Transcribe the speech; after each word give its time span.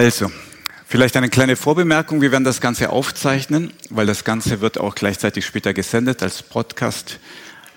Also, 0.00 0.32
vielleicht 0.88 1.14
eine 1.18 1.28
kleine 1.28 1.56
Vorbemerkung. 1.56 2.22
Wir 2.22 2.32
werden 2.32 2.44
das 2.44 2.62
Ganze 2.62 2.88
aufzeichnen, 2.88 3.70
weil 3.90 4.06
das 4.06 4.24
Ganze 4.24 4.62
wird 4.62 4.80
auch 4.80 4.94
gleichzeitig 4.94 5.44
später 5.44 5.74
gesendet 5.74 6.22
als 6.22 6.42
Podcast. 6.42 7.20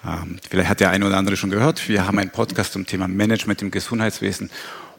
Ähm, 0.07 0.39
vielleicht 0.49 0.69
hat 0.69 0.79
der 0.79 0.91
eine 0.91 1.05
oder 1.05 1.17
andere 1.17 1.35
schon 1.35 1.49
gehört. 1.49 1.89
Wir 1.89 2.07
haben 2.07 2.17
einen 2.19 2.29
Podcast 2.29 2.71
zum 2.71 2.85
Thema 2.85 3.09
Management 3.09 3.61
im 3.61 3.71
Gesundheitswesen. 3.71 4.49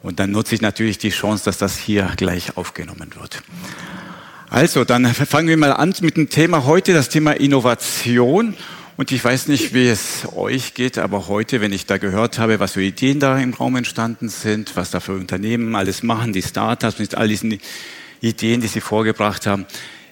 Und 0.03 0.19
dann 0.19 0.29
nutze 0.29 0.53
ich 0.53 0.61
natürlich 0.61 0.99
die 0.99 1.09
Chance, 1.09 1.45
dass 1.45 1.57
das 1.57 1.79
hier 1.79 2.11
gleich 2.15 2.57
aufgenommen 2.57 3.09
wird. 3.19 3.41
Also, 4.51 4.83
dann 4.83 5.11
fangen 5.11 5.47
wir 5.47 5.57
mal 5.57 5.73
an 5.73 5.95
mit 6.01 6.17
dem 6.17 6.29
Thema 6.29 6.65
heute, 6.65 6.93
das 6.93 7.09
Thema 7.09 7.31
Innovation. 7.31 8.53
Und 8.97 9.11
ich 9.11 9.23
weiß 9.25 9.49
nicht, 9.49 9.73
wie 9.73 9.89
es 9.89 10.25
euch 10.37 10.73
geht, 10.73 10.97
aber 10.97 11.27
heute, 11.27 11.59
wenn 11.59 11.73
ich 11.73 11.85
da 11.85 11.97
gehört 11.97 12.39
habe, 12.39 12.61
was 12.61 12.73
für 12.73 12.81
Ideen 12.81 13.19
da 13.19 13.37
im 13.37 13.53
Raum 13.53 13.75
entstanden 13.75 14.29
sind, 14.29 14.77
was 14.77 14.89
da 14.89 15.01
für 15.01 15.11
Unternehmen 15.11 15.75
alles 15.75 16.01
machen, 16.01 16.31
die 16.31 16.41
Startups 16.41 16.97
mit 16.97 17.13
all 17.13 17.27
diesen 17.27 17.59
Ideen, 18.21 18.61
die 18.61 18.67
sie 18.67 18.79
vorgebracht 18.79 19.47
haben, 19.47 19.65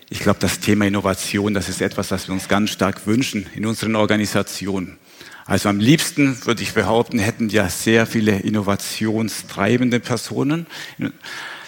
ich 0.10 0.20
glaube, 0.20 0.40
das 0.42 0.60
Thema 0.60 0.86
Innovation, 0.86 1.54
das 1.54 1.70
ist 1.70 1.82
etwas, 1.82 2.10
das 2.10 2.28
wir 2.28 2.34
uns 2.34 2.50
ganz 2.50 2.72
stark 2.72 3.08
wünschen 3.08 3.46
in 3.56 3.66
unseren 3.66 3.96
Organisationen. 3.96 4.98
Also 5.46 5.70
am 5.70 5.80
liebsten, 5.80 6.46
würde 6.46 6.62
ich 6.62 6.74
behaupten, 6.74 7.20
hätten 7.20 7.48
ja 7.48 7.70
sehr 7.70 8.06
viele 8.06 8.38
innovationstreibende 8.40 10.02
Personen. 10.02 10.68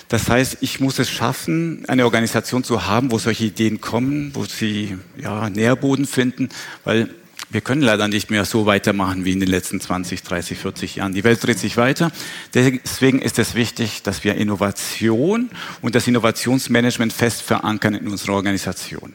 Das 0.07 0.29
heißt, 0.29 0.57
ich 0.61 0.79
muss 0.79 0.99
es 0.99 1.09
schaffen, 1.09 1.83
eine 1.87 2.05
Organisation 2.05 2.63
zu 2.63 2.85
haben, 2.85 3.11
wo 3.11 3.17
solche 3.17 3.45
Ideen 3.45 3.81
kommen, 3.81 4.31
wo 4.33 4.45
sie 4.45 4.97
ja, 5.17 5.49
Nährboden 5.49 6.05
finden, 6.05 6.49
weil 6.83 7.09
wir 7.49 7.61
können 7.61 7.81
leider 7.81 8.07
nicht 8.07 8.31
mehr 8.31 8.43
so 8.43 8.65
weitermachen 8.65 9.23
wie 9.23 9.31
in 9.31 9.39
den 9.39 9.49
letzten 9.49 9.79
20, 9.79 10.23
30, 10.23 10.57
40 10.57 10.95
Jahren. 10.97 11.13
Die 11.13 11.23
Welt 11.23 11.43
dreht 11.43 11.59
sich 11.59 11.77
weiter. 11.77 12.11
Deswegen 12.53 13.19
ist 13.19 13.39
es 13.39 13.55
wichtig, 13.55 14.01
dass 14.03 14.23
wir 14.23 14.35
Innovation 14.35 15.49
und 15.81 15.95
das 15.95 16.07
Innovationsmanagement 16.07 17.13
fest 17.13 17.43
verankern 17.43 17.93
in 17.93 18.07
unserer 18.07 18.33
Organisation. 18.33 19.13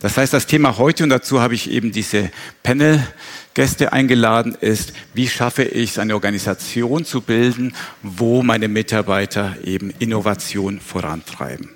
Das 0.00 0.16
heißt, 0.16 0.32
das 0.32 0.46
Thema 0.46 0.78
heute, 0.78 1.04
und 1.04 1.10
dazu 1.10 1.40
habe 1.40 1.54
ich 1.54 1.70
eben 1.70 1.90
diese 1.90 2.30
Panel-Gäste 2.62 3.92
eingeladen, 3.92 4.56
ist, 4.60 4.92
wie 5.14 5.28
schaffe 5.28 5.64
ich 5.64 5.90
es, 5.90 5.98
eine 5.98 6.14
Organisation 6.14 7.04
zu 7.04 7.20
bilden, 7.20 7.74
wo 8.02 8.42
meine 8.42 8.68
Mitarbeiter 8.68 9.56
eben 9.64 9.92
Innovation 9.98 10.80
vorantreiben. 10.80 11.70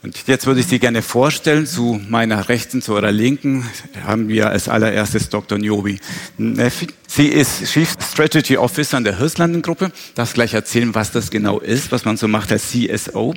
Und 0.00 0.28
jetzt 0.28 0.46
würde 0.46 0.60
ich 0.60 0.66
Sie 0.66 0.78
gerne 0.78 1.02
vorstellen, 1.02 1.66
zu 1.66 2.00
meiner 2.08 2.48
Rechten, 2.48 2.80
zu 2.80 2.94
eurer 2.94 3.10
Linken 3.10 3.68
haben 4.06 4.28
wir 4.28 4.48
als 4.48 4.68
allererstes 4.68 5.28
Dr. 5.28 5.58
Niobi 5.58 5.98
Neffi. 6.38 6.86
Sie 7.08 7.26
ist 7.26 7.64
Chief 7.64 7.94
Strategy 8.00 8.56
Officer 8.56 8.96
in 8.96 9.02
der 9.02 9.18
Hirslanden-Gruppe. 9.18 9.90
Darf 10.14 10.34
gleich 10.34 10.54
erzählen, 10.54 10.94
was 10.94 11.10
das 11.10 11.30
genau 11.30 11.58
ist, 11.58 11.90
was 11.90 12.04
man 12.04 12.16
so 12.16 12.28
macht 12.28 12.52
als 12.52 12.70
CSO. 12.70 13.34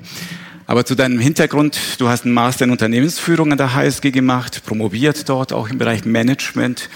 Aber 0.72 0.86
zu 0.86 0.96
deinem 0.96 1.20
Hintergrund, 1.20 1.78
du 1.98 2.08
hast 2.08 2.24
einen 2.24 2.34
Master 2.34 2.64
in 2.64 2.72
Unternehmensführung 2.72 3.52
an 3.52 3.58
der 3.58 3.74
HSG 3.74 4.12
gemacht, 4.12 4.64
promoviert 4.66 5.28
dort 5.28 5.52
auch 5.52 5.68
im 5.68 5.78
Bereich 5.78 6.06
Management 6.06 6.90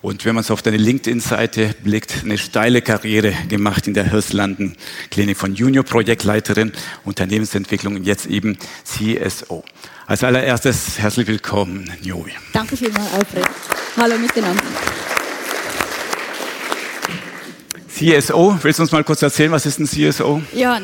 und 0.00 0.24
wenn 0.24 0.36
man 0.36 0.44
so 0.44 0.54
auf 0.54 0.62
deine 0.62 0.76
LinkedIn-Seite 0.76 1.74
blickt, 1.82 2.22
eine 2.22 2.38
steile 2.38 2.82
Karriere 2.82 3.34
gemacht 3.48 3.88
in 3.88 3.94
der 3.94 4.08
Hirslanden 4.08 4.76
Klinik 5.10 5.38
von 5.38 5.56
Junior-Projektleiterin, 5.56 6.70
Unternehmensentwicklung 7.04 7.96
und 7.96 8.04
jetzt 8.04 8.26
eben 8.26 8.58
CSO. 8.84 9.64
Als 10.06 10.22
allererstes 10.22 11.00
herzlich 11.00 11.26
willkommen, 11.26 11.90
Njobi. 12.04 12.30
Danke 12.52 12.76
vielmals, 12.76 13.12
Alfred. 13.12 13.44
Hallo 13.96 14.16
miteinander. 14.18 14.62
CSO, 17.96 18.58
willst 18.60 18.78
du 18.78 18.82
uns 18.82 18.92
mal 18.92 19.02
kurz 19.04 19.22
erzählen, 19.22 19.50
was 19.50 19.64
ist 19.64 19.80
ein 19.80 19.86
CSO? 19.86 20.42
Ja, 20.52 20.78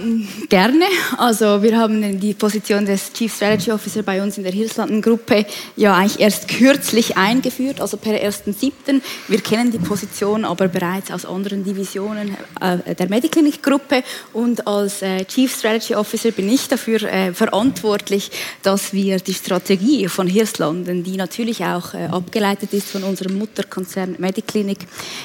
gerne. 0.48 0.86
Also 1.18 1.62
wir 1.62 1.76
haben 1.76 2.18
die 2.18 2.32
Position 2.32 2.86
des 2.86 3.12
Chief 3.12 3.30
Strategy 3.36 3.70
Officer 3.70 4.02
bei 4.02 4.22
uns 4.22 4.38
in 4.38 4.44
der 4.44 4.52
Hirslanden-Gruppe 4.54 5.44
ja 5.76 5.94
eigentlich 5.94 6.20
erst 6.20 6.48
kürzlich 6.48 7.18
eingeführt, 7.18 7.82
also 7.82 7.98
per 7.98 8.14
1.7. 8.14 9.02
Wir 9.28 9.40
kennen 9.42 9.70
die 9.70 9.78
Position 9.78 10.46
aber 10.46 10.68
bereits 10.68 11.10
aus 11.10 11.26
anderen 11.26 11.64
Divisionen 11.64 12.34
äh, 12.62 12.94
der 12.94 13.10
Mediclinic-Gruppe 13.10 14.04
und 14.32 14.66
als 14.66 15.02
äh, 15.02 15.26
Chief 15.26 15.54
Strategy 15.54 15.94
Officer 15.94 16.30
bin 16.30 16.48
ich 16.48 16.66
dafür 16.68 17.02
äh, 17.02 17.34
verantwortlich, 17.34 18.30
dass 18.62 18.94
wir 18.94 19.18
die 19.18 19.34
Strategie 19.34 20.08
von 20.08 20.26
Hirslanden, 20.26 21.04
die 21.04 21.18
natürlich 21.18 21.62
auch 21.62 21.92
abgeleitet 21.92 22.72
ist 22.72 22.88
von 22.88 23.02
unserem 23.02 23.36
Mutterkonzern 23.36 24.16
Mediclinic, 24.18 24.78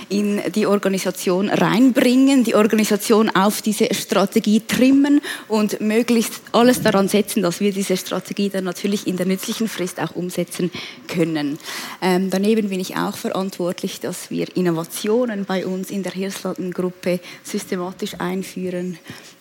in 0.10 0.42
die 0.54 0.66
Organisation 0.66 1.48
rein 1.48 1.77
einbringen, 1.78 2.44
die 2.44 2.56
Organisation 2.56 3.30
auf 3.30 3.62
diese 3.62 3.94
Strategie 3.94 4.62
trimmen 4.62 5.22
und 5.48 5.80
möglichst 5.80 6.42
alles 6.52 6.82
daran 6.82 7.08
setzen, 7.08 7.44
dass 7.44 7.60
wir 7.60 7.72
diese 7.72 7.98
Strategie 7.98 8.50
dann 8.50 8.64
natürlich 8.64 9.06
in 9.06 9.16
der 9.18 9.28
nützlichen 9.28 9.68
Frist 9.68 10.00
auch 10.00 10.16
umsetzen 10.16 10.72
können. 11.08 11.60
Ähm, 12.02 12.30
daneben 12.32 12.70
bin 12.70 12.80
ich 12.80 12.96
auch 12.98 13.16
verantwortlich, 13.16 14.00
dass 14.00 14.32
wir 14.32 14.56
Innovationen 14.58 15.46
bei 15.46 15.66
uns 15.66 15.92
in 15.92 16.02
der 16.02 16.14
Hirslanden-Gruppe 16.14 17.20
systematisch 17.44 18.16
einführen 18.20 18.98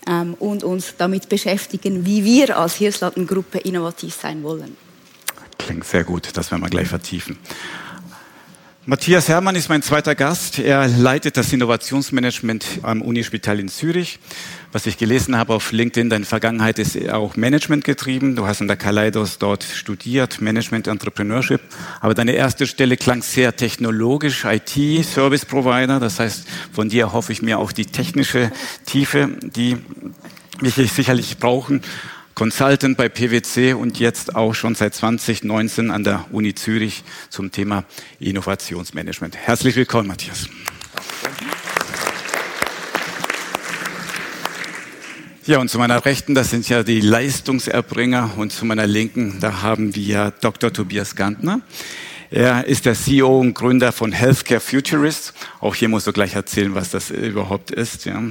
ähm, 0.07 0.35
und 0.39 0.63
uns 0.63 0.95
damit 0.99 1.31
beschäftigen, 1.31 2.05
wie 2.05 2.25
wir 2.25 2.59
als 2.59 2.77
Hirslanden-Gruppe 2.77 3.59
innovativ 3.59 4.15
sein 4.15 4.43
wollen. 4.43 4.77
Klingt 5.59 5.85
sehr 5.85 6.05
gut, 6.05 6.29
das 6.35 6.51
werden 6.51 6.63
wir 6.63 6.71
gleich 6.71 6.89
vertiefen. 6.89 7.39
Matthias 8.89 9.29
Herrmann 9.29 9.57
ist 9.57 9.69
mein 9.69 9.83
zweiter 9.83 10.15
Gast. 10.15 10.61
Er 10.61 10.87
leitet 10.87 11.37
das 11.37 11.53
Innovationsmanagement 11.53 12.65
am 12.83 13.03
Unispital 13.03 13.59
in 13.59 13.67
Zürich. 13.67 14.21
Was 14.71 14.87
ich 14.87 14.97
gelesen 14.97 15.37
habe 15.37 15.55
auf 15.55 15.73
LinkedIn, 15.73 16.09
deine 16.09 16.25
Vergangenheit 16.25 16.79
ist 16.79 16.97
auch 17.11 17.35
Management 17.35 17.83
getrieben. 17.83 18.37
Du 18.37 18.47
hast 18.47 18.61
an 18.61 18.69
der 18.69 18.77
Kaleidos 18.77 19.39
dort 19.39 19.65
studiert, 19.65 20.41
Management 20.41 20.87
Entrepreneurship. 20.87 21.63
Aber 22.01 22.15
deine 22.15 22.31
erste 22.31 22.69
Stelle 22.69 22.97
klang 22.97 23.23
sehr 23.23 23.57
technologisch, 23.57 24.45
IT, 24.45 25.05
Service 25.05 25.45
Provider. 25.45 25.99
Das 25.99 26.21
heißt, 26.21 26.47
von 26.73 26.89
dir 26.89 27.13
hoffe 27.13 27.33
ich 27.33 27.43
mir 27.43 27.59
auch 27.59 27.73
die 27.73 27.87
technische 27.87 28.53
Tiefe, 28.85 29.31
die 29.43 29.79
wir 30.61 30.71
sicherlich 30.71 31.39
brauchen. 31.39 31.83
Consultant 32.37 32.99
bei 32.99 33.09
PwC 33.09 33.73
und 33.73 33.99
jetzt 33.99 34.37
auch 34.37 34.55
schon 34.55 34.75
seit 34.75 34.95
2019 34.95 35.91
an 35.91 36.05
der 36.05 36.27
Uni 36.33 36.55
Zürich 36.55 37.03
zum 37.31 37.51
Thema 37.51 37.85
Innovationsmanagement. 38.21 39.35
Herzlich 39.35 39.75
willkommen, 39.75 40.09
Matthias. 40.09 40.47
Ja, 45.47 45.61
und 45.61 45.71
zu 45.71 45.79
meiner 45.79 46.05
Rechten, 46.05 46.35
das 46.35 46.51
sind 46.51 46.69
ja 46.69 46.83
die 46.83 47.01
Leistungserbringer 47.01 48.33
und 48.37 48.53
zu 48.53 48.67
meiner 48.67 48.87
Linken, 48.87 49.39
da 49.41 49.63
haben 49.63 49.95
wir 49.95 50.35
Dr. 50.43 50.71
Tobias 50.71 51.17
Gantner. 51.17 51.63
Er 52.31 52.67
ist 52.67 52.85
der 52.85 52.97
CEO 52.97 53.41
und 53.41 53.55
Gründer 53.55 53.93
von 53.93 54.13
Healthcare 54.13 54.61
Futurists. 54.61 55.33
Auch 55.61 55.75
hier 55.75 55.89
musst 55.89 56.07
du 56.07 56.13
gleich 56.13 56.35
erzählen, 56.35 56.75
was 56.75 56.91
das 56.91 57.11
überhaupt 57.11 57.71
ist. 57.71 58.05
Ja. 58.05 58.23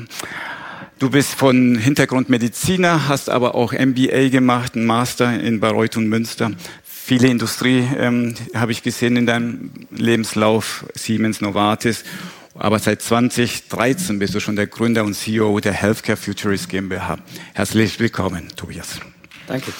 Du 0.97 1.09
bist 1.09 1.33
von 1.33 1.75
Hintergrund 1.77 2.29
Mediziner, 2.29 3.09
hast 3.09 3.29
aber 3.29 3.55
auch 3.55 3.73
MBA 3.73 4.29
gemacht, 4.29 4.75
einen 4.75 4.85
Master 4.85 5.37
in 5.37 5.59
Bayreuth 5.59 5.97
und 5.97 6.07
Münster. 6.07 6.51
Viele 6.85 7.27
Industrie 7.27 7.85
ähm, 7.97 8.33
habe 8.53 8.71
ich 8.71 8.81
gesehen 8.81 9.17
in 9.17 9.25
deinem 9.25 9.71
Lebenslauf, 9.91 10.85
Siemens, 10.93 11.41
Novartis. 11.41 12.05
Aber 12.53 12.79
seit 12.79 13.01
2013 13.01 14.19
bist 14.19 14.35
du 14.35 14.39
schon 14.39 14.55
der 14.55 14.67
Gründer 14.67 15.03
und 15.03 15.15
CEO 15.15 15.59
der 15.59 15.73
Healthcare 15.73 16.15
Futurist 16.15 16.69
GmbH. 16.69 17.17
Herzlich 17.53 17.99
willkommen, 17.99 18.47
Tobias. 18.55 19.01
Danke. 19.47 19.73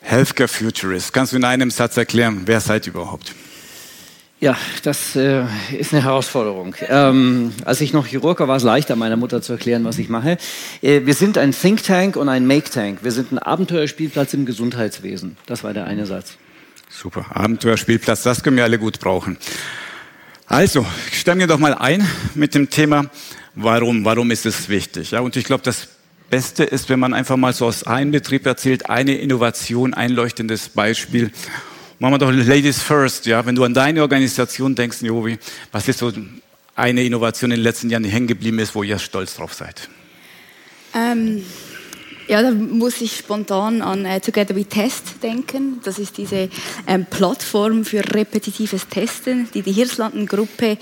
Healthcare 0.00 0.48
Futurist. 0.48 1.12
Kannst 1.12 1.32
du 1.32 1.36
in 1.36 1.44
einem 1.44 1.70
Satz 1.70 1.96
erklären, 1.96 2.42
wer 2.46 2.60
seid 2.60 2.88
ihr 2.88 2.94
überhaupt? 2.94 3.36
Ja, 4.40 4.56
das 4.84 5.16
äh, 5.16 5.44
ist 5.76 5.92
eine 5.92 6.04
Herausforderung. 6.04 6.76
Ähm, 6.88 7.52
als 7.64 7.80
ich 7.80 7.92
noch 7.92 8.06
Chirurg 8.06 8.38
war, 8.38 8.46
war 8.46 8.56
es 8.56 8.62
leichter, 8.62 8.94
meiner 8.94 9.16
Mutter 9.16 9.42
zu 9.42 9.52
erklären, 9.52 9.84
was 9.84 9.98
ich 9.98 10.08
mache. 10.08 10.38
Äh, 10.80 11.06
wir 11.06 11.14
sind 11.14 11.36
ein 11.38 11.50
Think 11.50 11.82
Tank 11.82 12.14
und 12.14 12.28
ein 12.28 12.46
Make 12.46 12.70
Tank. 12.70 13.00
Wir 13.02 13.10
sind 13.10 13.32
ein 13.32 13.40
Abenteuerspielplatz 13.40 14.34
im 14.34 14.46
Gesundheitswesen. 14.46 15.36
Das 15.46 15.64
war 15.64 15.74
der 15.74 15.86
eine 15.86 16.06
Satz. 16.06 16.36
Super, 16.88 17.26
Abenteuerspielplatz, 17.30 18.22
das 18.22 18.44
können 18.44 18.56
wir 18.56 18.62
alle 18.62 18.78
gut 18.78 19.00
brauchen. 19.00 19.38
Also, 20.46 20.86
steigen 21.12 21.40
wir 21.40 21.48
doch 21.48 21.58
mal 21.58 21.74
ein 21.74 22.08
mit 22.34 22.54
dem 22.54 22.70
Thema, 22.70 23.10
warum, 23.56 24.04
warum 24.04 24.30
ist 24.30 24.46
es 24.46 24.68
wichtig? 24.68 25.10
Ja, 25.10 25.20
und 25.20 25.34
ich 25.34 25.44
glaube, 25.44 25.64
das 25.64 25.88
Beste 26.30 26.62
ist, 26.62 26.88
wenn 26.88 27.00
man 27.00 27.12
einfach 27.12 27.36
mal 27.36 27.52
so 27.52 27.66
aus 27.66 27.82
einem 27.82 28.12
Betrieb 28.12 28.46
erzählt, 28.46 28.88
eine 28.88 29.16
Innovation, 29.16 29.94
ein 29.94 30.12
leuchtendes 30.12 30.68
Beispiel 30.68 31.32
Machen 32.00 32.14
wir 32.14 32.18
doch 32.18 32.30
Ladies 32.30 32.80
First, 32.80 33.26
ja. 33.26 33.44
Wenn 33.44 33.56
du 33.56 33.64
an 33.64 33.74
deine 33.74 34.02
Organisation 34.02 34.76
denkst, 34.76 35.02
Jovi, 35.02 35.36
was 35.72 35.88
ist 35.88 35.98
so 35.98 36.12
eine 36.76 37.02
Innovation 37.02 37.50
in 37.50 37.56
den 37.56 37.64
letzten 37.64 37.90
Jahren, 37.90 38.04
die 38.04 38.10
hängen 38.10 38.28
geblieben 38.28 38.60
ist, 38.60 38.74
wo 38.76 38.84
ihr 38.84 39.00
stolz 39.00 39.34
drauf 39.34 39.52
seid? 39.52 39.88
Ähm, 40.94 41.42
ja, 42.28 42.40
da 42.40 42.52
muss 42.52 43.00
ich 43.00 43.16
spontan 43.16 43.82
an 43.82 44.04
äh, 44.04 44.20
Together 44.20 44.54
We 44.54 44.64
Test 44.64 45.22
denken. 45.24 45.80
Das 45.82 45.98
ist 45.98 46.18
diese 46.18 46.48
ähm, 46.86 47.04
Plattform 47.06 47.84
für 47.84 48.04
repetitives 48.14 48.86
Testen, 48.86 49.48
die 49.52 49.62
die 49.62 49.72
Hirslanden-Gruppe 49.72 50.78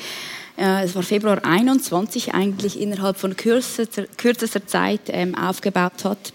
Äh, 0.59 0.85
es 0.85 0.95
war 0.95 1.03
Februar 1.03 1.45
21 1.45 2.35
eigentlich 2.35 2.81
innerhalb 2.81 3.19
von 3.19 3.37
kürzester, 3.37 4.05
kürzester 4.17 4.67
Zeit 4.67 5.03
ähm, 5.09 5.35
aufgebaut 5.35 6.05
hat 6.05 6.33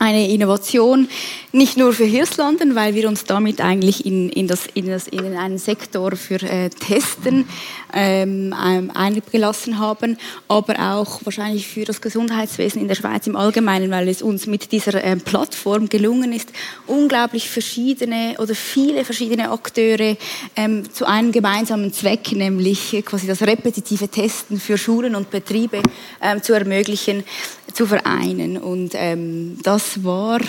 eine 0.00 0.28
Innovation, 0.28 1.08
nicht 1.52 1.76
nur 1.76 1.92
für 1.92 2.04
Hirslanden, 2.04 2.74
weil 2.74 2.94
wir 2.94 3.06
uns 3.06 3.24
damit 3.24 3.60
eigentlich 3.60 4.06
in, 4.06 4.30
in, 4.30 4.46
das, 4.46 4.66
in, 4.72 4.88
das, 4.88 5.06
in 5.06 5.36
einen 5.36 5.58
Sektor 5.58 6.16
für 6.16 6.42
äh, 6.42 6.70
Testen 6.70 7.46
ähm, 7.92 8.54
eingelassen 8.94 9.78
haben, 9.78 10.16
aber 10.48 10.94
auch 10.94 11.20
wahrscheinlich 11.24 11.66
für 11.68 11.84
das 11.84 12.00
Gesundheitswesen 12.00 12.80
in 12.80 12.88
der 12.88 12.94
Schweiz 12.94 13.26
im 13.26 13.36
Allgemeinen, 13.36 13.90
weil 13.90 14.08
es 14.08 14.22
uns 14.22 14.46
mit 14.46 14.72
dieser 14.72 15.04
ähm, 15.04 15.20
Plattform 15.20 15.90
gelungen 15.90 16.32
ist, 16.32 16.48
unglaublich 16.86 17.50
verschiedene 17.50 18.36
oder 18.38 18.54
viele 18.54 19.04
verschiedene 19.04 19.50
Akteure 19.50 20.16
ähm, 20.56 20.90
zu 20.90 21.06
einem 21.06 21.30
gemeinsamen 21.30 21.92
Zweck, 21.92 22.32
nämlich 22.32 23.02
quasi 23.04 23.26
das 23.26 23.42
repetitive 23.42 24.08
Testen 24.08 24.58
für 24.58 24.78
Schulen 24.78 25.14
und 25.14 25.30
Betriebe 25.30 25.82
ähm, 26.22 26.42
zu 26.42 26.54
ermöglichen, 26.54 27.22
zu 27.72 27.86
vereinen. 27.86 28.56
Und 28.56 28.92
ähm, 28.94 29.58
das 29.62 30.04
war 30.04 30.40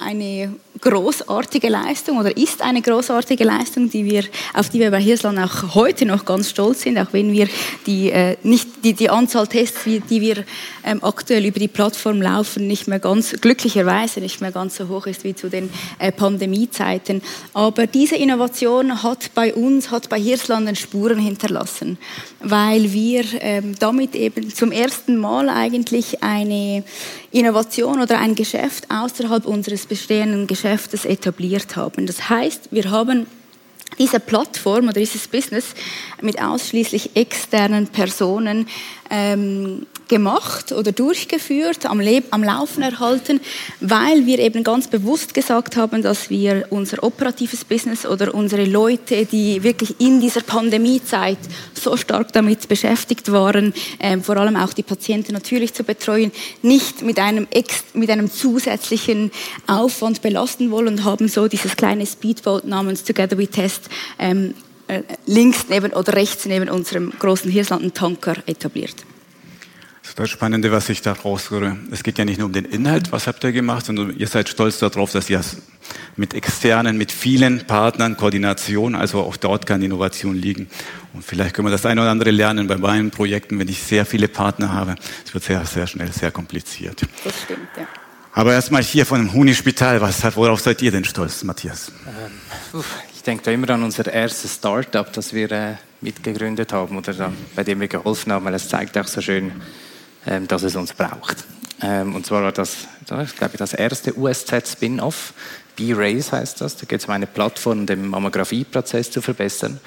eine 0.00 0.54
großartige 0.80 1.68
Leistung 1.68 2.18
oder 2.18 2.36
ist 2.36 2.60
eine 2.60 2.82
großartige 2.82 3.44
Leistung, 3.44 3.88
die 3.90 4.04
wir, 4.04 4.24
auf 4.54 4.68
die 4.68 4.80
wir 4.80 4.90
bei 4.90 5.00
Hirsland 5.00 5.38
auch 5.38 5.74
heute 5.74 6.04
noch 6.04 6.24
ganz 6.24 6.50
stolz 6.50 6.82
sind, 6.82 6.98
auch 6.98 7.12
wenn 7.12 7.32
wir 7.32 7.48
die, 7.86 8.10
äh, 8.10 8.36
nicht, 8.42 8.84
die, 8.84 8.92
die 8.92 9.08
Anzahl 9.08 9.46
Tests, 9.46 9.84
die 9.84 10.20
wir 10.20 10.44
ähm, 10.84 11.02
aktuell 11.02 11.46
über 11.46 11.60
die 11.60 11.68
Plattform 11.68 12.20
laufen, 12.20 12.66
nicht 12.66 12.88
mehr 12.88 12.98
ganz, 12.98 13.32
glücklicherweise 13.40 14.20
nicht 14.20 14.40
mehr 14.40 14.52
ganz 14.52 14.76
so 14.76 14.88
hoch 14.88 15.06
ist 15.06 15.24
wie 15.24 15.34
zu 15.34 15.48
den 15.48 15.70
äh, 15.98 16.10
Pandemiezeiten. 16.10 17.22
Aber 17.52 17.86
diese 17.86 18.16
Innovation 18.16 19.02
hat 19.02 19.30
bei 19.34 19.54
uns, 19.54 19.90
hat 19.90 20.08
bei 20.08 20.20
Hirslanden 20.20 20.76
Spuren 20.76 21.18
hinterlassen, 21.18 21.98
weil 22.40 22.92
wir 22.92 23.24
ähm, 23.40 23.74
damit 23.78 24.14
eben 24.14 24.52
zum 24.52 24.72
ersten 24.72 25.16
Mal 25.16 25.48
eigentlich 25.48 26.22
eine 26.22 26.84
Innovation 27.34 28.00
oder 28.00 28.18
ein 28.18 28.34
Geschäft 28.34 28.90
außerhalb 28.90 29.44
unseres 29.44 29.86
bestehenden 29.86 30.46
Geschäftes 30.46 31.04
etabliert 31.04 31.74
haben. 31.74 32.06
Das 32.06 32.28
heißt, 32.30 32.68
wir 32.70 32.90
haben 32.90 33.26
diese 33.98 34.20
Plattform 34.20 34.84
oder 34.84 35.00
dieses 35.00 35.28
Business 35.28 35.74
mit 36.20 36.40
ausschließlich 36.40 37.16
externen 37.16 37.88
Personen 37.88 38.68
ähm, 39.10 39.86
gemacht 40.08 40.72
oder 40.72 40.92
durchgeführt, 40.92 41.86
am, 41.86 42.00
Leb 42.00 42.24
am 42.30 42.44
Laufen 42.44 42.82
erhalten, 42.82 43.40
weil 43.80 44.26
wir 44.26 44.38
eben 44.38 44.64
ganz 44.64 44.88
bewusst 44.88 45.34
gesagt 45.34 45.76
haben, 45.76 46.02
dass 46.02 46.30
wir 46.30 46.66
unser 46.70 47.02
operatives 47.02 47.64
Business 47.64 48.06
oder 48.06 48.34
unsere 48.34 48.64
Leute, 48.64 49.26
die 49.26 49.62
wirklich 49.62 50.00
in 50.00 50.20
dieser 50.20 50.42
Pandemiezeit 50.42 51.38
so 51.72 51.96
stark 51.96 52.32
damit 52.32 52.68
beschäftigt 52.68 53.32
waren, 53.32 53.72
äh, 53.98 54.18
vor 54.18 54.36
allem 54.36 54.56
auch 54.56 54.72
die 54.72 54.82
Patienten 54.82 55.32
natürlich 55.32 55.74
zu 55.74 55.84
betreuen, 55.84 56.32
nicht 56.62 57.02
mit 57.02 57.18
einem, 57.18 57.46
ex 57.50 57.84
mit 57.94 58.10
einem 58.10 58.30
zusätzlichen 58.30 59.30
Aufwand 59.66 60.22
belasten 60.22 60.70
wollen 60.70 60.88
und 60.88 61.04
haben 61.04 61.28
so 61.28 61.48
dieses 61.48 61.76
kleine 61.76 62.06
Speedboat 62.06 62.64
namens 62.66 63.04
Together 63.04 63.38
We 63.38 63.48
Test 63.48 63.88
ähm, 64.18 64.54
äh, 64.86 65.02
links 65.26 65.66
neben 65.68 65.92
oder 65.92 66.12
rechts 66.12 66.44
neben 66.44 66.68
unserem 66.68 67.10
großen 67.18 67.50
Hirslanden-Tanker 67.50 68.36
etabliert. 68.46 68.96
Das 70.16 70.30
Spannende, 70.30 70.70
was 70.70 70.88
ich 70.90 71.02
da 71.02 71.12
raushöre, 71.12 71.76
es 71.90 72.04
geht 72.04 72.18
ja 72.18 72.24
nicht 72.24 72.38
nur 72.38 72.46
um 72.46 72.52
den 72.52 72.66
Inhalt, 72.66 73.10
was 73.10 73.26
habt 73.26 73.42
ihr 73.42 73.50
gemacht, 73.50 73.84
sondern 73.86 74.16
ihr 74.16 74.28
seid 74.28 74.48
stolz 74.48 74.78
darauf, 74.78 75.10
dass 75.10 75.28
ihr 75.28 75.40
mit 76.14 76.34
externen, 76.34 76.96
mit 76.96 77.10
vielen 77.10 77.66
Partnern 77.66 78.16
Koordination, 78.16 78.94
also 78.94 79.22
auch 79.22 79.36
dort 79.36 79.66
kann 79.66 79.82
Innovation 79.82 80.36
liegen. 80.36 80.68
Und 81.14 81.24
vielleicht 81.24 81.54
können 81.54 81.66
wir 81.66 81.72
das 81.72 81.84
eine 81.84 82.00
oder 82.00 82.12
andere 82.12 82.30
lernen 82.30 82.68
bei 82.68 82.76
meinen 82.76 83.10
Projekten, 83.10 83.58
wenn 83.58 83.66
ich 83.66 83.82
sehr 83.82 84.06
viele 84.06 84.28
Partner 84.28 84.72
habe. 84.72 84.94
Es 85.26 85.34
wird 85.34 85.42
sehr, 85.42 85.66
sehr 85.66 85.88
schnell 85.88 86.12
sehr 86.12 86.30
kompliziert. 86.30 87.02
Das 87.24 87.42
stimmt, 87.42 87.68
ja. 87.76 87.88
Aber 88.34 88.52
erstmal 88.52 88.82
hier 88.82 89.06
von 89.06 89.18
dem 89.18 89.32
Huni-Spital, 89.32 90.00
worauf 90.00 90.60
seid 90.60 90.80
ihr 90.82 90.92
denn 90.92 91.04
stolz, 91.04 91.42
Matthias? 91.42 91.90
Ähm, 92.06 92.82
ich 93.14 93.22
denke 93.22 93.42
da 93.42 93.50
immer 93.50 93.70
an 93.70 93.82
unser 93.82 94.12
erstes 94.12 94.54
Startup, 94.54 95.12
das 95.12 95.32
wir 95.32 95.50
äh, 95.50 95.74
mitgegründet 96.00 96.72
haben 96.72 96.96
oder 96.96 97.32
bei 97.56 97.64
dem 97.64 97.80
wir 97.80 97.88
geholfen 97.88 98.32
haben, 98.32 98.44
weil 98.44 98.54
es 98.54 98.68
zeigt 98.68 98.96
auch 98.96 99.06
so 99.06 99.20
schön, 99.20 99.52
ähm, 100.26 100.48
dass 100.48 100.62
es 100.62 100.76
uns 100.76 100.92
braucht. 100.92 101.44
Ähm, 101.82 102.14
und 102.14 102.24
zwar 102.26 102.42
war 102.42 102.52
das, 102.52 102.88
ich 103.02 103.36
glaube, 103.36 103.56
das 103.56 103.74
erste 103.74 104.16
USZ-Spin-Off. 104.16 105.34
B-Race 105.76 106.32
heißt 106.32 106.60
das. 106.60 106.76
Da 106.76 106.86
geht 106.86 107.00
es 107.00 107.06
um 107.06 107.12
eine 107.12 107.26
Plattform, 107.26 107.86
den 107.86 108.06
Mammografieprozess 108.08 109.10
zu 109.10 109.20
verbessern. 109.20 109.80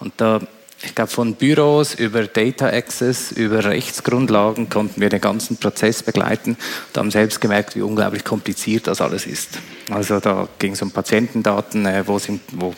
Und 0.00 0.14
da, 0.16 0.40
ich 0.82 0.94
glaube, 0.94 1.10
von 1.10 1.34
Büros 1.34 1.94
über 1.94 2.24
Data 2.24 2.66
Access, 2.66 3.32
über 3.32 3.64
Rechtsgrundlagen 3.64 4.68
konnten 4.68 5.00
wir 5.00 5.08
den 5.08 5.20
ganzen 5.20 5.56
Prozess 5.56 6.02
begleiten 6.02 6.56
und 6.88 6.98
haben 6.98 7.10
selbst 7.10 7.40
gemerkt, 7.40 7.76
wie 7.76 7.82
unglaublich 7.82 8.24
kompliziert 8.24 8.86
das 8.86 9.00
alles 9.00 9.26
ist. 9.26 9.58
Also 9.90 10.20
da 10.20 10.48
ging 10.58 10.72
es 10.72 10.82
um 10.82 10.90
Patientendaten, 10.90 11.86
äh, 11.86 12.06
wo, 12.06 12.18
sind, 12.18 12.40
wo 12.52 12.74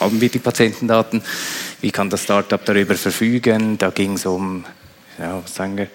haben 0.00 0.20
wir 0.20 0.28
die 0.28 0.38
Patientendaten, 0.38 1.22
wie 1.80 1.90
kann 1.90 2.10
das 2.10 2.22
Startup 2.22 2.64
darüber 2.64 2.94
verfügen, 2.94 3.78
da 3.78 3.90
ging 3.90 4.14
es 4.14 4.26
um, 4.26 4.64
ja, 5.18 5.40
was 5.42 5.54
sagen 5.54 5.76
wir, 5.76 5.88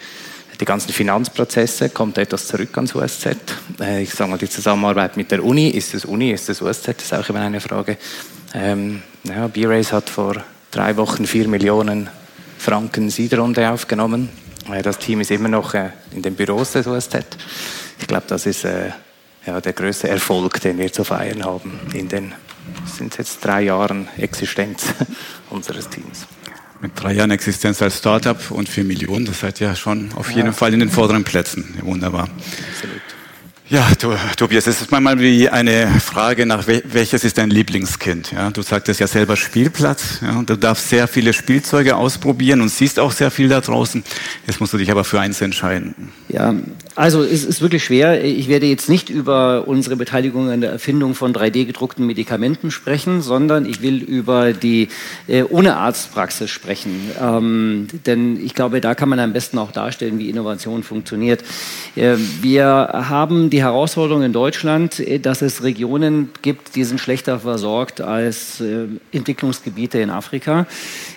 die 0.59 0.65
ganzen 0.65 0.91
Finanzprozesse, 0.91 1.89
kommt 1.89 2.17
etwas 2.17 2.47
zurück 2.47 2.75
ans 2.75 2.93
USZ. 2.93 3.37
Äh, 3.79 4.03
ich 4.03 4.13
sage 4.13 4.29
mal, 4.29 4.37
die 4.37 4.49
Zusammenarbeit 4.49 5.15
mit 5.15 5.31
der 5.31 5.43
Uni, 5.43 5.69
ist 5.69 5.93
es 5.93 6.05
Uni, 6.05 6.31
ist 6.31 6.49
es 6.49 6.61
USZ, 6.61 6.87
ist 6.89 7.13
auch 7.13 7.27
immer 7.29 7.41
eine 7.41 7.61
Frage. 7.61 7.97
Ähm, 8.53 9.01
ja, 9.23 9.47
B-Race 9.47 9.93
hat 9.93 10.09
vor 10.09 10.43
drei 10.71 10.97
Wochen 10.97 11.25
vier 11.25 11.47
Millionen 11.47 12.09
Franken 12.57 13.09
Seedrunde 13.09 13.69
aufgenommen. 13.69 14.29
Äh, 14.71 14.81
das 14.81 14.97
Team 14.97 15.21
ist 15.21 15.31
immer 15.31 15.49
noch 15.49 15.73
äh, 15.73 15.91
in 16.11 16.21
den 16.21 16.35
Büros 16.35 16.73
des 16.73 16.87
USZ. 16.87 17.15
Ich 17.99 18.07
glaube, 18.07 18.25
das 18.27 18.45
ist 18.45 18.63
ja, 19.45 19.59
der 19.61 19.73
größte 19.73 20.07
Erfolg, 20.07 20.61
den 20.61 20.77
wir 20.77 20.91
zu 20.91 21.03
feiern 21.03 21.43
haben 21.43 21.79
in 21.93 22.07
den 22.07 22.33
sind 22.85 23.17
jetzt 23.17 23.43
drei 23.43 23.63
Jahren 23.63 24.07
Existenz 24.17 24.93
unseres 25.49 25.89
Teams 25.89 26.27
mit 26.81 26.91
drei 26.95 27.13
Jahren 27.13 27.31
Existenz 27.31 27.81
als 27.81 27.97
Startup 27.97 28.39
und 28.51 28.69
vier 28.69 28.83
Millionen. 28.83 29.25
Das 29.25 29.39
seid 29.39 29.59
ja 29.59 29.75
schon 29.75 30.11
auf 30.15 30.31
jeden 30.31 30.53
Fall 30.53 30.73
in 30.73 30.79
den 30.79 30.89
vorderen 30.89 31.23
Plätzen. 31.23 31.65
Wunderbar. 31.81 32.29
Absolut. 32.73 33.01
Ja, 33.69 33.87
Tobias, 34.35 34.65
es 34.65 34.81
ist 34.81 34.89
manchmal 34.89 35.19
wie 35.19 35.47
eine 35.47 35.87
Frage 35.99 36.47
nach, 36.47 36.65
welches 36.65 37.23
ist 37.23 37.37
dein 37.37 37.51
Lieblingskind? 37.51 38.31
Ja, 38.31 38.49
du 38.49 38.63
sagtest 38.63 38.99
ja 38.99 39.05
selber 39.05 39.35
Spielplatz 39.35 40.21
ja, 40.23 40.41
du 40.41 40.55
darfst 40.55 40.89
sehr 40.89 41.07
viele 41.07 41.33
Spielzeuge 41.33 41.95
ausprobieren 41.95 42.61
und 42.61 42.69
siehst 42.69 42.99
auch 42.99 43.11
sehr 43.11 43.29
viel 43.29 43.47
da 43.47 43.61
draußen. 43.61 44.03
Jetzt 44.47 44.59
musst 44.59 44.73
du 44.73 44.79
dich 44.79 44.89
aber 44.89 45.03
für 45.03 45.19
eins 45.19 45.39
entscheiden. 45.41 45.93
Ja, 46.29 46.55
also 46.99 47.23
es 47.23 47.45
ist 47.45 47.61
wirklich 47.61 47.85
schwer. 47.85 48.25
Ich 48.25 48.49
werde 48.49 48.65
jetzt 48.65 48.89
nicht 48.89 49.09
über 49.09 49.69
unsere 49.69 49.95
Beteiligung 49.95 50.49
an 50.49 50.59
der 50.59 50.71
Erfindung 50.71 51.15
von 51.15 51.33
3D-gedruckten 51.33 52.05
Medikamenten 52.05 52.71
sprechen, 52.71 53.21
sondern 53.21 53.65
ich 53.65 53.81
will 53.81 54.03
über 54.03 54.51
die 54.51 54.89
äh, 55.29 55.43
ohne 55.43 55.77
Arztpraxis 55.77 56.49
sprechen. 56.49 57.09
Ähm, 57.17 57.87
denn 58.05 58.37
ich 58.45 58.53
glaube, 58.53 58.81
da 58.81 58.95
kann 58.95 59.07
man 59.07 59.17
am 59.21 59.31
besten 59.31 59.59
auch 59.59 59.71
darstellen, 59.71 60.19
wie 60.19 60.29
Innovation 60.29 60.83
funktioniert. 60.83 61.41
Äh, 61.95 62.17
wir 62.41 62.65
haben 63.07 63.49
die 63.49 63.63
Herausforderung 63.63 64.23
in 64.23 64.33
Deutschland, 64.33 64.99
äh, 64.99 65.19
dass 65.19 65.41
es 65.41 65.63
Regionen 65.63 66.31
gibt, 66.41 66.75
die 66.75 66.83
sind 66.83 66.99
schlechter 66.99 67.39
versorgt 67.39 68.01
als 68.01 68.59
äh, 68.59 68.87
Entwicklungsgebiete 69.13 69.99
in 69.99 70.09
Afrika. 70.09 70.67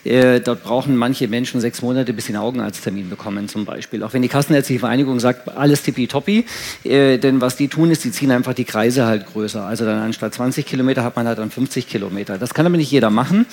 Äh, 0.05 0.39
dort 0.39 0.63
brauchen 0.63 0.97
manche 0.97 1.27
Menschen 1.27 1.61
sechs 1.61 1.83
Monate, 1.83 2.13
bis 2.13 2.27
sie 2.27 2.35
einen 2.35 2.43
Augenarzttermin 2.45 3.11
bekommen 3.11 3.49
zum 3.49 3.65
Beispiel. 3.65 4.05
Auch 4.05 4.13
wenn 4.13 4.23
die 4.23 4.29
Kassenärztliche 4.29 4.79
Vereinigung 4.79 5.19
sagt, 5.19 5.57
alles 5.73 5.83
tippitoppi, 5.83 6.45
denn 6.85 7.41
was 7.41 7.57
die 7.57 7.69
tun 7.69 7.91
ist, 7.91 8.05
die 8.05 8.13
ziehen 8.13 8.31
einfach 8.31 8.53
die 8.53 8.65
Kreise 8.65 9.07
halt 9.07 9.27
größer. 9.33 9.65
Also 9.65 9.87
dann 9.87 9.99
anstatt 10.01 10.35
20 10.35 10.67
Kilometer 10.67 11.03
hat 11.03 11.17
man 11.17 11.27
halt 11.27 11.39
dann 11.39 11.51
50 11.51 11.89
Kilometer. 11.89 12.37
Das 12.37 12.53
kann 12.53 12.67
aber 12.67 12.77
nicht 12.77 12.91
jeder 12.91 13.09
machen, 13.09 13.47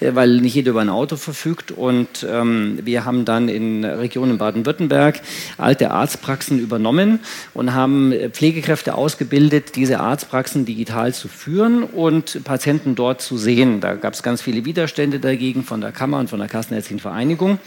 weil 0.00 0.40
nicht 0.40 0.54
jeder 0.54 0.70
über 0.70 0.80
ein 0.80 0.88
Auto 0.88 1.16
verfügt. 1.16 1.72
Und 1.72 2.26
ähm, 2.28 2.78
wir 2.82 3.04
haben 3.04 3.26
dann 3.26 3.50
in 3.50 3.84
Regionen 3.84 4.38
Baden-Württemberg 4.38 5.20
alte 5.58 5.90
Arztpraxen 5.90 6.58
übernommen 6.58 7.20
und 7.52 7.74
haben 7.74 8.14
Pflegekräfte 8.32 8.94
ausgebildet, 8.94 9.76
diese 9.76 10.00
Arztpraxen 10.00 10.64
digital 10.64 11.12
zu 11.12 11.28
führen 11.28 11.82
und 11.82 12.42
Patienten 12.44 12.94
dort 12.94 13.20
zu 13.20 13.36
sehen. 13.36 13.80
Da 13.82 13.94
gab 13.96 14.14
es 14.14 14.22
ganz 14.22 14.40
viele 14.40 14.64
Widerstände 14.64 15.20
dagegen 15.20 15.62
von 15.62 15.82
der 15.82 15.92
Kammer 15.92 16.18
und 16.20 16.30
von 16.30 16.38
der 16.38 16.48
Kassenärztlichen 16.48 17.00
Vereinigung. 17.00 17.58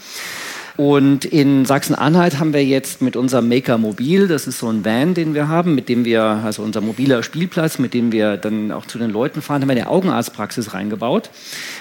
Und 0.80 1.26
in 1.26 1.66
Sachsen-Anhalt 1.66 2.38
haben 2.38 2.54
wir 2.54 2.64
jetzt 2.64 3.02
mit 3.02 3.14
unserem 3.14 3.50
Maker 3.50 3.76
Mobil, 3.76 4.28
das 4.28 4.46
ist 4.46 4.60
so 4.60 4.70
ein 4.70 4.82
Van, 4.82 5.12
den 5.12 5.34
wir 5.34 5.46
haben, 5.46 5.74
mit 5.74 5.90
dem 5.90 6.06
wir, 6.06 6.22
also 6.22 6.62
unser 6.62 6.80
mobiler 6.80 7.22
Spielplatz, 7.22 7.78
mit 7.78 7.92
dem 7.92 8.12
wir 8.12 8.38
dann 8.38 8.72
auch 8.72 8.86
zu 8.86 8.96
den 8.96 9.10
Leuten 9.10 9.42
fahren, 9.42 9.60
haben 9.60 9.68
wir 9.68 9.76
eine 9.76 9.90
Augenarztpraxis 9.90 10.72
reingebaut 10.72 11.28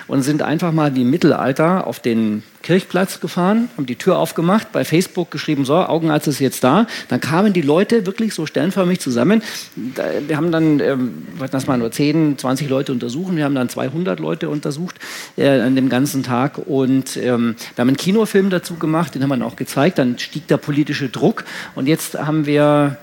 und 0.07 0.23
sind 0.23 0.41
einfach 0.41 0.73
mal 0.73 0.95
wie 0.95 1.03
im 1.03 1.11
Mittelalter 1.11 1.87
auf 1.87 2.01
den 2.01 2.43
Kirchplatz 2.61 3.19
gefahren, 3.21 3.69
haben 3.77 3.85
die 3.85 3.95
Tür 3.95 4.17
aufgemacht, 4.17 4.71
bei 4.71 4.83
Facebook 4.83 5.31
geschrieben, 5.31 5.63
so, 5.63 5.75
Augenarzt 5.75 6.27
ist 6.27 6.39
jetzt 6.39 6.63
da. 6.63 6.87
Dann 7.07 7.21
kamen 7.21 7.53
die 7.53 7.61
Leute 7.61 8.05
wirklich 8.05 8.33
so 8.33 8.45
sternförmig 8.45 8.99
zusammen. 8.99 9.41
Wir 10.27 10.35
haben 10.35 10.51
dann, 10.51 10.79
ähm, 10.79 11.27
das 11.51 11.67
mal 11.67 11.77
nur 11.77 11.91
10, 11.91 12.37
20 12.37 12.69
Leute 12.69 12.91
untersuchen, 12.91 13.37
wir 13.37 13.45
haben 13.45 13.55
dann 13.55 13.69
200 13.69 14.19
Leute 14.19 14.49
untersucht 14.49 14.95
äh, 15.37 15.47
an 15.61 15.75
dem 15.75 15.89
ganzen 15.89 16.23
Tag 16.23 16.57
und 16.57 17.15
ähm, 17.15 17.55
wir 17.75 17.81
haben 17.81 17.87
einen 17.87 17.97
Kinofilm 17.97 18.49
dazu 18.49 18.75
gemacht, 18.75 18.88
den 19.15 19.21
haben 19.21 19.29
wir 19.29 19.37
dann 19.37 19.43
auch 19.43 19.55
gezeigt, 19.55 19.97
dann 19.97 20.17
stieg 20.19 20.47
der 20.47 20.57
politische 20.57 21.09
Druck. 21.09 21.45
Und 21.75 21.87
jetzt 21.87 22.17
haben 22.17 22.45
wir 22.45 22.97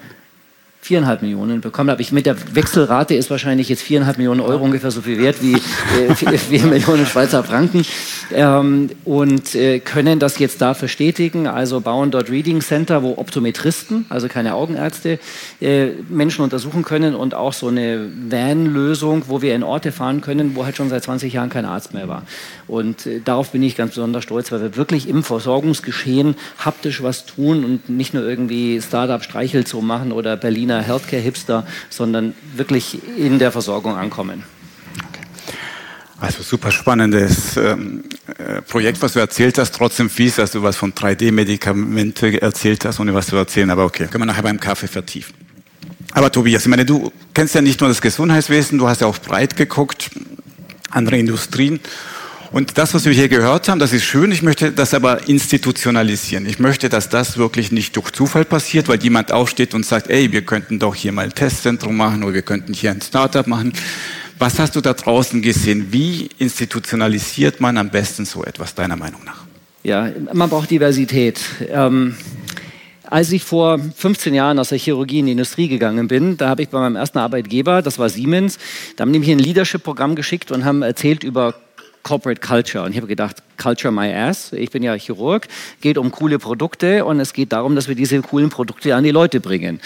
viereinhalb 0.87 1.21
Millionen 1.23 1.61
bekommen. 1.61 1.91
Habe. 1.91 2.01
Ich 2.01 2.13
mit 2.13 2.27
der 2.27 2.37
Wechselrate 2.55 3.15
ist 3.15 3.29
wahrscheinlich 3.29 3.69
jetzt 3.69 3.83
viereinhalb 3.83 4.19
Millionen 4.19 4.41
Euro 4.41 4.65
ungefähr 4.65 4.93
so 4.93 5.03
viel 5.03 5.19
wert 5.19 5.43
wie 5.43 5.55
äh, 5.55 6.15
vier 6.15 6.65
Millionen 6.67 7.07
Schweizer 7.07 7.43
Franken 7.43 7.85
ähm, 8.33 8.91
und 9.05 9.55
äh, 9.55 9.81
können 9.81 10.19
das 10.19 10.39
jetzt 10.39 10.61
da 10.61 10.75
verstetigen. 10.75 11.47
Also 11.47 11.81
bauen 11.81 12.11
dort 12.11 12.31
Reading 12.31 12.61
Center, 12.61 13.03
wo 13.03 13.19
Optometristen, 13.19 14.07
also 14.09 14.29
keine 14.29 14.55
Augenärzte, 14.55 15.19
äh, 15.61 15.89
Menschen 16.09 16.43
untersuchen 16.43 16.83
können 16.83 17.15
und 17.15 17.35
auch 17.35 17.53
so 17.53 17.69
eine 17.69 18.09
Van-Lösung, 18.29 19.25
wo 19.29 19.43
wir 19.43 19.55
in 19.55 19.63
Orte 19.63 19.93
fahren 19.93 20.21
können, 20.21 20.57
wo 20.57 20.65
halt 20.65 20.77
schon 20.77 20.89
seit 20.89 21.05
20 21.05 21.33
Jahren 21.33 21.51
kein 21.51 21.65
Arzt 21.65 21.95
mehr 21.95 22.09
war. 22.09 22.23
Und 22.67 23.07
äh, 23.07 23.21
darauf 23.25 23.51
bin 23.51 23.63
ich 23.63 23.77
ganz 23.77 23.95
besonders 23.95 24.25
stolz, 24.25 24.51
weil 24.53 24.61
wir 24.61 24.77
wirklich 24.77 25.09
im 25.09 25.23
Versorgungsgeschehen 25.23 26.35
haptisch 26.65 27.03
was 27.03 27.27
tun 27.27 27.65
und 27.65 27.89
nicht 27.89 28.15
nur 28.15 28.25
irgendwie 28.25 28.81
Startup-Streichelzoo 28.81 29.81
machen 29.81 30.13
oder 30.13 30.37
Berliner 30.37 30.81
Healthcare-Hipster, 30.81 31.67
sondern 31.91 32.35
wirklich 32.55 32.99
in 33.19 33.39
der 33.39 33.53
Versorgung 33.53 33.97
ankommen. 33.97 34.45
Also 36.19 36.43
super 36.43 36.73
spannendes 36.73 37.59
ähm, 37.59 38.05
äh, 38.39 38.63
Projekt, 38.63 39.03
was 39.03 39.13
du 39.13 39.19
erzählt 39.19 39.59
hast, 39.59 39.75
trotzdem 39.75 40.09
fies, 40.09 40.37
dass 40.37 40.51
du 40.51 40.63
was 40.63 40.77
von 40.77 40.95
3D-Medikamente 40.95 42.41
erzählt 42.41 42.87
hast, 42.87 43.01
ohne 43.01 43.13
was 43.13 43.27
zu 43.27 43.37
erzählen, 43.37 43.69
aber 43.69 43.85
okay, 43.85 44.07
können 44.07 44.23
wir 44.23 44.27
nachher 44.27 44.43
beim 44.43 44.59
Kaffee 44.59 44.89
vertiefen. 44.89 45.35
Aber 46.13 46.33
Tobias, 46.33 46.63
ich 46.63 46.69
meine, 46.69 46.87
du 46.87 47.13
kennst 47.35 47.55
ja 47.55 47.61
nicht 47.61 47.81
nur 47.81 47.91
das 47.91 48.01
Gesundheitswesen, 48.01 48.79
du 48.79 48.89
hast 48.89 49.03
ja 49.03 49.07
auch 49.07 49.19
breit 49.19 49.57
geguckt, 49.57 50.11
andere 50.91 51.19
Industrien. 51.19 51.81
Und 52.51 52.79
das, 52.79 52.95
was 52.95 53.05
wir 53.05 53.13
hier 53.13 53.29
gehört 53.29 53.69
haben, 53.69 53.79
das 53.79 53.93
ist 53.93 54.05
schön. 54.05 54.33
Ich 54.33 54.41
möchte 54.41 54.73
das 54.73 54.95
aber 54.95 55.29
institutionalisieren. 55.29 56.47
Ich 56.47 56.59
möchte, 56.59 56.89
dass 56.89 57.11
das 57.11 57.37
wirklich 57.37 57.73
nicht 57.73 57.95
durch 57.97 58.13
Zufall 58.13 58.47
passiert, 58.47 58.89
weil 58.89 59.03
jemand 59.03 59.33
aufsteht 59.33 59.75
und 59.75 59.85
sagt, 59.85 60.09
ey, 60.09 60.33
wir 60.33 60.43
könnten 60.43 60.79
doch 60.79 60.95
hier 60.95 61.13
mal 61.13 61.27
ein 61.27 61.35
Testzentrum 61.35 61.97
machen 61.97 62.23
oder 62.23 62.33
wir 62.33 62.43
könnten 62.43 62.73
hier 62.73 62.93
ein 62.93 63.03
Startup 63.03 63.47
machen. 63.47 63.75
Was 64.39 64.59
hast 64.59 64.77
du 64.77 64.81
da 64.83 64.93
draußen 64.93 65.41
gesehen? 65.41 65.89
Wie 65.93 66.29
institutionalisiert 66.39 67.61
man 67.61 67.79
am 67.79 67.89
besten 67.89 68.27
so 68.27 68.45
etwas, 68.45 68.75
deiner 68.75 68.97
Meinung 68.97 69.25
nach? 69.25 69.45
Ja, 69.83 70.11
man 70.33 70.51
braucht 70.51 70.71
Diversität. 70.71 71.41
Ähm, 71.71 72.17
als 73.05 73.33
ich 73.33 73.45
vor 73.45 73.79
15 73.79 74.35
Jahren 74.35 74.59
aus 74.59 74.71
der 74.71 74.79
Chirurgie 74.79 75.21
in 75.21 75.27
die 75.27 75.33
Industrie 75.33 75.69
gegangen 75.69 76.09
bin, 76.09 76.37
da 76.37 76.49
habe 76.49 76.63
ich 76.63 76.69
bei 76.69 76.79
meinem 76.79 76.97
ersten 76.97 77.19
Arbeitgeber, 77.19 77.81
das 77.81 77.99
war 77.99 78.09
Siemens, 78.09 78.59
da 78.97 79.03
haben 79.03 79.13
die 79.13 79.21
mich 79.21 79.31
ein 79.31 79.39
Leadership-Programm 79.39 80.17
geschickt 80.17 80.51
und 80.51 80.65
haben 80.65 80.83
erzählt 80.83 81.25
über 81.25 81.55
Corporate 82.07 82.41
Culture. 82.41 82.85
Und 82.85 82.93
ich 82.93 82.99
habe 82.99 83.09
gedacht, 83.09 83.43
Culture 83.57 83.93
My 83.93 84.15
Ass. 84.15 84.53
Ich 84.53 84.71
bin 84.71 84.85
ja 84.85 84.95
Chirurg, 84.95 85.49
geht 85.81 85.99
um 85.99 86.13
coole 86.13 86.39
Produkte 86.39 87.05
und 87.05 87.19
es 87.19 87.33
geht 87.33 87.53
darum, 87.53 87.75
dass 87.75 87.89
wir 87.89 87.97
diese 87.97 88.21
coolen 88.21 88.49
Produkte 88.49 88.95
an 88.95 89.03
die 89.03 89.11
Leute 89.11 89.41
bringen. 89.41 89.81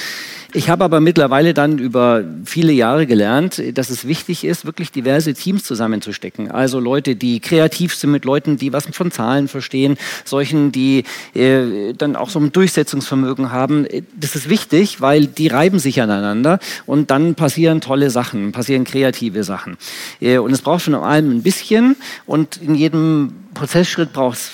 Ich 0.52 0.68
habe 0.68 0.82
aber 0.82 0.98
mittlerweile 0.98 1.54
dann 1.54 1.78
über 1.78 2.24
viele 2.44 2.72
Jahre 2.72 3.06
gelernt, 3.06 3.62
dass 3.74 3.88
es 3.88 4.08
wichtig 4.08 4.44
ist, 4.44 4.66
wirklich 4.66 4.90
diverse 4.90 5.32
Teams 5.32 5.62
zusammenzustecken. 5.62 6.50
Also 6.50 6.80
Leute, 6.80 7.14
die 7.14 7.38
kreativ 7.38 7.94
sind 7.94 8.10
mit 8.10 8.24
Leuten, 8.24 8.56
die 8.56 8.72
was 8.72 8.86
von 8.90 9.12
Zahlen 9.12 9.46
verstehen, 9.46 9.96
solchen, 10.24 10.72
die 10.72 11.04
äh, 11.34 11.92
dann 11.96 12.16
auch 12.16 12.30
so 12.30 12.40
ein 12.40 12.50
Durchsetzungsvermögen 12.50 13.52
haben. 13.52 13.86
Das 14.18 14.34
ist 14.34 14.48
wichtig, 14.48 15.00
weil 15.00 15.26
die 15.26 15.46
reiben 15.46 15.78
sich 15.78 16.02
aneinander 16.02 16.58
und 16.84 17.12
dann 17.12 17.36
passieren 17.36 17.80
tolle 17.80 18.10
Sachen, 18.10 18.50
passieren 18.50 18.82
kreative 18.82 19.44
Sachen. 19.44 19.76
Äh, 20.20 20.38
und 20.38 20.50
es 20.50 20.62
braucht 20.62 20.82
von 20.82 20.96
allem 20.96 21.30
ein 21.30 21.42
bisschen 21.44 21.94
und 22.26 22.56
in 22.58 22.74
jedem 22.74 23.32
Prozessschritt 23.54 24.12
braucht 24.12 24.38
es 24.38 24.50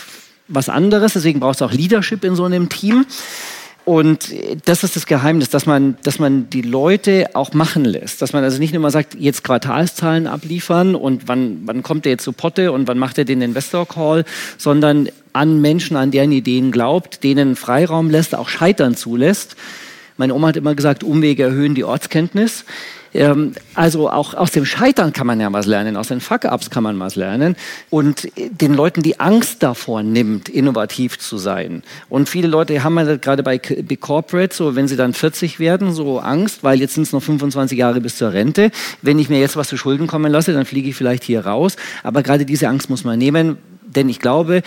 was 0.48 0.68
anderes, 0.68 1.14
deswegen 1.14 1.40
braucht 1.40 1.56
es 1.56 1.62
auch 1.62 1.72
Leadership 1.72 2.24
in 2.24 2.36
so 2.36 2.44
einem 2.44 2.68
Team. 2.68 3.04
Und 3.84 4.34
das 4.64 4.82
ist 4.82 4.96
das 4.96 5.06
Geheimnis, 5.06 5.48
dass 5.48 5.64
man, 5.64 5.96
dass 6.02 6.18
man 6.18 6.50
die 6.50 6.62
Leute 6.62 7.28
auch 7.34 7.52
machen 7.52 7.84
lässt. 7.84 8.20
Dass 8.20 8.32
man 8.32 8.42
also 8.42 8.58
nicht 8.58 8.72
nur 8.72 8.82
mal 8.82 8.90
sagt, 8.90 9.14
jetzt 9.14 9.44
Quartalszahlen 9.44 10.26
abliefern 10.26 10.96
und 10.96 11.28
wann, 11.28 11.60
wann 11.66 11.84
kommt 11.84 12.04
der 12.04 12.12
jetzt 12.12 12.24
zu 12.24 12.32
Potte 12.32 12.72
und 12.72 12.88
wann 12.88 12.98
macht 12.98 13.16
er 13.16 13.24
den 13.24 13.42
Investor 13.42 13.86
Call, 13.86 14.24
sondern 14.58 15.08
an 15.32 15.60
Menschen, 15.60 15.96
an 15.96 16.10
deren 16.10 16.32
Ideen 16.32 16.72
glaubt, 16.72 17.22
denen 17.22 17.54
Freiraum 17.54 18.10
lässt, 18.10 18.34
auch 18.34 18.48
Scheitern 18.48 18.96
zulässt. 18.96 19.54
Meine 20.16 20.34
Oma 20.34 20.48
hat 20.48 20.56
immer 20.56 20.74
gesagt, 20.74 21.04
Umwege 21.04 21.44
erhöhen 21.44 21.76
die 21.76 21.84
Ortskenntnis. 21.84 22.64
Ähm, 23.14 23.52
also 23.74 24.10
auch 24.10 24.34
aus 24.34 24.50
dem 24.50 24.64
Scheitern 24.64 25.12
kann 25.12 25.26
man 25.26 25.40
ja 25.40 25.52
was 25.52 25.66
lernen, 25.66 25.96
aus 25.96 26.08
den 26.08 26.20
Fuck-Ups 26.20 26.70
kann 26.70 26.82
man 26.82 26.98
was 26.98 27.16
lernen 27.16 27.56
und 27.90 28.28
den 28.36 28.74
Leuten 28.74 29.02
die 29.02 29.20
Angst 29.20 29.62
davor 29.62 30.02
nimmt, 30.02 30.48
innovativ 30.48 31.18
zu 31.18 31.38
sein. 31.38 31.82
Und 32.08 32.28
viele 32.28 32.48
Leute 32.48 32.82
haben 32.82 32.96
ja 32.96 33.16
gerade 33.16 33.42
bei 33.42 33.58
Big 33.58 34.00
Corporate, 34.00 34.54
so 34.54 34.76
wenn 34.76 34.88
sie 34.88 34.96
dann 34.96 35.14
40 35.14 35.58
werden, 35.58 35.92
so 35.92 36.18
Angst, 36.18 36.62
weil 36.62 36.80
jetzt 36.80 36.94
sind 36.94 37.04
es 37.04 37.12
noch 37.12 37.22
25 37.22 37.78
Jahre 37.78 38.00
bis 38.00 38.16
zur 38.16 38.32
Rente. 38.32 38.70
Wenn 39.02 39.18
ich 39.18 39.28
mir 39.28 39.40
jetzt 39.40 39.56
was 39.56 39.68
zu 39.68 39.76
Schulden 39.76 40.06
kommen 40.06 40.30
lasse, 40.30 40.52
dann 40.52 40.64
fliege 40.64 40.88
ich 40.88 40.96
vielleicht 40.96 41.24
hier 41.24 41.46
raus. 41.46 41.76
Aber 42.02 42.22
gerade 42.22 42.44
diese 42.44 42.68
Angst 42.68 42.90
muss 42.90 43.04
man 43.04 43.18
nehmen, 43.18 43.58
denn 43.82 44.08
ich 44.08 44.18
glaube, 44.18 44.62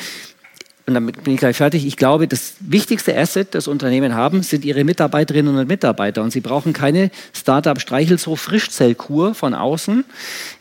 und 0.90 0.96
damit 0.96 1.24
bin 1.24 1.36
ich 1.36 1.40
gleich 1.40 1.58
fertig, 1.58 1.86
ich 1.86 1.98
glaube, 1.98 2.28
das 2.28 2.56
wichtigste 2.62 3.16
Asset, 3.16 3.54
das 3.54 3.68
Unternehmen 3.68 4.16
haben, 4.16 4.42
sind 4.42 4.66
ihre 4.66 4.84
Mitarbeiterinnen 4.84 5.56
und 5.56 5.68
Mitarbeiter. 5.68 6.24
Und 6.24 6.32
sie 6.32 6.42
brauchen 6.42 6.74
keine 6.74 7.12
Startup-Streichelzoo-Frischzellkur 7.34 9.36
von 9.36 9.54
außen, 9.54 10.04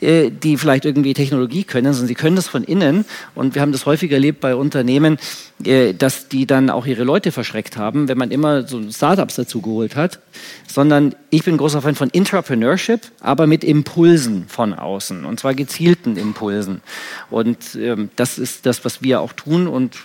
äh, 0.03 0.31
die 0.31 0.59
vielleicht 0.59 0.85
irgendwie 0.85 1.15
Technologie 1.15 1.65
können, 1.65 1.95
sondern 1.95 2.09
sie 2.09 2.15
können 2.15 2.37
das 2.37 2.47
von 2.47 2.63
innen. 2.63 3.07
Und 3.35 3.55
wir 3.55 3.63
haben 3.63 3.73
das 3.73 3.87
häufig 3.87 4.13
erlebt 4.13 4.41
bei 4.41 4.55
Unternehmen, 4.55 5.17
äh, 5.65 5.95
dass 5.95 6.29
die 6.29 6.47
dann 6.47 6.69
auch 6.69 6.85
ihre 6.85 7.05
Leute 7.05 7.33
verschreckt 7.33 7.79
haben, 7.79 8.09
wenn 8.09 8.19
man 8.19 8.31
immer 8.31 8.69
so 8.69 8.83
Startups 8.91 9.37
dazu 9.37 9.63
geholt 9.63 9.97
hat. 9.97 10.21
Sondern 10.67 11.15
ich 11.31 11.43
bin 11.43 11.57
großer 11.57 11.81
Fan 11.81 11.95
von 11.95 12.13
Entrepreneurship, 12.13 13.01
aber 13.21 13.47
mit 13.47 13.65
Impulsen 13.65 14.45
von 14.47 14.75
außen. 14.75 15.25
Und 15.25 15.41
zwar 15.41 15.55
gezielten 15.55 16.19
Impulsen. 16.19 16.83
Und 17.31 17.75
ähm, 17.77 18.11
das 18.17 18.39
ist 18.39 18.67
das, 18.67 18.85
was 18.85 19.03
wir 19.03 19.23
auch 19.23 19.33
tun. 19.33 19.67
Und 19.67 19.97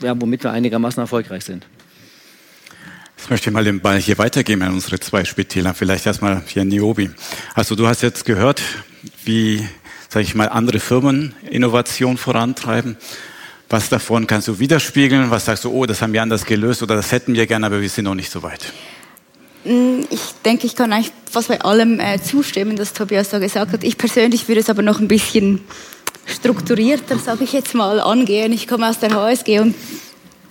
ja, 0.00 0.20
womit 0.20 0.44
wir 0.44 0.52
einigermaßen 0.52 1.00
erfolgreich 1.00 1.44
sind. 1.44 1.66
Jetzt 3.16 3.30
möchte 3.30 3.48
ich 3.48 3.54
mal 3.54 3.64
den 3.64 3.80
Ball 3.80 3.98
hier 3.98 4.18
weitergeben 4.18 4.62
an 4.62 4.74
unsere 4.74 5.00
zwei 5.00 5.24
Spitäler. 5.24 5.72
Vielleicht 5.72 6.04
erstmal 6.04 6.42
hier 6.46 6.64
Niobi. 6.64 7.10
Also 7.54 7.74
du 7.74 7.86
hast 7.86 8.02
jetzt 8.02 8.26
gehört, 8.26 8.60
wie, 9.24 9.66
sage 10.08 10.24
ich 10.24 10.34
mal, 10.34 10.48
andere 10.48 10.78
Firmen 10.78 11.34
Innovation 11.48 12.18
vorantreiben. 12.18 12.96
Was 13.70 13.88
davon 13.88 14.26
kannst 14.26 14.48
du 14.48 14.58
widerspiegeln? 14.58 15.30
Was 15.30 15.46
sagst 15.46 15.64
du, 15.64 15.70
oh, 15.70 15.86
das 15.86 16.02
haben 16.02 16.12
wir 16.12 16.22
anders 16.22 16.44
gelöst 16.44 16.82
oder 16.82 16.96
das 16.96 17.12
hätten 17.12 17.34
wir 17.34 17.46
gerne, 17.46 17.66
aber 17.66 17.80
wir 17.80 17.88
sind 17.88 18.04
noch 18.04 18.14
nicht 18.14 18.30
so 18.30 18.42
weit? 18.42 18.72
Mm, 19.64 20.02
ich 20.10 20.20
denke, 20.44 20.66
ich 20.66 20.76
kann 20.76 20.92
eigentlich 20.92 21.12
fast 21.30 21.48
bei 21.48 21.60
allem 21.62 22.00
äh, 22.00 22.20
zustimmen, 22.20 22.78
was 22.78 22.92
Tobias 22.92 23.30
da 23.30 23.38
gesagt 23.38 23.72
hat. 23.72 23.84
Ich 23.84 23.96
persönlich 23.96 24.48
würde 24.48 24.60
es 24.60 24.68
aber 24.68 24.82
noch 24.82 25.00
ein 25.00 25.08
bisschen 25.08 25.60
strukturierter, 26.26 27.18
sage 27.18 27.44
ich 27.44 27.52
jetzt 27.52 27.74
mal, 27.74 28.00
angehen. 28.00 28.52
Ich 28.52 28.66
komme 28.66 28.88
aus 28.88 28.98
der 28.98 29.14
HSG 29.14 29.60
und 29.60 29.74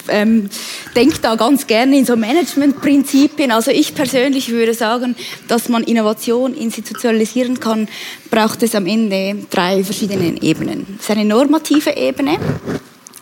ähm, 0.10 0.50
denke 0.96 1.20
da 1.22 1.36
ganz 1.36 1.68
gerne 1.68 1.98
in 1.98 2.06
so 2.06 2.16
Managementprinzipien. 2.16 3.52
Also 3.52 3.72
ich 3.72 3.96
persönlich 3.96 4.50
würde 4.50 4.74
sagen, 4.74 5.16
dass 5.48 5.70
man 5.70 5.84
Innovation 5.84 6.54
institutionalisieren 6.54 7.60
kann, 7.60 7.88
braucht 8.30 8.64
es 8.64 8.76
am 8.76 8.86
Ende 8.86 9.36
drei 9.50 9.84
verschiedene 9.84 10.42
Ebenen. 10.42 10.98
Es 11.00 11.06
ist 11.06 11.12
eine 11.12 11.26
normative 11.26 11.96
Ebene, 11.96 12.38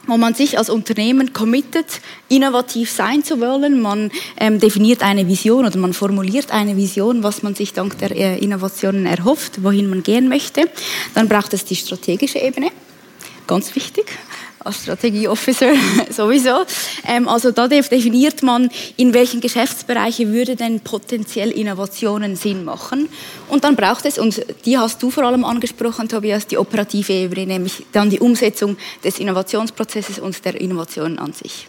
wo 0.07 0.17
man 0.17 0.33
sich 0.33 0.57
als 0.57 0.69
Unternehmen 0.69 1.33
committet, 1.33 2.01
innovativ 2.27 2.91
sein 2.91 3.23
zu 3.23 3.39
wollen. 3.39 3.81
Man 3.81 4.11
ähm, 4.37 4.59
definiert 4.59 5.03
eine 5.03 5.27
Vision 5.27 5.65
oder 5.65 5.77
man 5.77 5.93
formuliert 5.93 6.51
eine 6.51 6.75
Vision, 6.75 7.23
was 7.23 7.43
man 7.43 7.55
sich 7.55 7.73
dank 7.73 7.97
der 7.99 8.11
äh, 8.11 8.39
Innovationen 8.39 9.05
erhofft, 9.05 9.63
wohin 9.63 9.89
man 9.89 10.03
gehen 10.03 10.27
möchte. 10.27 10.69
Dann 11.13 11.27
braucht 11.27 11.53
es 11.53 11.65
die 11.65 11.75
strategische 11.75 12.39
Ebene, 12.39 12.69
ganz 13.47 13.75
wichtig. 13.75 14.17
Als 14.63 14.83
Strategieofficer 14.83 15.73
sowieso. 16.09 16.65
Ähm, 17.07 17.27
also 17.27 17.51
da 17.51 17.67
definiert 17.67 18.43
man, 18.43 18.69
in 18.97 19.13
welchen 19.13 19.41
Geschäftsbereichen 19.41 20.33
würde 20.33 20.55
denn 20.55 20.79
potenziell 20.79 21.51
Innovationen 21.51 22.35
Sinn 22.35 22.63
machen. 22.65 23.09
Und 23.49 23.63
dann 23.63 23.75
braucht 23.75 24.05
es, 24.05 24.17
und 24.17 24.41
die 24.65 24.77
hast 24.77 25.01
du 25.03 25.11
vor 25.11 25.23
allem 25.23 25.43
angesprochen, 25.43 26.07
Tobias, 26.07 26.47
die 26.47 26.57
operative 26.57 27.13
Ebene, 27.13 27.45
nämlich 27.45 27.85
dann 27.91 28.09
die 28.09 28.19
Umsetzung 28.19 28.77
des 29.03 29.19
Innovationsprozesses 29.19 30.19
und 30.19 30.43
der 30.45 30.59
Innovationen 30.59 31.19
an 31.19 31.33
sich. 31.33 31.67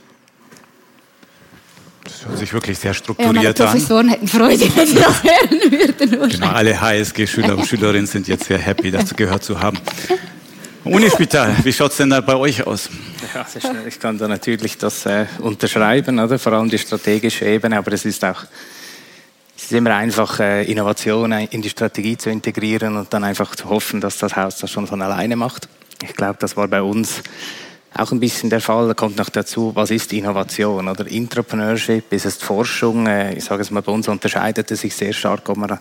Das 2.05 2.27
hört 2.27 2.39
sich 2.39 2.53
wirklich 2.53 2.79
sehr 2.79 2.95
strukturiert 2.95 3.37
ja, 3.37 3.43
meine 3.43 3.55
Professoren 3.55 4.07
an. 4.07 4.13
hätten 4.13 4.29
Freude, 4.29 4.61
wenn 4.77 4.87
sie 4.87 4.95
das 4.95 5.23
hören 5.23 6.11
würden. 6.11 6.31
Genau, 6.31 6.49
alle 6.49 6.81
HSG-Schüler 6.81 7.57
und 7.57 7.67
Schülerinnen 7.67 8.07
sind 8.07 8.27
jetzt 8.29 8.45
sehr 8.45 8.59
happy, 8.59 8.91
das 8.91 9.15
gehört 9.15 9.45
zu 9.45 9.61
haben. 9.61 9.79
Unispital, 10.85 11.55
wie 11.63 11.73
schaut 11.73 11.93
es 11.93 11.99
denn 11.99 12.11
da 12.11 12.21
bei 12.21 12.35
euch 12.35 12.67
aus? 12.67 12.89
Ja, 13.35 13.47
ich 13.87 14.01
kann 14.01 14.19
da 14.19 14.27
natürlich 14.27 14.77
das 14.79 15.07
äh, 15.07 15.27
unterschreiben, 15.39 16.19
oder? 16.19 16.39
vor 16.39 16.53
allem 16.53 16.69
die 16.69 16.79
strategische 16.79 17.45
Ebene, 17.45 17.79
aber 17.79 17.93
es 17.93 18.05
ist 18.05 18.25
auch 18.25 18.45
es 19.57 19.65
ist 19.71 19.73
immer 19.73 19.95
einfach, 19.95 20.41
äh, 20.41 20.65
Innovationen 20.65 21.47
in 21.49 21.63
die 21.63 21.71
Strategie 21.71 22.17
zu 22.17 22.31
integrieren 22.31 22.97
und 22.97 23.13
dann 23.13 23.23
einfach 23.23 23.55
zu 23.55 23.69
hoffen, 23.69 24.01
dass 24.01 24.19
das 24.19 24.35
Haus 24.35 24.59
das 24.59 24.71
schon 24.73 24.89
von 24.89 25.01
alleine 25.01 25.37
macht. 25.37 25.69
Ich 26.03 26.15
glaube, 26.15 26.37
das 26.41 26.57
war 26.57 26.67
bei 26.67 26.83
uns 26.83 27.23
auch 27.95 28.11
ein 28.11 28.19
bisschen 28.19 28.51
der 28.51 28.61
Fall. 28.61 28.89
Da 28.89 28.95
kommt 28.95 29.19
noch 29.19 29.29
dazu, 29.29 29.71
was 29.75 29.93
ist 29.93 30.13
Innovation 30.13 30.89
oder 30.89 31.09
Entrepreneurship? 31.09 32.13
Ist 32.13 32.27
es 32.27 32.37
Forschung? 32.39 33.07
Äh, 33.07 33.35
ich 33.35 33.45
sage 33.45 33.63
es 33.63 33.71
mal, 33.71 33.83
bei 33.83 33.93
uns 33.93 34.09
unterscheidet 34.09 34.69
es 34.73 34.81
sich 34.81 34.97
sehr 34.97 35.13
stark, 35.13 35.49
ob 35.49 35.57
man 35.57 35.79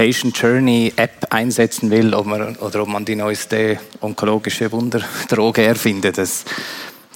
Patient 0.00 0.34
Journey 0.34 0.94
App 0.96 1.26
einsetzen 1.28 1.90
will 1.90 2.14
ob 2.14 2.24
man, 2.24 2.56
oder 2.56 2.84
ob 2.84 2.88
man 2.88 3.04
die 3.04 3.16
neueste 3.16 3.78
onkologische 4.00 4.72
Wunderdroge 4.72 5.62
erfindet. 5.62 6.16
Das, 6.16 6.46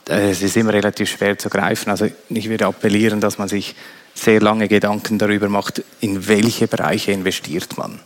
es 0.07 0.43
ist 0.43 0.55
immer 0.59 0.75
relativ 0.75 1.09
schwer 1.09 1.39
zu 1.39 1.49
greifen. 1.49 1.89
Also 1.89 2.09
ich 2.29 2.51
würde 2.51 2.67
appellieren, 2.67 3.23
dass 3.23 3.39
man 3.39 3.49
sich 3.49 3.75
sehr 4.13 4.39
lange 4.43 4.69
Gedanken 4.69 5.17
darüber 5.17 5.49
macht, 5.49 5.83
in 6.01 6.29
welche 6.29 6.69
Bereiche 6.69 7.13
investiert 7.13 7.79
man. 7.79 8.01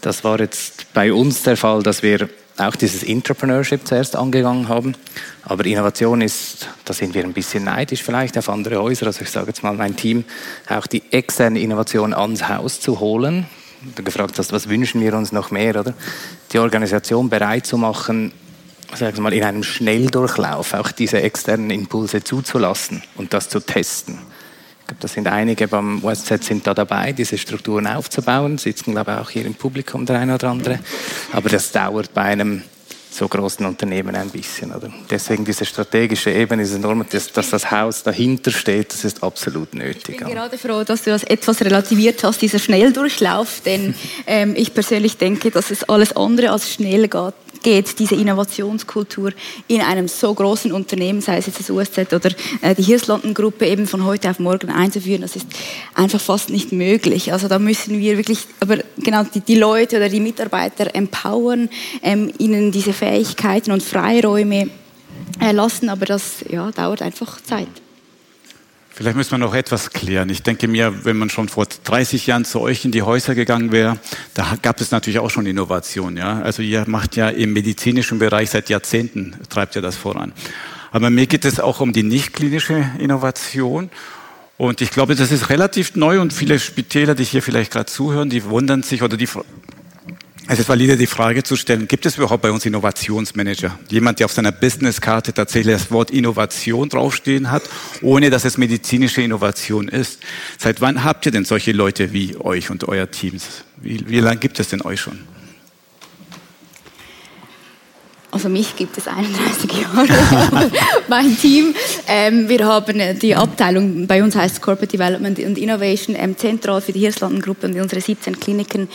Das 0.00 0.24
war 0.24 0.40
jetzt 0.40 0.92
bei 0.92 1.12
uns 1.12 1.44
der 1.44 1.56
Fall, 1.56 1.84
dass 1.84 2.02
wir 2.02 2.28
auch 2.56 2.74
dieses 2.74 3.04
Entrepreneurship 3.04 3.86
zuerst 3.86 4.16
angegangen 4.16 4.68
haben. 4.68 4.96
Aber 5.44 5.64
Innovation 5.64 6.20
ist, 6.20 6.68
da 6.84 6.92
sind 6.94 7.14
wir 7.14 7.22
ein 7.22 7.32
bisschen 7.32 7.62
neidisch 7.62 8.02
vielleicht 8.02 8.36
auf 8.36 8.48
andere 8.48 8.82
Häuser. 8.82 9.06
Also 9.06 9.22
ich 9.22 9.30
sage 9.30 9.46
jetzt 9.46 9.62
mal 9.62 9.74
mein 9.74 9.94
Team, 9.94 10.24
auch 10.68 10.88
die 10.88 11.04
externe 11.12 11.60
Innovation 11.60 12.12
ans 12.12 12.48
Haus 12.48 12.80
zu 12.80 12.98
holen. 12.98 13.46
Du 13.82 14.02
gefragt 14.02 14.38
hast, 14.38 14.52
was 14.52 14.68
wünschen 14.68 15.00
wir 15.00 15.14
uns 15.14 15.32
noch 15.32 15.50
mehr, 15.50 15.80
oder? 15.80 15.94
Die 16.52 16.58
Organisation 16.58 17.30
bereit 17.30 17.66
zu 17.66 17.78
machen, 17.78 18.32
sagen 18.94 19.16
wir 19.16 19.22
mal, 19.22 19.32
in 19.32 19.42
einem 19.42 19.62
Schnelldurchlauf 19.62 20.74
auch 20.74 20.92
diese 20.92 21.22
externen 21.22 21.70
Impulse 21.70 22.22
zuzulassen 22.22 23.02
und 23.16 23.32
das 23.32 23.48
zu 23.48 23.60
testen. 23.60 24.18
Ich 24.80 24.86
glaube, 24.86 25.00
da 25.00 25.08
sind 25.08 25.28
einige 25.28 25.66
beim 25.66 26.04
OSZ 26.04 26.44
sind 26.44 26.66
da 26.66 26.74
dabei, 26.74 27.12
diese 27.12 27.38
Strukturen 27.38 27.86
aufzubauen, 27.86 28.58
sitzen, 28.58 28.92
glaube 28.92 29.12
ich, 29.12 29.18
auch 29.18 29.30
hier 29.30 29.46
im 29.46 29.54
Publikum 29.54 30.04
der 30.04 30.18
eine 30.18 30.34
oder 30.34 30.50
andere. 30.50 30.80
Aber 31.32 31.48
das 31.48 31.72
dauert 31.72 32.12
bei 32.12 32.22
einem 32.22 32.62
so 33.10 33.28
großen 33.28 33.66
Unternehmen 33.66 34.14
ein 34.14 34.30
bisschen. 34.30 34.72
Oder? 34.72 34.90
Deswegen 35.10 35.44
diese 35.44 35.64
strategische 35.64 36.30
Ebene 36.30 36.62
ist 36.62 36.74
enorm, 36.74 37.04
dass, 37.10 37.32
dass, 37.32 37.50
das 37.50 37.70
Haus 37.70 38.02
dahinter 38.02 38.50
steht, 38.50 38.92
das 38.92 39.04
ist 39.04 39.22
absolut 39.22 39.74
nötig. 39.74 40.16
Ich 40.20 40.24
bin 40.24 40.28
gerade 40.28 40.56
froh, 40.56 40.84
dass 40.84 41.02
du 41.02 41.10
das 41.10 41.24
etwas 41.24 41.60
relativiert 41.60 42.22
hast, 42.22 42.40
dieser 42.40 42.58
Schnelldurchlauf, 42.58 43.60
denn 43.64 43.94
ähm, 44.26 44.54
ich 44.56 44.72
persönlich 44.72 45.16
denke, 45.16 45.50
dass 45.50 45.70
es 45.70 45.88
alles 45.88 46.14
andere 46.16 46.50
als 46.50 46.72
schnell 46.72 47.08
geht, 47.08 47.34
geht, 47.62 47.98
diese 47.98 48.14
Innovationskultur 48.14 49.32
in 49.68 49.80
einem 49.80 50.08
so 50.08 50.32
großen 50.32 50.72
Unternehmen, 50.72 51.20
sei 51.20 51.38
es 51.38 51.46
jetzt 51.46 51.60
das 51.60 51.70
USZ 51.70 52.12
oder 52.12 52.30
äh, 52.62 52.74
die 52.74 52.82
Hirslanden-Gruppe, 52.82 53.66
eben 53.66 53.86
von 53.86 54.04
heute 54.04 54.30
auf 54.30 54.38
morgen 54.38 54.70
einzuführen, 54.70 55.22
das 55.22 55.36
ist 55.36 55.46
einfach 55.94 56.20
fast 56.20 56.50
nicht 56.50 56.72
möglich. 56.72 57.32
Also 57.32 57.48
da 57.48 57.58
müssen 57.58 57.98
wir 57.98 58.16
wirklich, 58.16 58.46
aber 58.60 58.78
genau 58.98 59.24
die, 59.24 59.40
die 59.40 59.56
Leute 59.56 59.96
oder 59.96 60.08
die 60.08 60.20
Mitarbeiter 60.20 60.94
empowern, 60.94 61.68
ähm, 62.02 62.32
ihnen 62.38 62.72
diese 62.72 62.92
Fähigkeiten 62.92 63.72
und 63.72 63.82
Freiräume 63.82 64.70
erlassen, 65.38 65.88
aber 65.88 66.06
das 66.06 66.44
ja, 66.48 66.70
dauert 66.70 67.02
einfach 67.02 67.40
Zeit. 67.42 67.68
Vielleicht 69.00 69.16
müssen 69.16 69.30
wir 69.30 69.38
noch 69.38 69.54
etwas 69.54 69.92
klären. 69.92 70.28
Ich 70.28 70.42
denke 70.42 70.68
mir, 70.68 71.06
wenn 71.06 71.16
man 71.16 71.30
schon 71.30 71.48
vor 71.48 71.64
30 71.84 72.26
Jahren 72.26 72.44
zu 72.44 72.60
euch 72.60 72.84
in 72.84 72.92
die 72.92 73.00
Häuser 73.00 73.34
gegangen 73.34 73.72
wäre, 73.72 73.98
da 74.34 74.58
gab 74.60 74.78
es 74.78 74.90
natürlich 74.90 75.20
auch 75.20 75.30
schon 75.30 75.46
Innovation. 75.46 76.18
Ja? 76.18 76.42
Also 76.42 76.60
ihr 76.60 76.84
macht 76.86 77.16
ja 77.16 77.30
im 77.30 77.54
medizinischen 77.54 78.18
Bereich 78.18 78.50
seit 78.50 78.68
Jahrzehnten, 78.68 79.36
treibt 79.48 79.74
ihr 79.74 79.80
das 79.80 79.96
voran. 79.96 80.34
Aber 80.92 81.08
mir 81.08 81.26
geht 81.26 81.46
es 81.46 81.60
auch 81.60 81.80
um 81.80 81.94
die 81.94 82.02
nicht 82.02 82.34
klinische 82.34 82.90
Innovation. 82.98 83.88
Und 84.58 84.82
ich 84.82 84.90
glaube, 84.90 85.14
das 85.14 85.32
ist 85.32 85.48
relativ 85.48 85.96
neu 85.96 86.20
und 86.20 86.34
viele 86.34 86.58
Spitäler, 86.58 87.14
die 87.14 87.24
hier 87.24 87.40
vielleicht 87.40 87.72
gerade 87.72 87.86
zuhören, 87.86 88.28
die 88.28 88.44
wundern 88.44 88.82
sich 88.82 89.02
oder 89.02 89.16
die 89.16 89.28
es 90.52 90.58
ist 90.58 90.68
valide, 90.68 90.96
die 90.96 91.06
Frage 91.06 91.44
zu 91.44 91.54
stellen, 91.54 91.86
gibt 91.86 92.06
es 92.06 92.16
überhaupt 92.16 92.42
bei 92.42 92.50
uns 92.50 92.66
Innovationsmanager? 92.66 93.78
Jemand, 93.88 94.18
der 94.18 94.24
auf 94.24 94.32
seiner 94.32 94.50
Businesskarte 94.50 95.32
tatsächlich 95.32 95.76
das 95.76 95.92
Wort 95.92 96.10
Innovation 96.10 96.88
draufstehen 96.88 97.52
hat, 97.52 97.62
ohne 98.02 98.30
dass 98.30 98.44
es 98.44 98.58
medizinische 98.58 99.22
Innovation 99.22 99.86
ist. 99.86 100.18
Seit 100.58 100.80
wann 100.80 101.04
habt 101.04 101.24
ihr 101.24 101.30
denn 101.30 101.44
solche 101.44 101.70
Leute 101.70 102.12
wie 102.12 102.36
euch 102.36 102.68
und 102.68 102.88
euer 102.88 103.08
Teams? 103.08 103.62
Wie, 103.76 104.08
wie 104.08 104.18
lange 104.18 104.40
gibt 104.40 104.58
es 104.58 104.68
denn 104.70 104.82
euch 104.82 105.00
schon? 105.00 105.20
Also 108.32 108.48
mich 108.48 108.76
gibt 108.76 108.96
es 108.96 109.08
31 109.08 109.72
Jahre, 109.72 110.06
mein 111.08 111.36
Team. 111.36 111.74
Ähm, 112.06 112.48
wir 112.48 112.64
haben 112.64 113.00
äh, 113.00 113.14
die 113.14 113.34
Abteilung, 113.34 114.06
bei 114.06 114.22
uns 114.22 114.36
heißt 114.36 114.62
Corporate 114.62 114.96
Development 114.96 115.38
und 115.40 115.58
Innovation, 115.58 116.14
ähm, 116.18 116.36
zentral 116.36 116.80
für 116.80 116.92
die 116.92 117.00
Hirslanden-Gruppe 117.00 117.66
und 117.66 117.80
unsere 117.80 118.00
17 118.00 118.38
Kliniken 118.38 118.88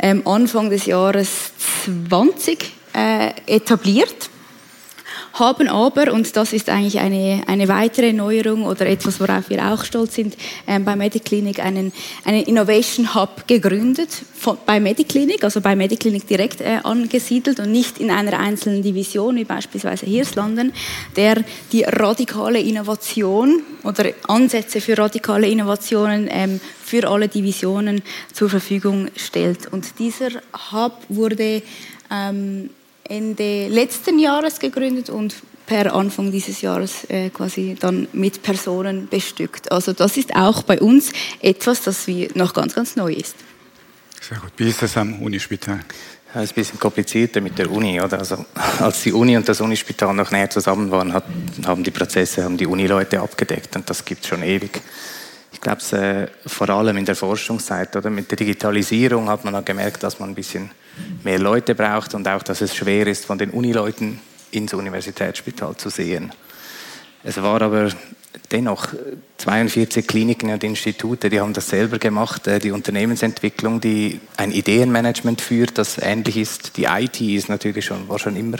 ähm, 0.00 0.26
Anfang 0.26 0.70
des 0.70 0.86
Jahres 0.86 1.52
20 2.08 2.72
äh, 2.94 3.30
etabliert 3.46 4.29
haben 5.34 5.68
aber, 5.68 6.12
und 6.12 6.36
das 6.36 6.52
ist 6.52 6.68
eigentlich 6.68 6.98
eine, 6.98 7.42
eine 7.46 7.68
weitere 7.68 8.12
Neuerung 8.12 8.64
oder 8.64 8.86
etwas, 8.86 9.20
worauf 9.20 9.48
wir 9.50 9.64
auch 9.72 9.84
stolz 9.84 10.14
sind, 10.14 10.36
ähm, 10.66 10.84
bei 10.84 10.96
Mediclinic 10.96 11.60
einen, 11.60 11.92
einen 12.24 12.42
Innovation 12.44 13.14
Hub 13.14 13.46
gegründet, 13.46 14.10
von, 14.34 14.58
bei 14.66 14.80
Mediclinic, 14.80 15.44
also 15.44 15.60
bei 15.60 15.76
Mediclinic 15.76 16.26
direkt 16.26 16.60
äh, 16.60 16.78
angesiedelt 16.82 17.60
und 17.60 17.70
nicht 17.70 17.98
in 17.98 18.10
einer 18.10 18.38
einzelnen 18.38 18.82
Division, 18.82 19.36
wie 19.36 19.44
beispielsweise 19.44 20.06
Hirslanden, 20.06 20.72
der 21.16 21.44
die 21.72 21.84
radikale 21.84 22.60
Innovation 22.60 23.62
oder 23.84 24.06
Ansätze 24.28 24.80
für 24.80 24.98
radikale 24.98 25.48
Innovationen 25.48 26.28
ähm, 26.30 26.60
für 26.84 27.08
alle 27.08 27.28
Divisionen 27.28 28.02
zur 28.32 28.50
Verfügung 28.50 29.08
stellt. 29.16 29.72
Und 29.72 29.98
dieser 29.98 30.30
Hub 30.72 30.94
wurde 31.08 31.62
ähm, 32.10 32.70
Ende 33.10 33.66
letzten 33.68 34.18
Jahres 34.18 34.60
gegründet 34.60 35.10
und 35.10 35.34
per 35.66 35.94
Anfang 35.94 36.30
dieses 36.32 36.62
Jahres 36.62 37.04
äh, 37.08 37.30
quasi 37.30 37.76
dann 37.78 38.08
mit 38.12 38.42
Personen 38.42 39.08
bestückt. 39.08 39.70
Also 39.70 39.92
das 39.92 40.16
ist 40.16 40.34
auch 40.34 40.62
bei 40.62 40.80
uns 40.80 41.12
etwas, 41.40 41.82
das 41.82 42.06
wie 42.06 42.28
noch 42.34 42.54
ganz, 42.54 42.74
ganz 42.74 42.96
neu 42.96 43.12
ist. 43.12 43.34
Sehr 44.20 44.38
gut. 44.38 44.52
Wie 44.56 44.68
ist 44.68 44.82
das 44.82 44.96
am 44.96 45.22
Unispital? 45.22 45.80
Ja, 46.34 46.42
ist 46.42 46.52
ein 46.52 46.54
bisschen 46.54 46.78
komplizierter 46.78 47.40
mit 47.40 47.58
der 47.58 47.70
Uni. 47.70 48.00
Oder? 48.00 48.20
Also, 48.20 48.44
als 48.78 49.02
die 49.02 49.12
Uni 49.12 49.36
und 49.36 49.48
das 49.48 49.60
Unispital 49.60 50.14
noch 50.14 50.30
näher 50.30 50.48
zusammen 50.48 50.90
waren, 50.90 51.12
hat, 51.12 51.24
haben 51.66 51.82
die 51.82 51.90
Prozesse 51.90 52.44
haben 52.44 52.56
die 52.56 52.66
Unileute 52.66 53.20
abgedeckt 53.20 53.74
und 53.74 53.90
das 53.90 54.04
gibt 54.04 54.22
es 54.22 54.28
schon 54.28 54.42
ewig. 54.42 54.80
Ich 55.52 55.60
glaube, 55.60 55.82
äh, 55.96 56.28
vor 56.48 56.68
allem 56.70 56.96
in 56.96 57.04
der 57.04 57.16
Forschungszeit 57.16 57.94
oder 57.96 58.10
mit 58.10 58.30
der 58.30 58.36
Digitalisierung 58.36 59.28
hat 59.28 59.44
man 59.44 59.64
gemerkt, 59.64 60.02
dass 60.02 60.18
man 60.18 60.30
ein 60.30 60.34
bisschen 60.34 60.70
mehr 61.24 61.38
Leute 61.38 61.74
braucht 61.74 62.14
und 62.14 62.26
auch, 62.28 62.42
dass 62.42 62.60
es 62.60 62.74
schwer 62.74 63.06
ist, 63.06 63.24
von 63.24 63.38
den 63.38 63.50
Unileuten 63.50 64.20
ins 64.52 64.74
Universitätsspital 64.74 65.76
zu 65.76 65.90
sehen. 65.90 66.32
Es 67.22 67.40
war 67.42 67.60
aber 67.62 67.90
dennoch 68.52 68.88
42 69.38 70.06
Kliniken 70.06 70.50
und 70.50 70.64
Institute, 70.64 71.28
die 71.28 71.40
haben 71.40 71.52
das 71.52 71.68
selber 71.68 71.98
gemacht, 71.98 72.46
äh, 72.46 72.58
die 72.58 72.70
Unternehmensentwicklung, 72.70 73.80
die 73.80 74.20
ein 74.36 74.52
Ideenmanagement 74.52 75.40
führt, 75.40 75.78
das 75.78 75.98
ähnlich 75.98 76.36
ist. 76.36 76.76
Die 76.76 76.84
IT 76.84 77.20
ist 77.20 77.48
natürlich 77.48 77.84
schon, 77.84 78.08
war 78.08 78.18
schon 78.18 78.36
immer 78.36 78.58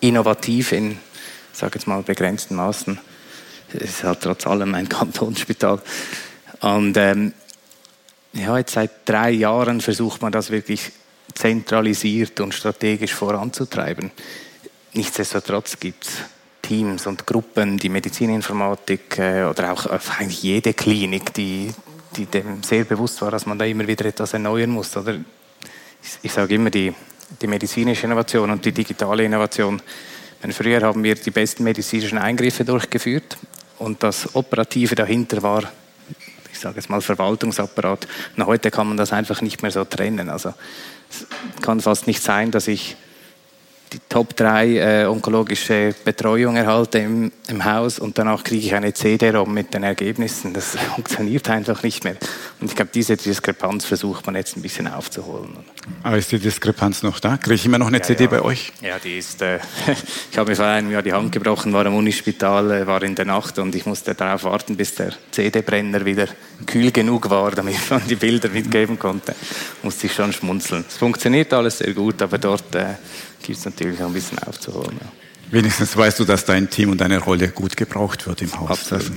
innovativ 0.00 0.72
in, 0.72 0.98
sage 1.52 1.72
jetzt 1.74 1.86
mal, 1.86 2.02
begrenzten 2.02 2.56
Maßen. 2.56 2.98
Es 3.74 3.90
ist 3.90 4.04
halt 4.04 4.20
trotz 4.20 4.46
allem 4.46 4.74
ein 4.74 4.88
Kantonsspital. 4.88 5.80
Und 6.60 6.96
ähm, 6.96 7.32
ja, 8.32 8.56
jetzt 8.58 8.72
seit 8.72 8.90
drei 9.04 9.30
Jahren 9.30 9.80
versucht 9.80 10.22
man 10.22 10.32
das 10.32 10.50
wirklich 10.50 10.92
zentralisiert 11.34 12.40
und 12.40 12.54
strategisch 12.54 13.14
voranzutreiben. 13.14 14.10
Nichtsdestotrotz 14.94 15.78
gibt 15.78 16.04
es 16.04 16.10
Teams 16.60 17.06
und 17.06 17.26
Gruppen, 17.26 17.78
die 17.78 17.88
Medizininformatik 17.88 19.18
äh, 19.18 19.44
oder 19.44 19.72
auch 19.72 19.86
eigentlich 19.86 20.42
jede 20.42 20.74
Klinik, 20.74 21.34
die, 21.34 21.72
die 22.16 22.26
dem 22.26 22.62
sehr 22.62 22.84
bewusst 22.84 23.20
war, 23.22 23.30
dass 23.30 23.46
man 23.46 23.58
da 23.58 23.64
immer 23.64 23.86
wieder 23.86 24.04
etwas 24.06 24.32
erneuern 24.32 24.70
muss. 24.70 24.96
Oder 24.96 25.14
ich, 25.14 26.18
ich 26.22 26.32
sage 26.32 26.54
immer, 26.54 26.70
die, 26.70 26.94
die 27.40 27.46
medizinische 27.46 28.06
Innovation 28.06 28.50
und 28.50 28.64
die 28.64 28.72
digitale 28.72 29.24
Innovation 29.24 29.80
Früher 30.50 30.82
haben 30.82 31.04
wir 31.04 31.14
die 31.14 31.30
besten 31.30 31.62
medizinischen 31.62 32.18
Eingriffe 32.18 32.64
durchgeführt 32.64 33.36
und 33.82 34.02
das 34.04 34.36
Operative 34.36 34.94
dahinter 34.94 35.42
war, 35.42 35.64
ich 36.52 36.60
sage 36.60 36.76
jetzt 36.76 36.88
mal 36.88 37.00
Verwaltungsapparat. 37.00 38.06
Und 38.36 38.46
heute 38.46 38.70
kann 38.70 38.86
man 38.86 38.96
das 38.96 39.12
einfach 39.12 39.42
nicht 39.42 39.62
mehr 39.62 39.72
so 39.72 39.84
trennen. 39.84 40.28
Also 40.28 40.54
es 41.10 41.26
kann 41.62 41.80
fast 41.80 42.06
nicht 42.06 42.22
sein, 42.22 42.52
dass 42.52 42.68
ich 42.68 42.96
die 43.92 44.00
Top 44.08 44.34
3 44.36 45.02
äh, 45.02 45.06
onkologische 45.06 45.94
Betreuung 46.04 46.56
erhalte 46.56 46.98
im, 46.98 47.30
im 47.48 47.64
Haus 47.64 47.98
und 47.98 48.16
danach 48.16 48.42
kriege 48.42 48.66
ich 48.66 48.74
eine 48.74 48.94
CD-ROM 48.94 49.52
mit 49.52 49.74
den 49.74 49.82
Ergebnissen. 49.82 50.54
Das 50.54 50.76
funktioniert 50.94 51.48
einfach 51.50 51.82
nicht 51.82 52.04
mehr. 52.04 52.16
Und 52.60 52.70
ich 52.70 52.76
glaube, 52.76 52.90
diese 52.94 53.16
Diskrepanz 53.16 53.84
versucht 53.84 54.24
man 54.26 54.36
jetzt 54.36 54.56
ein 54.56 54.62
bisschen 54.62 54.86
aufzuholen. 54.88 55.56
Aber 56.02 56.16
ist 56.16 56.32
die 56.32 56.38
Diskrepanz 56.38 57.02
noch 57.02 57.20
da? 57.20 57.36
Kriege 57.36 57.54
ich 57.54 57.66
immer 57.66 57.78
noch 57.78 57.88
eine 57.88 57.98
ja, 57.98 58.02
CD 58.02 58.24
ja. 58.24 58.30
bei 58.30 58.42
euch? 58.42 58.72
Ja, 58.80 58.98
die 58.98 59.18
ist. 59.18 59.42
Äh, 59.42 59.58
ich 60.30 60.38
habe 60.38 60.50
mir 60.50 60.56
vor 60.56 60.66
einem 60.66 60.90
Jahr 60.90 61.02
die 61.02 61.12
Hand 61.12 61.32
gebrochen, 61.32 61.72
war 61.72 61.84
im 61.84 61.94
Unispital, 61.94 62.70
äh, 62.70 62.86
war 62.86 63.02
in 63.02 63.14
der 63.14 63.26
Nacht 63.26 63.58
und 63.58 63.74
ich 63.74 63.84
musste 63.84 64.14
darauf 64.14 64.44
warten, 64.44 64.76
bis 64.76 64.94
der 64.94 65.12
CD-Brenner 65.30 66.04
wieder 66.04 66.28
kühl 66.66 66.90
genug 66.90 67.28
war, 67.28 67.50
damit 67.50 67.90
man 67.90 68.06
die 68.08 68.14
Bilder 68.14 68.48
mitgeben 68.48 68.98
konnte. 68.98 69.34
Musste 69.82 70.06
ich 70.06 70.14
schon 70.14 70.32
schmunzeln. 70.32 70.84
Es 70.88 70.96
funktioniert 70.96 71.52
alles 71.52 71.78
sehr 71.78 71.92
gut, 71.92 72.22
aber 72.22 72.38
dort 72.38 72.74
gibt 73.42 73.58
es 73.58 73.64
natürlich 73.64 74.00
auch 74.02 74.06
ein 74.06 74.12
bisschen 74.12 74.38
aufzuholen. 74.40 74.96
Ja. 75.00 75.06
Wenigstens 75.50 75.96
weißt 75.96 76.18
du, 76.18 76.24
dass 76.24 76.44
dein 76.44 76.70
Team 76.70 76.90
und 76.90 77.00
deine 77.00 77.18
Rolle 77.18 77.48
gut 77.48 77.76
gebraucht 77.76 78.26
wird 78.26 78.40
im 78.42 78.58
Haus. 78.58 78.70
Absolut. 78.70 79.12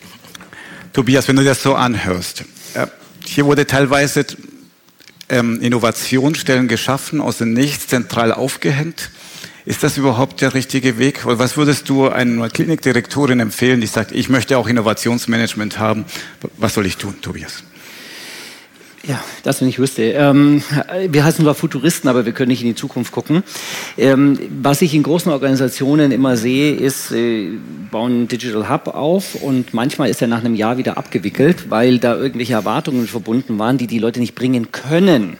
Tobias, 0.92 1.28
wenn 1.28 1.36
du 1.36 1.44
das 1.44 1.62
so 1.62 1.74
anhörst, 1.74 2.44
äh, 2.74 2.86
hier 3.24 3.44
wurde 3.44 3.66
teilweise 3.66 4.24
ähm, 5.28 5.60
Innovationsstellen 5.60 6.66
geschaffen, 6.66 7.20
aus 7.20 7.38
dem 7.38 7.52
Nichts 7.52 7.88
zentral 7.88 8.32
aufgehängt. 8.32 9.10
Ist 9.66 9.82
das 9.82 9.98
überhaupt 9.98 10.40
der 10.40 10.54
richtige 10.54 10.98
Weg? 10.98 11.26
Oder 11.26 11.38
was 11.38 11.56
würdest 11.56 11.88
du 11.88 12.08
einer 12.08 12.48
Klinikdirektorin 12.48 13.40
empfehlen, 13.40 13.80
die 13.80 13.86
sagt, 13.86 14.12
ich 14.12 14.28
möchte 14.28 14.56
auch 14.56 14.66
Innovationsmanagement 14.66 15.78
haben? 15.78 16.06
Was 16.56 16.74
soll 16.74 16.86
ich 16.86 16.96
tun, 16.96 17.20
Tobias? 17.20 17.62
Ja, 19.10 19.20
das, 19.42 19.60
wenn 19.60 19.66
ich 19.66 19.80
wüsste. 19.80 20.04
Ähm, 20.04 20.62
wir 21.08 21.24
heißen 21.24 21.44
zwar 21.44 21.56
Futuristen, 21.56 22.08
aber 22.08 22.26
wir 22.26 22.32
können 22.32 22.50
nicht 22.50 22.62
in 22.62 22.68
die 22.68 22.74
Zukunft 22.76 23.10
gucken. 23.10 23.42
Ähm, 23.98 24.38
was 24.62 24.82
ich 24.82 24.94
in 24.94 25.02
großen 25.02 25.32
Organisationen 25.32 26.12
immer 26.12 26.36
sehe, 26.36 26.76
ist, 26.76 27.10
äh, 27.10 27.58
bauen 27.90 28.12
einen 28.12 28.28
Digital 28.28 28.70
Hub 28.70 28.86
auf 28.86 29.34
und 29.34 29.74
manchmal 29.74 30.10
ist 30.10 30.22
er 30.22 30.28
nach 30.28 30.44
einem 30.44 30.54
Jahr 30.54 30.78
wieder 30.78 30.96
abgewickelt, 30.96 31.70
weil 31.70 31.98
da 31.98 32.14
irgendwelche 32.14 32.52
Erwartungen 32.52 33.08
verbunden 33.08 33.58
waren, 33.58 33.78
die 33.78 33.88
die 33.88 33.98
Leute 33.98 34.20
nicht 34.20 34.36
bringen 34.36 34.70
können. 34.70 35.38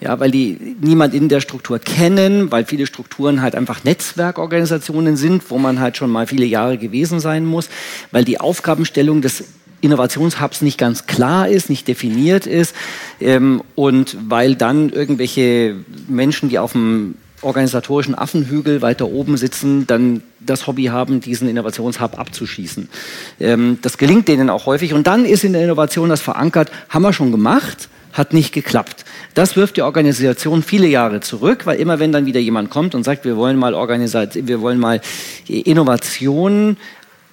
Ja, 0.00 0.18
weil 0.18 0.32
die 0.32 0.76
niemand 0.80 1.14
in 1.14 1.28
der 1.28 1.40
Struktur 1.40 1.78
kennen, 1.78 2.50
weil 2.50 2.64
viele 2.64 2.88
Strukturen 2.88 3.40
halt 3.40 3.54
einfach 3.54 3.84
Netzwerkorganisationen 3.84 5.16
sind, 5.16 5.48
wo 5.48 5.58
man 5.58 5.78
halt 5.78 5.96
schon 5.96 6.10
mal 6.10 6.26
viele 6.26 6.46
Jahre 6.46 6.76
gewesen 6.76 7.20
sein 7.20 7.44
muss, 7.44 7.68
weil 8.10 8.24
die 8.24 8.40
Aufgabenstellung 8.40 9.22
des 9.22 9.44
Innovationshubs 9.82 10.62
nicht 10.62 10.78
ganz 10.78 11.06
klar 11.06 11.48
ist, 11.48 11.68
nicht 11.68 11.86
definiert 11.86 12.46
ist 12.46 12.74
ähm, 13.20 13.62
und 13.74 14.16
weil 14.28 14.54
dann 14.54 14.88
irgendwelche 14.88 15.76
Menschen, 16.08 16.48
die 16.48 16.58
auf 16.58 16.72
dem 16.72 17.16
organisatorischen 17.42 18.16
Affenhügel 18.16 18.82
weiter 18.82 19.08
oben 19.08 19.36
sitzen, 19.36 19.86
dann 19.86 20.22
das 20.40 20.66
Hobby 20.66 20.84
haben, 20.84 21.20
diesen 21.20 21.48
Innovationshub 21.48 22.18
abzuschießen. 22.18 22.88
Ähm, 23.40 23.78
das 23.82 23.98
gelingt 23.98 24.28
denen 24.28 24.48
auch 24.48 24.66
häufig 24.66 24.94
und 24.94 25.06
dann 25.06 25.24
ist 25.24 25.44
in 25.44 25.52
der 25.52 25.64
Innovation 25.64 26.08
das 26.08 26.20
verankert, 26.20 26.70
haben 26.88 27.02
wir 27.02 27.12
schon 27.12 27.32
gemacht, 27.32 27.88
hat 28.12 28.32
nicht 28.32 28.52
geklappt. 28.52 29.04
Das 29.34 29.56
wirft 29.56 29.76
die 29.76 29.82
Organisation 29.82 30.62
viele 30.62 30.86
Jahre 30.86 31.20
zurück, 31.20 31.66
weil 31.66 31.80
immer 31.80 31.98
wenn 31.98 32.12
dann 32.12 32.26
wieder 32.26 32.40
jemand 32.40 32.70
kommt 32.70 32.94
und 32.94 33.04
sagt, 33.04 33.24
wir 33.24 33.36
wollen 33.36 33.56
mal, 33.56 33.72
wir 33.72 34.60
wollen 34.60 34.78
mal 34.78 35.00
Innovationen 35.48 36.76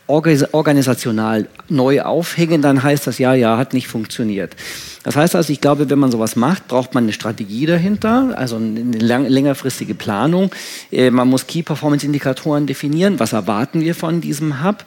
organisational 0.09 1.47
neu 1.69 2.01
aufhängen, 2.01 2.61
dann 2.61 2.81
heißt 2.81 3.07
das, 3.07 3.19
ja, 3.19 3.33
ja, 3.33 3.57
hat 3.57 3.73
nicht 3.73 3.87
funktioniert. 3.87 4.55
Das 5.03 5.15
heißt 5.15 5.35
also, 5.35 5.53
ich 5.53 5.61
glaube, 5.61 5.89
wenn 5.89 5.99
man 5.99 6.11
sowas 6.11 6.35
macht, 6.35 6.67
braucht 6.67 6.93
man 6.93 7.05
eine 7.05 7.13
Strategie 7.13 7.65
dahinter, 7.65 8.33
also 8.35 8.57
eine 8.57 8.97
längerfristige 8.97 9.95
Planung. 9.95 10.51
Äh, 10.91 11.09
man 11.09 11.29
muss 11.29 11.47
Key-Performance-Indikatoren 11.47 12.67
definieren, 12.67 13.19
was 13.19 13.31
erwarten 13.31 13.81
wir 13.81 13.95
von 13.95 14.19
diesem 14.19 14.63
Hub. 14.63 14.83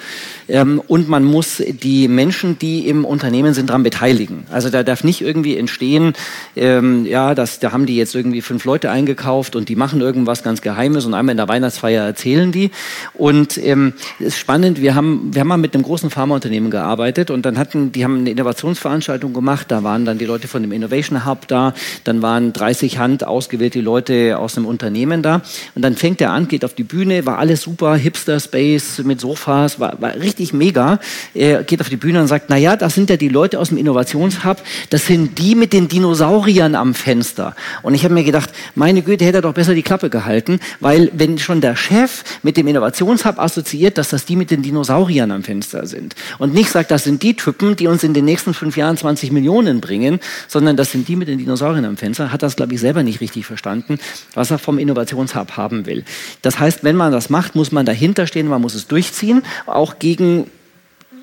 Ähm, 0.48 0.82
und 0.86 1.08
man 1.08 1.24
muss 1.24 1.62
die 1.66 2.08
Menschen, 2.08 2.58
die 2.58 2.86
im 2.88 3.04
Unternehmen 3.04 3.54
sind, 3.54 3.70
daran 3.70 3.82
beteiligen. 3.82 4.44
Also 4.50 4.68
da 4.68 4.82
darf 4.82 5.02
nicht 5.02 5.22
irgendwie 5.22 5.56
entstehen, 5.56 6.12
ähm, 6.56 7.06
ja, 7.06 7.34
das, 7.34 7.58
da 7.58 7.72
haben 7.72 7.86
die 7.86 7.96
jetzt 7.96 8.14
irgendwie 8.14 8.42
fünf 8.42 8.64
Leute 8.64 8.90
eingekauft 8.90 9.56
und 9.56 9.68
die 9.68 9.76
machen 9.76 10.00
irgendwas 10.00 10.42
ganz 10.42 10.60
Geheimes 10.60 11.06
und 11.06 11.14
einmal 11.14 11.32
in 11.32 11.38
der 11.38 11.48
Weihnachtsfeier 11.48 12.04
erzählen 12.04 12.52
die. 12.52 12.70
Und 13.14 13.56
ähm, 13.56 13.94
ist 14.18 14.38
spannend, 14.38 14.82
wir 14.82 14.94
haben, 14.94 15.11
wir 15.32 15.40
haben 15.40 15.48
mal 15.48 15.56
mit 15.56 15.74
einem 15.74 15.84
großen 15.84 16.10
Pharmaunternehmen 16.10 16.70
gearbeitet 16.70 17.30
und 17.30 17.46
dann 17.46 17.58
hatten, 17.58 17.92
die 17.92 18.04
haben 18.04 18.18
eine 18.18 18.30
Innovationsveranstaltung 18.30 19.32
gemacht, 19.32 19.66
da 19.70 19.82
waren 19.82 20.04
dann 20.04 20.18
die 20.18 20.24
Leute 20.24 20.48
von 20.48 20.62
dem 20.62 20.72
Innovation 20.72 21.24
Hub 21.26 21.48
da, 21.48 21.74
dann 22.04 22.22
waren 22.22 22.52
30 22.52 22.98
Hand 22.98 23.24
ausgewählte 23.24 23.80
Leute 23.80 24.38
aus 24.38 24.54
dem 24.54 24.66
Unternehmen 24.66 25.22
da 25.22 25.42
und 25.74 25.82
dann 25.82 25.96
fängt 25.96 26.20
er 26.20 26.30
an, 26.32 26.48
geht 26.48 26.64
auf 26.64 26.74
die 26.74 26.84
Bühne, 26.84 27.26
war 27.26 27.38
alles 27.38 27.62
super, 27.62 27.94
Hipster 27.96 28.40
Space 28.40 29.02
mit 29.04 29.20
Sofas, 29.20 29.78
war, 29.80 30.00
war 30.00 30.14
richtig 30.14 30.52
mega. 30.52 30.98
Er 31.34 31.62
geht 31.62 31.80
auf 31.80 31.88
die 31.88 31.96
Bühne 31.96 32.20
und 32.20 32.26
sagt, 32.26 32.50
naja, 32.50 32.76
das 32.76 32.94
sind 32.94 33.10
ja 33.10 33.16
die 33.16 33.28
Leute 33.28 33.58
aus 33.58 33.68
dem 33.68 33.78
Innovationshub, 33.78 34.62
das 34.90 35.06
sind 35.06 35.38
die 35.38 35.54
mit 35.54 35.72
den 35.72 35.88
Dinosauriern 35.88 36.74
am 36.74 36.94
Fenster. 36.94 37.54
Und 37.82 37.94
ich 37.94 38.04
habe 38.04 38.14
mir 38.14 38.24
gedacht, 38.24 38.50
meine 38.74 39.02
Güte, 39.02 39.24
hätte 39.24 39.38
er 39.38 39.42
doch 39.42 39.54
besser 39.54 39.74
die 39.74 39.82
Klappe 39.82 40.10
gehalten, 40.10 40.60
weil 40.80 41.10
wenn 41.14 41.38
schon 41.38 41.60
der 41.60 41.76
Chef 41.76 42.24
mit 42.42 42.56
dem 42.56 42.66
Innovationshub 42.66 43.38
assoziiert, 43.38 43.98
dass 43.98 44.10
das 44.10 44.24
die 44.24 44.36
mit 44.36 44.50
den 44.50 44.62
Dinosauriern 44.62 44.92
am 45.08 45.42
Fenster 45.42 45.86
sind 45.86 46.14
und 46.38 46.54
nicht 46.54 46.70
sagt, 46.70 46.90
das 46.90 47.04
sind 47.04 47.22
die 47.22 47.34
Typen, 47.34 47.76
die 47.76 47.86
uns 47.86 48.02
in 48.02 48.14
den 48.14 48.24
nächsten 48.24 48.52
fünf 48.52 48.76
Jahren 48.76 48.96
20 48.96 49.32
Millionen 49.32 49.80
bringen, 49.80 49.92
bringen, 49.92 50.20
sondern 50.48 50.76
das 50.76 50.90
sind 50.90 51.06
die 51.08 51.16
mit 51.16 51.28
den 51.28 51.38
Dinosauriern 51.38 51.84
am 51.84 51.96
Fenster, 51.96 52.32
hat 52.32 52.42
das, 52.42 52.56
glaube 52.56 52.74
ich, 52.74 52.80
selber 52.80 53.02
nicht 53.02 53.20
richtig 53.20 53.46
verstanden, 53.46 53.98
was 54.34 54.50
er 54.50 54.58
vom 54.58 54.78
Innovationshub 54.78 55.56
haben 55.56 55.86
will. 55.86 56.04
Das 56.40 56.58
heißt, 56.58 56.82
wenn 56.82 56.96
man 56.96 57.12
das 57.12 57.28
macht, 57.30 57.54
muss 57.54 57.72
man 57.72 57.84
dahinter 57.84 58.26
stehen, 58.26 58.48
man 58.48 58.62
muss 58.62 58.74
es 58.74 58.86
durchziehen, 58.86 59.42
auch 59.66 59.98
gegen 59.98 60.46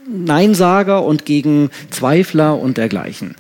Neinsager 0.08 1.04
und 1.04 1.26
gegen 1.26 1.70
Zweifler 1.90 2.58
und 2.58 2.78
dergleichen. 2.78 3.36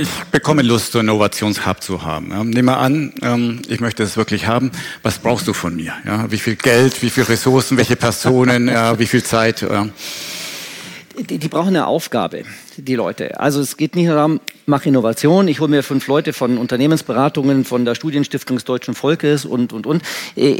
Ich 0.00 0.08
bekomme 0.30 0.62
Lust, 0.62 0.92
so 0.92 0.98
einen 0.98 1.08
Innovationshub 1.08 1.82
zu 1.82 2.02
haben. 2.02 2.30
Ja, 2.30 2.42
nehmen 2.42 2.68
wir 2.68 2.78
an, 2.78 3.12
ähm, 3.20 3.60
ich 3.68 3.80
möchte 3.80 4.02
es 4.02 4.16
wirklich 4.16 4.46
haben. 4.46 4.70
Was 5.02 5.18
brauchst 5.18 5.46
du 5.46 5.52
von 5.52 5.76
mir? 5.76 5.92
Ja, 6.06 6.30
wie 6.30 6.38
viel 6.38 6.56
Geld, 6.56 7.02
wie 7.02 7.10
viele 7.10 7.28
Ressourcen, 7.28 7.76
welche 7.76 7.96
Personen, 7.96 8.68
ja, 8.68 8.98
wie 8.98 9.06
viel 9.06 9.22
Zeit? 9.22 9.60
Ja 9.60 9.88
die, 11.18 11.38
die, 11.38 11.48
brauchen 11.48 11.68
eine 11.68 11.86
Aufgabe, 11.86 12.44
die 12.76 12.94
Leute. 12.94 13.38
Also 13.40 13.60
es 13.60 13.76
geht 13.76 13.94
nicht 13.94 14.06
nur 14.06 14.14
darum, 14.14 14.40
mach 14.66 14.86
Innovation, 14.86 15.48
ich 15.48 15.60
hole 15.60 15.70
mir 15.70 15.82
fünf 15.82 16.06
Leute 16.06 16.32
von 16.32 16.58
Unternehmensberatungen, 16.58 17.64
von 17.64 17.84
der 17.84 17.94
Studienstiftung 17.94 18.56
des 18.56 18.64
Deutschen 18.64 18.94
Volkes 18.94 19.44
und, 19.44 19.72
und, 19.72 19.86
und, 19.86 20.02
äh, 20.36 20.56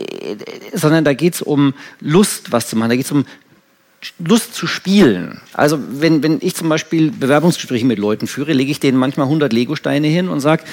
sondern 0.74 1.04
da 1.04 1.14
geht 1.14 1.34
es 1.34 1.42
um 1.42 1.74
Lust, 2.00 2.52
was 2.52 2.68
zu 2.68 2.76
machen. 2.76 2.90
Da 2.90 2.96
geht 2.96 3.06
es 3.06 3.12
um 3.12 3.24
Lust 4.18 4.54
zu 4.54 4.66
spielen. 4.66 5.40
Also 5.52 5.78
wenn, 5.92 6.22
wenn 6.22 6.38
ich 6.40 6.54
zum 6.54 6.68
Beispiel 6.68 7.10
Bewerbungsgespräche 7.10 7.84
mit 7.84 7.98
Leuten 7.98 8.26
führe, 8.26 8.52
lege 8.52 8.70
ich 8.70 8.80
denen 8.80 8.98
manchmal 8.98 9.26
100 9.26 9.52
Legosteine 9.52 10.06
hin 10.06 10.28
und 10.28 10.40
sage, 10.40 10.64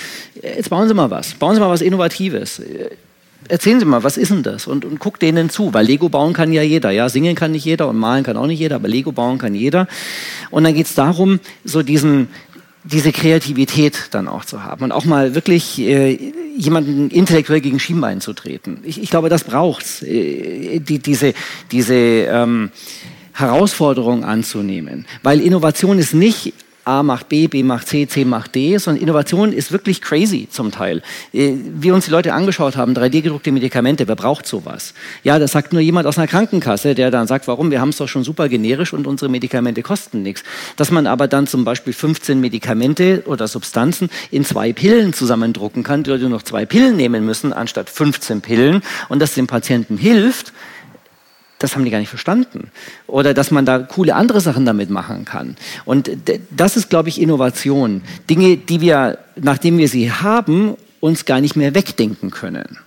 jetzt 0.42 0.70
bauen 0.70 0.88
Sie 0.88 0.94
mal 0.94 1.12
was, 1.12 1.34
bauen 1.34 1.56
Sie 1.56 1.62
mal 1.62 1.70
was 1.70 1.82
Innovatives 1.82 2.62
erzählen 3.50 3.80
Sie 3.80 3.86
mal, 3.86 4.04
was 4.04 4.18
ist 4.18 4.32
denn 4.32 4.44
das? 4.44 4.68
Und, 4.68 4.86
und 4.86 5.00
guck 5.00 5.20
denen 5.20 5.50
zu, 5.50 5.74
weil 5.74 5.86
Lego 5.86 6.10
bauen 6.10 6.34
kann 6.34 6.52
ja 6.52 6.62
jeder. 6.62 6.92
Ja, 6.92 7.10
singen 7.10 7.36
kann 7.36 7.52
nicht 7.52 7.66
jeder 7.66 7.88
und 7.88 7.98
malen 7.98 8.24
kann 8.24 8.38
auch 8.38 8.48
nicht 8.48 8.60
jeder, 8.60 8.76
aber 8.76 8.88
Lego 8.88 9.12
bauen 9.12 9.38
kann 9.38 9.56
jeder. 9.56 9.88
Und 10.50 10.64
dann 10.64 10.74
geht 10.74 10.88
es 10.88 10.96
darum, 10.96 11.40
so 11.64 11.84
diesen, 11.84 12.28
diese 12.84 13.12
Kreativität 13.12 14.10
dann 14.12 14.28
auch 14.28 14.46
zu 14.46 14.64
haben 14.64 14.86
und 14.86 14.92
auch 14.92 15.06
mal 15.06 15.36
wirklich 15.36 15.80
äh, 15.80 16.34
jemanden 16.58 17.10
intellektuell 17.10 17.62
gegen 17.62 17.80
Schienbein 17.80 18.22
zu 18.22 18.34
treten. 18.34 18.80
Ich, 18.84 19.02
ich 19.02 19.10
glaube, 19.10 19.30
das 19.30 19.44
braucht's, 19.44 20.02
äh, 20.04 20.80
die, 20.80 21.00
diese, 21.00 21.34
diese 21.72 21.96
ähm, 21.96 22.72
Herausforderung 23.38 24.24
anzunehmen, 24.24 25.06
weil 25.24 25.42
Innovation 25.42 26.00
ist 26.00 26.14
nicht 26.14 26.54
A 26.88 27.04
macht 27.04 27.28
B, 27.28 27.48
B 27.48 27.64
macht 27.64 27.90
C, 27.90 28.08
C 28.08 28.24
macht 28.24 28.56
D, 28.56 28.78
sondern 28.78 29.04
Innovation 29.04 29.52
ist 29.52 29.74
wirklich 29.74 30.02
crazy 30.02 30.48
zum 30.50 30.72
Teil. 30.72 31.02
Äh, 31.34 31.52
wie 31.74 31.92
uns 31.92 32.06
die 32.06 32.12
Leute 32.12 32.34
angeschaut 32.34 32.78
haben, 32.78 32.94
3D-gedruckte 32.94 33.52
Medikamente, 33.52 34.08
wer 34.08 34.16
braucht 34.16 34.48
sowas? 34.48 34.94
Ja, 35.22 35.38
das 35.38 35.52
sagt 35.52 35.74
nur 35.74 35.82
jemand 35.82 36.08
aus 36.08 36.18
einer 36.18 36.28
Krankenkasse, 36.28 36.96
der 36.96 37.12
dann 37.12 37.28
sagt, 37.28 37.50
warum, 37.50 37.72
wir 37.72 37.82
haben 37.82 37.90
es 37.90 37.98
doch 37.98 38.08
schon 38.08 38.24
super 38.24 38.48
generisch 38.48 38.94
und 38.94 39.06
unsere 39.06 39.30
Medikamente 39.30 39.82
kosten 39.82 40.22
nichts. 40.24 40.44
Dass 40.78 40.90
man 40.90 41.08
aber 41.08 41.28
dann 41.28 41.46
zum 41.46 41.66
Beispiel 41.66 41.92
15 41.92 42.40
Medikamente 42.40 43.24
oder 43.26 43.50
Substanzen 43.50 44.10
in 44.32 44.46
zwei 44.46 44.72
Pillen 44.72 45.12
zusammendrucken 45.12 45.84
kann, 45.84 46.04
die 46.04 46.10
Leute 46.12 46.30
noch 46.30 46.44
zwei 46.44 46.66
Pillen 46.66 46.96
nehmen 46.96 47.26
müssen, 47.26 47.52
anstatt 47.52 47.90
15 47.90 48.40
Pillen 48.40 48.82
und 49.10 49.20
das 49.20 49.34
dem 49.34 49.48
Patienten 49.48 49.98
hilft, 49.98 50.54
das 51.60 51.76
haben 51.76 51.86
die 51.86 51.92
gar 51.92 52.00
nicht 52.00 52.10
verstanden. 52.10 52.72
Oder 53.08 53.34
dass 53.34 53.52
man 53.52 53.66
da 53.66 53.80
coole 53.80 54.16
andere 54.16 54.42
Sachen 54.42 54.66
damit 54.66 54.90
machen 54.90 55.26
kann. 55.26 55.56
Und 55.86 56.12
das 56.52 56.78
ist, 56.78 56.90
glaube 56.90 57.10
ich, 57.10 57.20
Innovation. 57.20 58.02
Dinge, 58.30 58.58
die 58.58 58.82
wir, 58.82 59.20
nachdem 59.36 59.78
wir 59.78 59.88
sie 59.88 60.12
haben, 60.12 60.76
uns 61.00 61.26
gar 61.26 61.42
nicht 61.42 61.56
mehr 61.56 61.74
wegdenken 61.76 62.32
können. 62.32 62.78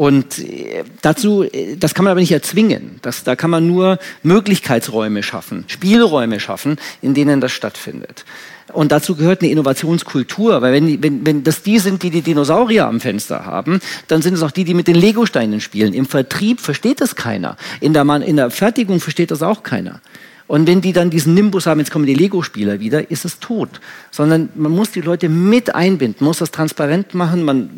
Und 0.00 0.38
äh, 0.38 0.84
dazu, 1.02 1.42
äh, 1.42 1.76
das 1.76 1.92
kann 1.94 2.04
man 2.04 2.12
aber 2.12 2.20
nicht 2.20 2.32
erzwingen. 2.32 3.00
Das, 3.02 3.24
da 3.24 3.36
kann 3.36 3.50
man 3.50 3.66
nur 3.66 3.98
Möglichkeitsräume 4.22 5.22
schaffen, 5.22 5.64
Spielräume 5.66 6.40
schaffen, 6.40 6.78
in 7.02 7.12
denen 7.12 7.40
das 7.40 7.52
stattfindet. 7.52 8.24
Und 8.72 8.92
dazu 8.92 9.16
gehört 9.16 9.42
eine 9.42 9.50
Innovationskultur, 9.50 10.62
weil 10.62 10.72
wenn, 10.72 11.02
wenn, 11.02 11.26
wenn 11.26 11.44
das 11.44 11.62
die 11.62 11.78
sind, 11.78 12.02
die 12.02 12.10
die 12.10 12.22
Dinosaurier 12.22 12.86
am 12.86 13.00
Fenster 13.00 13.44
haben, 13.44 13.80
dann 14.08 14.22
sind 14.22 14.34
es 14.34 14.42
auch 14.42 14.50
die, 14.50 14.64
die 14.64 14.74
mit 14.74 14.86
den 14.86 14.96
Legosteinen 14.96 15.60
spielen. 15.60 15.94
Im 15.94 16.06
Vertrieb 16.06 16.60
versteht 16.60 17.00
das 17.00 17.16
keiner. 17.16 17.56
In 17.80 17.92
der, 17.92 18.04
in 18.22 18.36
der 18.36 18.50
Fertigung 18.50 19.00
versteht 19.00 19.30
das 19.30 19.42
auch 19.42 19.62
keiner. 19.62 20.00
Und 20.46 20.66
wenn 20.66 20.80
die 20.80 20.92
dann 20.92 21.10
diesen 21.10 21.34
Nimbus 21.34 21.66
haben, 21.66 21.78
jetzt 21.78 21.92
kommen 21.92 22.06
die 22.06 22.14
Lego-Spieler 22.14 22.80
wieder, 22.80 23.08
ist 23.08 23.24
es 23.24 23.38
tot. 23.38 23.80
Sondern 24.10 24.48
man 24.56 24.72
muss 24.72 24.90
die 24.90 25.00
Leute 25.00 25.28
mit 25.28 25.74
einbinden, 25.74 26.26
muss 26.26 26.38
das 26.38 26.50
transparent 26.50 27.14
machen, 27.14 27.44
man 27.44 27.70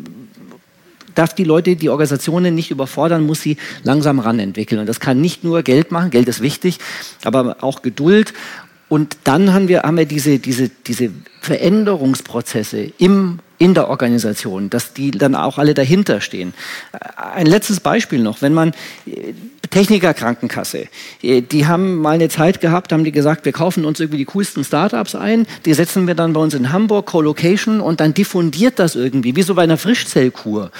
darf 1.13 1.35
die 1.35 1.43
Leute, 1.43 1.75
die 1.75 1.89
Organisationen 1.89 2.55
nicht 2.55 2.71
überfordern, 2.71 3.25
muss 3.25 3.41
sie 3.41 3.57
langsam 3.83 4.19
ranentwickeln. 4.19 4.81
Und 4.81 4.87
das 4.87 4.99
kann 4.99 5.21
nicht 5.21 5.43
nur 5.43 5.61
Geld 5.61 5.91
machen, 5.91 6.09
Geld 6.09 6.27
ist 6.27 6.41
wichtig, 6.41 6.79
aber 7.23 7.57
auch 7.61 7.81
Geduld. 7.83 8.33
Und 8.93 9.17
dann 9.23 9.55
haben 9.55 9.69
wir, 9.69 9.81
haben 9.81 9.97
wir 9.97 10.05
diese, 10.05 10.37
diese, 10.37 10.69
diese 10.69 11.09
Veränderungsprozesse 11.41 12.91
im, 12.99 13.39
in 13.57 13.73
der 13.73 13.89
Organisation, 13.89 14.69
dass 14.69 14.93
die 14.93 15.09
dann 15.09 15.33
auch 15.33 15.57
alle 15.57 15.73
dahinter 15.73 16.21
stehen. 16.21 16.53
Ein 17.15 17.47
letztes 17.47 17.79
Beispiel 17.79 18.19
noch, 18.19 18.43
wenn 18.43 18.53
man 18.53 18.73
Techniker 19.69 20.13
Krankenkasse. 20.13 20.87
Äh, 21.21 21.41
die 21.41 21.65
haben 21.65 21.95
mal 21.95 22.11
eine 22.11 22.29
Zeit 22.29 22.61
gehabt, 22.61 22.91
haben 22.91 23.03
die 23.03 23.11
gesagt, 23.11 23.45
wir 23.45 23.51
kaufen 23.51 23.85
uns 23.85 23.99
irgendwie 23.99 24.17
die 24.17 24.25
coolsten 24.25 24.63
Startups 24.63 25.15
ein, 25.15 25.47
die 25.65 25.73
setzen 25.73 26.05
wir 26.05 26.15
dann 26.15 26.33
bei 26.33 26.41
uns 26.41 26.53
in 26.53 26.71
Hamburg, 26.71 27.07
Co-Location 27.07 27.79
und 27.79 27.99
dann 27.99 28.13
diffundiert 28.13 28.77
das 28.77 28.95
irgendwie, 28.95 29.35
wie 29.35 29.41
so 29.41 29.55
bei 29.55 29.63
einer 29.63 29.77
Frischzellkur. 29.77 30.71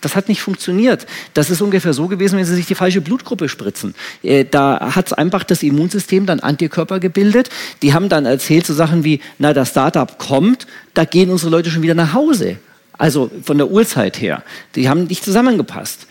Das 0.00 0.16
hat 0.16 0.28
nicht 0.28 0.42
funktioniert. 0.42 1.06
Das 1.34 1.50
ist 1.50 1.62
ungefähr 1.62 1.92
so 1.92 2.08
gewesen, 2.08 2.36
wenn 2.38 2.44
sie 2.44 2.54
sich 2.54 2.66
die 2.66 2.74
falsche 2.74 3.00
Blutgruppe 3.00 3.48
spritzen. 3.48 3.94
Äh, 4.22 4.44
da 4.44 4.94
hat 4.94 5.06
es 5.06 5.12
einfach 5.12 5.44
das 5.44 5.62
Immunsystem 5.62 6.26
dann 6.26 6.40
Antikörper 6.40 7.00
gebildet. 7.00 7.48
Die 7.82 7.94
haben 7.94 8.08
dann 8.08 8.26
erzählt 8.26 8.66
so 8.66 8.74
Sachen 8.74 9.04
wie, 9.04 9.20
na, 9.38 9.52
das 9.52 9.70
Startup 9.70 10.18
kommt, 10.18 10.66
da 10.94 11.04
gehen 11.04 11.30
unsere 11.30 11.50
Leute 11.50 11.70
schon 11.70 11.82
wieder 11.82 11.94
nach 11.94 12.12
Hause. 12.12 12.56
Also 12.92 13.30
von 13.42 13.56
der 13.56 13.70
Uhrzeit 13.70 14.20
her. 14.20 14.42
Die 14.74 14.90
haben 14.90 15.04
nicht 15.04 15.24
zusammengepasst. 15.24 16.06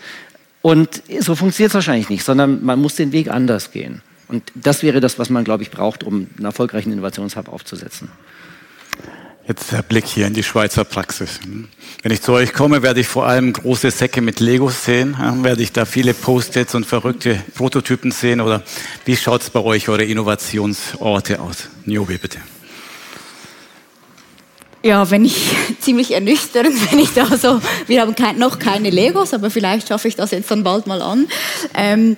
Und 0.62 1.02
so 1.20 1.34
funktioniert 1.34 1.70
es 1.70 1.74
wahrscheinlich 1.74 2.10
nicht, 2.10 2.24
sondern 2.24 2.64
man 2.64 2.80
muss 2.80 2.94
den 2.94 3.12
Weg 3.12 3.30
anders 3.30 3.72
gehen. 3.72 4.02
Und 4.28 4.52
das 4.54 4.82
wäre 4.82 5.00
das, 5.00 5.18
was 5.18 5.30
man, 5.30 5.44
glaube 5.44 5.62
ich, 5.62 5.70
braucht, 5.70 6.04
um 6.04 6.28
einen 6.36 6.44
erfolgreichen 6.44 6.92
Innovationshub 6.92 7.48
aufzusetzen. 7.48 8.08
Jetzt 9.48 9.72
der 9.72 9.82
Blick 9.82 10.06
hier 10.06 10.28
in 10.28 10.34
die 10.34 10.44
Schweizer 10.44 10.84
Praxis. 10.84 11.40
Wenn 12.02 12.12
ich 12.12 12.22
zu 12.22 12.32
euch 12.32 12.52
komme, 12.52 12.82
werde 12.82 13.00
ich 13.00 13.08
vor 13.08 13.26
allem 13.26 13.52
große 13.52 13.90
Säcke 13.90 14.20
mit 14.20 14.38
Legos 14.38 14.84
sehen. 14.84 15.16
Werde 15.42 15.62
ich 15.62 15.72
da 15.72 15.86
viele 15.86 16.14
Post-its 16.14 16.76
und 16.76 16.86
verrückte 16.86 17.42
Prototypen 17.56 18.12
sehen? 18.12 18.40
Oder 18.40 18.62
wie 19.06 19.16
schaut 19.16 19.42
es 19.42 19.50
bei 19.50 19.60
euch, 19.60 19.88
eure 19.88 20.04
Innovationsorte 20.04 21.40
aus? 21.40 21.68
Niobe, 21.84 22.18
bitte. 22.18 22.38
Ja, 24.82 25.10
wenn 25.10 25.26
ich 25.26 25.36
ziemlich 25.80 26.12
ernüchternd, 26.12 26.74
wenn 26.90 26.98
ich 26.98 27.12
da 27.12 27.26
so, 27.36 27.60
wir 27.86 28.00
haben 28.00 28.14
kein, 28.14 28.38
noch 28.38 28.58
keine 28.58 28.88
Legos, 28.88 29.34
aber 29.34 29.50
vielleicht 29.50 29.88
schaffe 29.88 30.08
ich 30.08 30.16
das 30.16 30.30
jetzt 30.30 30.50
dann 30.50 30.62
bald 30.62 30.86
mal 30.86 31.02
an. 31.02 31.28
Ähm, 31.74 32.16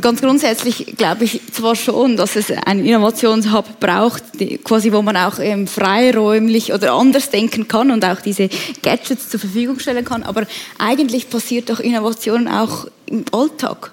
ganz 0.00 0.22
grundsätzlich 0.22 0.96
glaube 0.96 1.24
ich 1.24 1.40
zwar 1.52 1.76
schon, 1.76 2.16
dass 2.16 2.36
es 2.36 2.50
einen 2.50 2.86
Innovationshub 2.86 3.80
braucht, 3.80 4.22
die, 4.40 4.58
quasi 4.58 4.92
wo 4.92 5.02
man 5.02 5.16
auch 5.16 5.38
ähm, 5.38 5.66
freiräumlich 5.66 6.72
oder 6.72 6.94
anders 6.94 7.30
denken 7.30 7.68
kann 7.68 7.90
und 7.90 8.04
auch 8.04 8.20
diese 8.20 8.48
Gadgets 8.82 9.28
zur 9.28 9.40
Verfügung 9.40 9.78
stellen 9.78 10.04
kann, 10.04 10.22
aber 10.22 10.46
eigentlich 10.78 11.28
passiert 11.28 11.68
doch 11.68 11.80
Innovation 11.80 12.48
auch 12.48 12.86
im 13.06 13.24
Alltag 13.30 13.92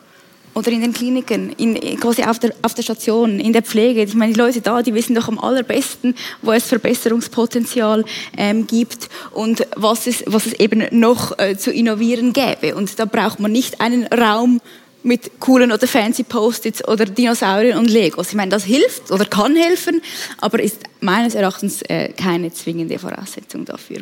oder 0.53 0.71
in 0.71 0.81
den 0.81 0.93
Kliniken, 0.93 1.51
in, 1.53 1.75
quasi 1.99 2.23
auf 2.23 2.39
der, 2.39 2.53
auf 2.61 2.73
der 2.73 2.83
Station, 2.83 3.39
in 3.39 3.53
der 3.53 3.61
Pflege. 3.61 4.03
Ich 4.03 4.13
meine, 4.13 4.33
die 4.33 4.39
Leute 4.39 4.61
da, 4.61 4.81
die 4.81 4.93
wissen 4.93 5.15
doch 5.15 5.27
am 5.27 5.39
allerbesten, 5.39 6.15
wo 6.41 6.51
es 6.51 6.65
Verbesserungspotenzial 6.65 8.03
ähm, 8.37 8.67
gibt 8.67 9.09
und 9.31 9.65
was 9.75 10.07
es, 10.07 10.23
was 10.27 10.45
es 10.45 10.53
eben 10.53 10.83
noch 10.91 11.37
äh, 11.39 11.57
zu 11.57 11.71
innovieren 11.71 12.33
gäbe. 12.33 12.75
Und 12.75 12.99
da 12.99 13.05
braucht 13.05 13.39
man 13.39 13.51
nicht 13.51 13.81
einen 13.81 14.05
Raum 14.07 14.59
mit 15.03 15.39
coolen 15.39 15.71
oder 15.71 15.87
fancy 15.87 16.23
Post-its 16.23 16.87
oder 16.87 17.05
Dinosauriern 17.05 17.79
und 17.79 17.89
Legos. 17.89 18.29
Ich 18.29 18.35
meine, 18.35 18.51
das 18.51 18.63
hilft 18.63 19.09
oder 19.09 19.25
kann 19.25 19.55
helfen, 19.55 20.01
aber 20.39 20.61
ist 20.61 20.83
meines 20.99 21.33
Erachtens 21.33 21.81
äh, 21.83 22.09
keine 22.09 22.53
zwingende 22.53 22.99
Voraussetzung 22.99 23.65
dafür. 23.65 23.97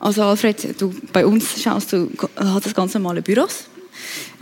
Also 0.00 0.22
Alfred, 0.22 0.80
du 0.80 0.94
bei 1.12 1.24
uns 1.24 1.62
schaust 1.62 1.94
du, 1.94 2.10
hat 2.36 2.66
das 2.66 2.74
ganz 2.74 2.92
normale 2.92 3.22
Büros 3.22 3.68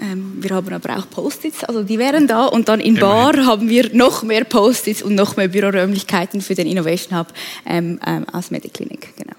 ähm, 0.01 0.39
wir 0.41 0.51
haben 0.51 0.73
aber 0.73 0.99
auch 0.99 1.09
Post-its, 1.11 1.65
also 1.65 1.83
die 1.83 1.99
wären 1.99 2.27
da. 2.27 2.47
Und 2.47 2.69
dann 2.69 2.81
in 2.81 2.97
Bar 2.97 3.47
haben 3.47 3.69
wir 3.69 3.95
noch 3.95 4.23
mehr 4.23 4.45
Post-its 4.45 5.03
und 5.03 5.15
noch 5.15 5.37
mehr 5.37 5.49
Büroräumlichkeiten 5.49 6.41
für 6.41 6.55
den 6.55 6.67
Innovation 6.67 7.19
Hub 7.19 7.29
ähm, 7.67 8.01
ähm, 8.07 8.27
als 8.33 8.51
Mediklinik. 8.51 9.15
Genau. 9.17 9.37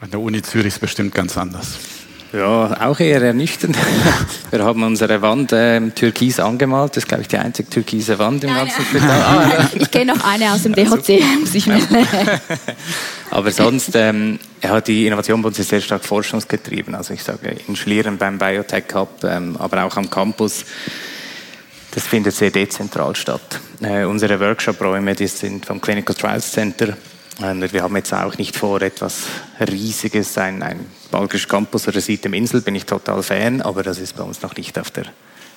An 0.00 0.10
der 0.10 0.20
Uni 0.20 0.42
Zürich 0.42 0.68
ist 0.68 0.80
bestimmt 0.80 1.14
ganz 1.14 1.36
anders. 1.36 1.78
Ja, 2.32 2.88
auch 2.88 2.98
eher 2.98 3.20
ernüchternd. 3.20 3.76
Wir 4.50 4.64
haben 4.64 4.82
unsere 4.82 5.20
Wand 5.20 5.50
ähm, 5.52 5.94
türkis 5.94 6.40
angemalt. 6.40 6.92
Das 6.92 7.04
ist, 7.04 7.08
glaube 7.08 7.22
ich, 7.22 7.28
die 7.28 7.36
einzige 7.36 7.68
türkise 7.68 8.18
Wand 8.18 8.42
im 8.44 8.54
ganzen 8.54 8.84
Spital. 8.86 9.10
Ah, 9.10 9.70
ich 9.74 9.90
kenne 9.90 10.14
noch 10.14 10.24
eine 10.24 10.50
aus 10.52 10.62
dem 10.62 10.74
DHC, 10.74 11.22
muss 11.40 11.54
ich 11.54 11.68
Aber 13.30 13.50
sonst, 13.50 13.94
ähm, 13.96 14.38
hat 14.62 14.88
die 14.88 15.06
Innovation 15.06 15.42
bei 15.42 15.48
uns 15.48 15.58
ist 15.58 15.68
sehr 15.68 15.82
stark 15.82 16.06
forschungsgetrieben. 16.06 16.94
Also 16.94 17.12
ich 17.12 17.22
sage 17.22 17.54
in 17.68 17.76
Schlieren 17.76 18.16
beim 18.16 18.38
Biotech 18.38 18.84
Hub, 18.94 19.22
ähm, 19.24 19.56
aber 19.58 19.84
auch 19.84 19.96
am 19.98 20.08
Campus. 20.08 20.64
Das 21.90 22.06
findet 22.06 22.34
sehr 22.34 22.50
dezentral 22.50 23.14
statt. 23.14 23.60
Äh, 23.82 24.04
unsere 24.04 24.40
Workshop-Räume, 24.40 25.14
die 25.14 25.26
sind 25.26 25.66
vom 25.66 25.82
Clinical 25.82 26.14
Trials 26.14 26.50
Center 26.50 26.96
wir 27.42 27.82
haben 27.82 27.96
jetzt 27.96 28.14
auch 28.14 28.38
nicht 28.38 28.56
vor, 28.56 28.80
etwas 28.82 29.24
Riesiges, 29.60 30.38
ein, 30.38 30.62
ein 30.62 30.86
Balkisch 31.10 31.48
Campus 31.48 31.88
oder 31.88 32.00
Sitem 32.00 32.34
Insel, 32.34 32.60
bin 32.60 32.76
ich 32.76 32.86
total 32.86 33.22
Fan, 33.22 33.60
aber 33.62 33.82
das 33.82 33.98
ist 33.98 34.16
bei 34.16 34.22
uns 34.22 34.42
noch 34.42 34.54
nicht 34.56 34.78
auf 34.78 34.92
der 34.92 35.06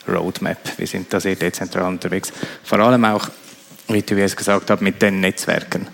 Roadmap. 0.08 0.58
Wir 0.78 0.88
sind 0.88 1.14
da 1.14 1.20
sehr 1.20 1.36
dezentral 1.36 1.88
unterwegs. 1.88 2.34
Vor 2.64 2.80
allem 2.80 3.06
auch, 3.06 3.30
wie 3.88 4.02
du 4.02 4.20
es 4.22 4.36
gesagt 4.36 4.72
hast, 4.72 4.82
mit 4.82 5.02
den 5.02 5.20
Netzwerken. 5.20 5.88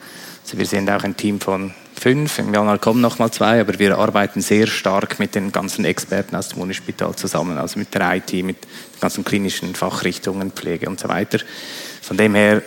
Also 0.43 0.57
wir 0.57 0.65
sind 0.65 0.89
auch 0.89 1.03
ein 1.03 1.17
Team 1.17 1.41
von 1.41 1.73
fünf, 1.99 2.39
im 2.39 2.53
Januar 2.53 2.79
kommen 2.79 3.01
noch 3.01 3.19
mal 3.19 3.29
zwei, 3.29 3.59
aber 3.59 3.77
wir 3.77 3.97
arbeiten 3.97 4.41
sehr 4.41 4.67
stark 4.67 5.19
mit 5.19 5.35
den 5.35 5.51
ganzen 5.51 5.83
Experten 5.83 6.37
aus 6.37 6.49
dem 6.49 6.61
Unispital 6.61 7.15
zusammen, 7.15 7.57
also 7.57 7.77
mit 7.77 7.93
der 7.93 8.15
IT, 8.15 8.31
mit 8.31 8.63
den 8.63 8.99
ganzen 9.01 9.25
klinischen 9.25 9.75
Fachrichtungen, 9.75 10.51
Pflege 10.51 10.89
und 10.89 10.99
so 10.99 11.09
weiter. 11.09 11.39
Von 12.01 12.17
dem 12.17 12.33
her 12.33 12.61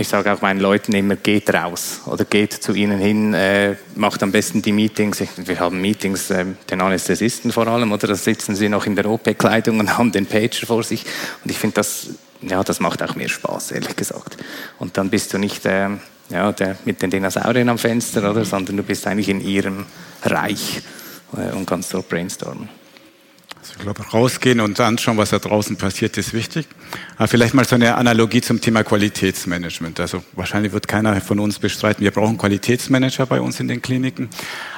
ich 0.00 0.08
sage 0.08 0.32
auch 0.32 0.40
meinen 0.40 0.60
Leuten 0.60 0.94
immer, 0.94 1.16
geht 1.16 1.52
raus 1.52 2.00
oder 2.06 2.24
geht 2.24 2.54
zu 2.54 2.72
ihnen 2.72 2.98
hin, 2.98 3.34
äh, 3.34 3.76
macht 3.96 4.22
am 4.22 4.32
besten 4.32 4.62
die 4.62 4.72
Meetings. 4.72 5.22
Wir 5.36 5.60
haben 5.60 5.78
Meetings, 5.80 6.30
äh, 6.30 6.46
den 6.70 6.80
Anästhesisten 6.80 7.52
vor 7.52 7.66
allem, 7.66 7.92
oder 7.92 8.08
da 8.08 8.14
sitzen 8.14 8.56
sie 8.56 8.70
noch 8.70 8.86
in 8.86 8.96
der 8.96 9.04
OP-Kleidung 9.04 9.78
und 9.78 9.98
haben 9.98 10.10
den 10.10 10.24
Pager 10.24 10.66
vor 10.66 10.82
sich. 10.82 11.04
Und 11.44 11.50
ich 11.50 11.58
finde, 11.58 11.74
das, 11.74 12.08
ja, 12.40 12.64
das 12.64 12.80
macht 12.80 13.02
auch 13.02 13.14
mehr 13.14 13.28
Spaß, 13.28 13.72
ehrlich 13.72 13.94
gesagt. 13.94 14.38
Und 14.78 14.96
dann 14.96 15.10
bist 15.10 15.34
du 15.34 15.38
nicht 15.38 15.66
äh, 15.66 15.90
ja, 16.30 16.52
der, 16.52 16.78
mit 16.86 17.02
den 17.02 17.10
Dinosauriern 17.10 17.68
am 17.68 17.78
Fenster, 17.78 18.30
oder, 18.30 18.46
sondern 18.46 18.78
du 18.78 18.82
bist 18.82 19.06
eigentlich 19.06 19.28
in 19.28 19.42
ihrem 19.42 19.84
Reich 20.22 20.80
äh, 21.36 21.54
und 21.54 21.66
kannst 21.66 21.92
dort 21.92 22.08
brainstormen. 22.08 22.79
Ich 23.80 23.84
glaube, 23.84 24.02
rausgehen 24.02 24.60
und 24.60 24.78
anschauen, 24.78 25.16
was 25.16 25.30
da 25.30 25.38
draußen 25.38 25.76
passiert, 25.76 26.18
ist 26.18 26.34
wichtig. 26.34 26.66
Aber 27.16 27.28
vielleicht 27.28 27.54
mal 27.54 27.64
so 27.64 27.76
eine 27.76 27.94
Analogie 27.94 28.42
zum 28.42 28.60
Thema 28.60 28.84
Qualitätsmanagement. 28.84 29.98
Also 30.00 30.22
wahrscheinlich 30.34 30.74
wird 30.74 30.86
keiner 30.86 31.18
von 31.22 31.40
uns 31.40 31.58
bestreiten, 31.58 32.04
wir 32.04 32.10
brauchen 32.10 32.36
Qualitätsmanager 32.36 33.24
bei 33.24 33.40
uns 33.40 33.58
in 33.58 33.68
den 33.68 33.80
Kliniken. 33.80 34.28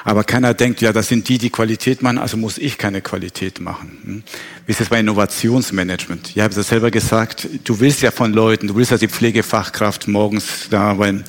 Aber 0.05 0.23
keiner 0.23 0.53
denkt, 0.53 0.79
ja, 0.79 0.93
das 0.93 1.09
sind 1.09 1.27
die, 1.27 1.37
die 1.37 1.49
Qualität 1.49 2.01
machen, 2.01 2.17
also 2.17 2.37
muss 2.37 2.57
ich 2.57 2.77
keine 2.77 3.01
Qualität 3.01 3.59
machen. 3.59 3.97
Hm? 4.05 4.23
Wie 4.65 4.71
ist 4.71 4.79
es 4.79 4.87
bei 4.87 5.01
Innovationsmanagement? 5.01 6.37
Ihr 6.37 6.43
habt 6.43 6.55
es 6.55 6.69
selber 6.69 6.89
gesagt, 6.89 7.49
du 7.65 7.81
willst 7.81 8.03
ja 8.03 8.11
von 8.11 8.31
Leuten, 8.31 8.67
du 8.67 8.75
willst 8.77 8.91
ja 8.91 8.97
die 8.97 9.09
Pflegefachkraft 9.09 10.07
morgens 10.07 10.69
da 10.69 10.93
beim 10.93 11.25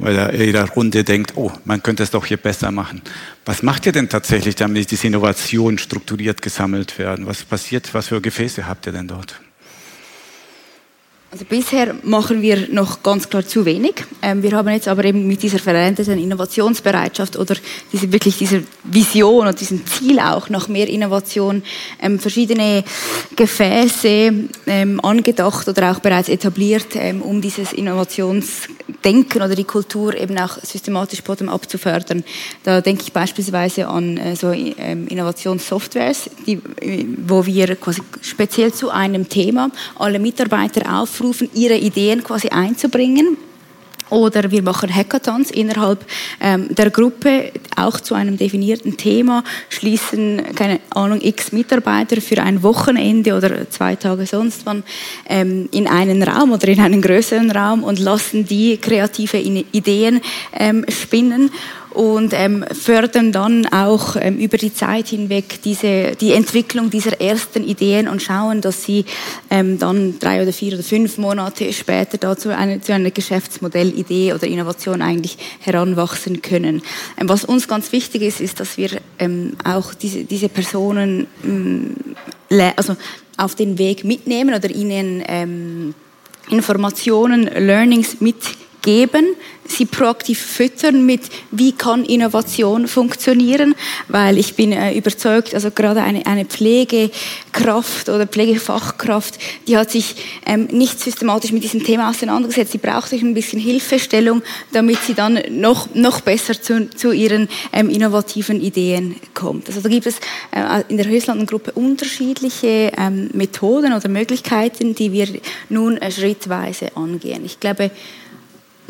weil 0.00 0.16
er 0.16 0.32
in 0.32 0.40
jeder 0.42 0.68
Runde 0.68 1.04
denkt, 1.04 1.32
oh, 1.36 1.52
man 1.64 1.82
könnte 1.82 2.02
es 2.02 2.10
doch 2.10 2.26
hier 2.26 2.36
besser 2.36 2.70
machen. 2.70 3.02
Was 3.44 3.62
macht 3.62 3.86
ihr 3.86 3.92
denn 3.92 4.08
tatsächlich, 4.08 4.54
damit 4.56 4.90
diese 4.90 5.06
Innovationen 5.06 5.78
strukturiert 5.78 6.42
gesammelt 6.42 6.98
werden? 6.98 7.26
Was 7.26 7.44
passiert, 7.44 7.92
was 7.94 8.08
für 8.08 8.20
Gefäße 8.20 8.66
habt 8.66 8.86
ihr 8.86 8.92
denn 8.92 9.08
dort? 9.08 9.40
Also 11.32 11.44
bisher 11.44 11.94
machen 12.02 12.42
wir 12.42 12.66
noch 12.72 13.04
ganz 13.04 13.28
klar 13.28 13.46
zu 13.46 13.64
wenig. 13.64 14.04
Ähm, 14.20 14.42
wir 14.42 14.50
haben 14.50 14.68
jetzt 14.70 14.88
aber 14.88 15.04
eben 15.04 15.28
mit 15.28 15.40
dieser 15.40 15.60
veränderten 15.60 16.18
Innovationsbereitschaft 16.18 17.36
oder 17.36 17.54
diese, 17.92 18.12
wirklich 18.12 18.36
diese 18.36 18.64
Vision 18.82 19.46
und 19.46 19.60
diesem 19.60 19.86
Ziel 19.86 20.18
auch 20.18 20.48
nach 20.48 20.66
mehr 20.66 20.88
Innovation 20.88 21.62
ähm, 22.02 22.18
verschiedene 22.18 22.82
Gefäße 23.36 24.32
ähm, 24.66 25.00
angedacht 25.04 25.68
oder 25.68 25.92
auch 25.92 26.00
bereits 26.00 26.28
etabliert, 26.28 26.96
um 27.20 27.40
dieses 27.40 27.74
Innovationsdenken 27.74 29.40
oder 29.40 29.54
die 29.54 29.62
Kultur 29.62 30.16
eben 30.16 30.36
auch 30.36 30.58
systematisch 30.58 31.22
bottom-up 31.22 31.70
zu 31.70 31.78
fördern. 31.78 32.24
Da 32.64 32.80
denke 32.80 33.04
ich 33.04 33.12
beispielsweise 33.12 33.86
an 33.86 34.16
äh, 34.16 34.34
so 34.34 34.50
Innovationssoftwares, 34.50 36.28
die, 36.44 36.54
äh, 36.80 37.06
wo 37.24 37.46
wir 37.46 37.76
quasi 37.76 38.02
speziell 38.20 38.72
zu 38.72 38.90
einem 38.90 39.28
Thema 39.28 39.70
alle 39.96 40.18
Mitarbeiter 40.18 41.00
auf 41.00 41.19
aufrufen, 41.20 41.50
ihre 41.54 41.76
Ideen 41.76 42.24
quasi 42.24 42.48
einzubringen. 42.48 43.36
Oder 44.08 44.50
wir 44.50 44.62
machen 44.62 44.92
Hackathons 44.92 45.52
innerhalb 45.52 46.04
ähm, 46.40 46.74
der 46.74 46.90
Gruppe, 46.90 47.52
auch 47.76 48.00
zu 48.00 48.16
einem 48.16 48.36
definierten 48.36 48.96
Thema, 48.96 49.44
schließen, 49.68 50.42
keine 50.56 50.80
Ahnung, 50.90 51.20
x 51.22 51.52
Mitarbeiter 51.52 52.20
für 52.20 52.42
ein 52.42 52.64
Wochenende 52.64 53.36
oder 53.36 53.70
zwei 53.70 53.94
Tage 53.94 54.26
sonst 54.26 54.66
wann 54.66 54.82
ähm, 55.28 55.68
in 55.70 55.86
einen 55.86 56.24
Raum 56.24 56.50
oder 56.50 56.66
in 56.66 56.80
einen 56.80 57.02
größeren 57.02 57.52
Raum 57.52 57.84
und 57.84 58.00
lassen 58.00 58.44
die 58.44 58.78
kreative 58.78 59.38
Ideen 59.38 60.20
ähm, 60.58 60.84
spinnen 60.88 61.52
und 61.92 62.32
ähm, 62.34 62.64
fördern 62.72 63.32
dann 63.32 63.66
auch 63.66 64.16
ähm, 64.18 64.38
über 64.38 64.56
die 64.56 64.72
Zeit 64.72 65.08
hinweg 65.08 65.60
diese, 65.62 66.12
die 66.12 66.32
Entwicklung 66.32 66.90
dieser 66.90 67.20
ersten 67.20 67.64
Ideen 67.64 68.08
und 68.08 68.22
schauen, 68.22 68.60
dass 68.60 68.84
sie 68.84 69.04
ähm, 69.50 69.78
dann 69.78 70.18
drei 70.18 70.42
oder 70.42 70.52
vier 70.52 70.74
oder 70.74 70.82
fünf 70.82 71.18
Monate 71.18 71.72
später 71.72 72.18
dazu 72.18 72.50
eine, 72.50 72.80
zu 72.80 72.94
einer 72.94 73.10
Geschäftsmodellidee 73.10 74.32
oder 74.32 74.46
Innovation 74.46 75.02
eigentlich 75.02 75.36
heranwachsen 75.60 76.42
können. 76.42 76.82
Ähm, 77.18 77.28
was 77.28 77.44
uns 77.44 77.66
ganz 77.66 77.92
wichtig 77.92 78.22
ist, 78.22 78.40
ist, 78.40 78.60
dass 78.60 78.76
wir 78.76 78.90
ähm, 79.18 79.54
auch 79.64 79.94
diese, 79.94 80.24
diese 80.24 80.48
Personen 80.48 81.26
ähm, 81.44 81.96
also 82.76 82.96
auf 83.36 83.54
den 83.54 83.78
Weg 83.78 84.04
mitnehmen 84.04 84.54
oder 84.54 84.70
ihnen 84.70 85.22
ähm, 85.26 85.94
Informationen, 86.50 87.44
Learnings 87.44 88.20
mitgeben, 88.20 88.59
sie 89.70 89.86
proaktiv 89.86 90.40
füttern 90.40 91.06
mit, 91.06 91.22
wie 91.50 91.72
kann 91.72 92.04
Innovation 92.04 92.88
funktionieren, 92.88 93.74
weil 94.08 94.38
ich 94.38 94.54
bin 94.54 94.72
äh, 94.72 94.94
überzeugt, 94.94 95.54
also 95.54 95.70
gerade 95.70 96.02
eine, 96.02 96.26
eine 96.26 96.44
Pflegekraft 96.44 98.08
oder 98.08 98.26
Pflegefachkraft, 98.26 99.38
die 99.68 99.76
hat 99.76 99.90
sich 99.90 100.16
ähm, 100.44 100.66
nicht 100.72 101.00
systematisch 101.00 101.52
mit 101.52 101.62
diesem 101.62 101.84
Thema 101.84 102.10
auseinandergesetzt. 102.10 102.72
Sie 102.72 102.78
braucht 102.78 103.10
sich 103.10 103.22
ein 103.22 103.34
bisschen 103.34 103.60
Hilfestellung, 103.60 104.42
damit 104.72 104.98
sie 105.04 105.14
dann 105.14 105.38
noch, 105.50 105.94
noch 105.94 106.20
besser 106.20 106.60
zu, 106.60 106.90
zu 106.90 107.12
ihren 107.12 107.48
ähm, 107.72 107.90
innovativen 107.90 108.60
Ideen 108.60 109.16
kommt. 109.34 109.68
Also 109.68 109.80
da 109.80 109.88
gibt 109.88 110.06
es 110.06 110.16
äh, 110.50 110.82
in 110.88 110.96
der 110.96 111.06
Höchstlandengruppe 111.06 111.72
unterschiedliche 111.72 112.92
ähm, 112.98 113.30
Methoden 113.34 113.92
oder 113.92 114.08
Möglichkeiten, 114.08 114.94
die 114.94 115.12
wir 115.12 115.28
nun 115.68 115.96
äh, 115.98 116.10
schrittweise 116.10 116.96
angehen. 116.96 117.44
Ich 117.44 117.60
glaube, 117.60 117.90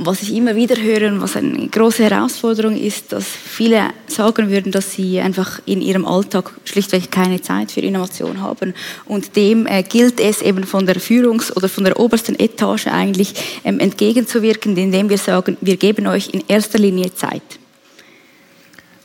was 0.02 0.22
ich 0.22 0.34
immer 0.34 0.56
wieder 0.56 0.80
höre 0.80 1.08
und 1.08 1.20
was 1.20 1.36
eine 1.36 1.68
große 1.68 2.04
Herausforderung 2.04 2.76
ist, 2.76 3.12
dass 3.12 3.24
viele 3.26 3.90
sagen 4.06 4.50
würden, 4.50 4.72
dass 4.72 4.92
sie 4.92 5.20
einfach 5.20 5.60
in 5.66 5.82
ihrem 5.82 6.06
Alltag 6.06 6.52
schlichtweg 6.64 7.10
keine 7.10 7.42
Zeit 7.42 7.70
für 7.70 7.80
Innovation 7.80 8.40
haben. 8.40 8.74
Und 9.04 9.36
dem 9.36 9.66
äh, 9.66 9.82
gilt 9.82 10.18
es 10.18 10.40
eben 10.40 10.64
von 10.64 10.86
der 10.86 10.96
Führungs- 10.96 11.52
oder 11.52 11.68
von 11.68 11.84
der 11.84 12.00
obersten 12.00 12.38
Etage 12.38 12.86
eigentlich 12.86 13.34
ähm, 13.64 13.78
entgegenzuwirken, 13.78 14.76
indem 14.76 15.10
wir 15.10 15.18
sagen, 15.18 15.58
wir 15.60 15.76
geben 15.76 16.06
euch 16.06 16.30
in 16.32 16.42
erster 16.48 16.78
Linie 16.78 17.14
Zeit. 17.14 17.42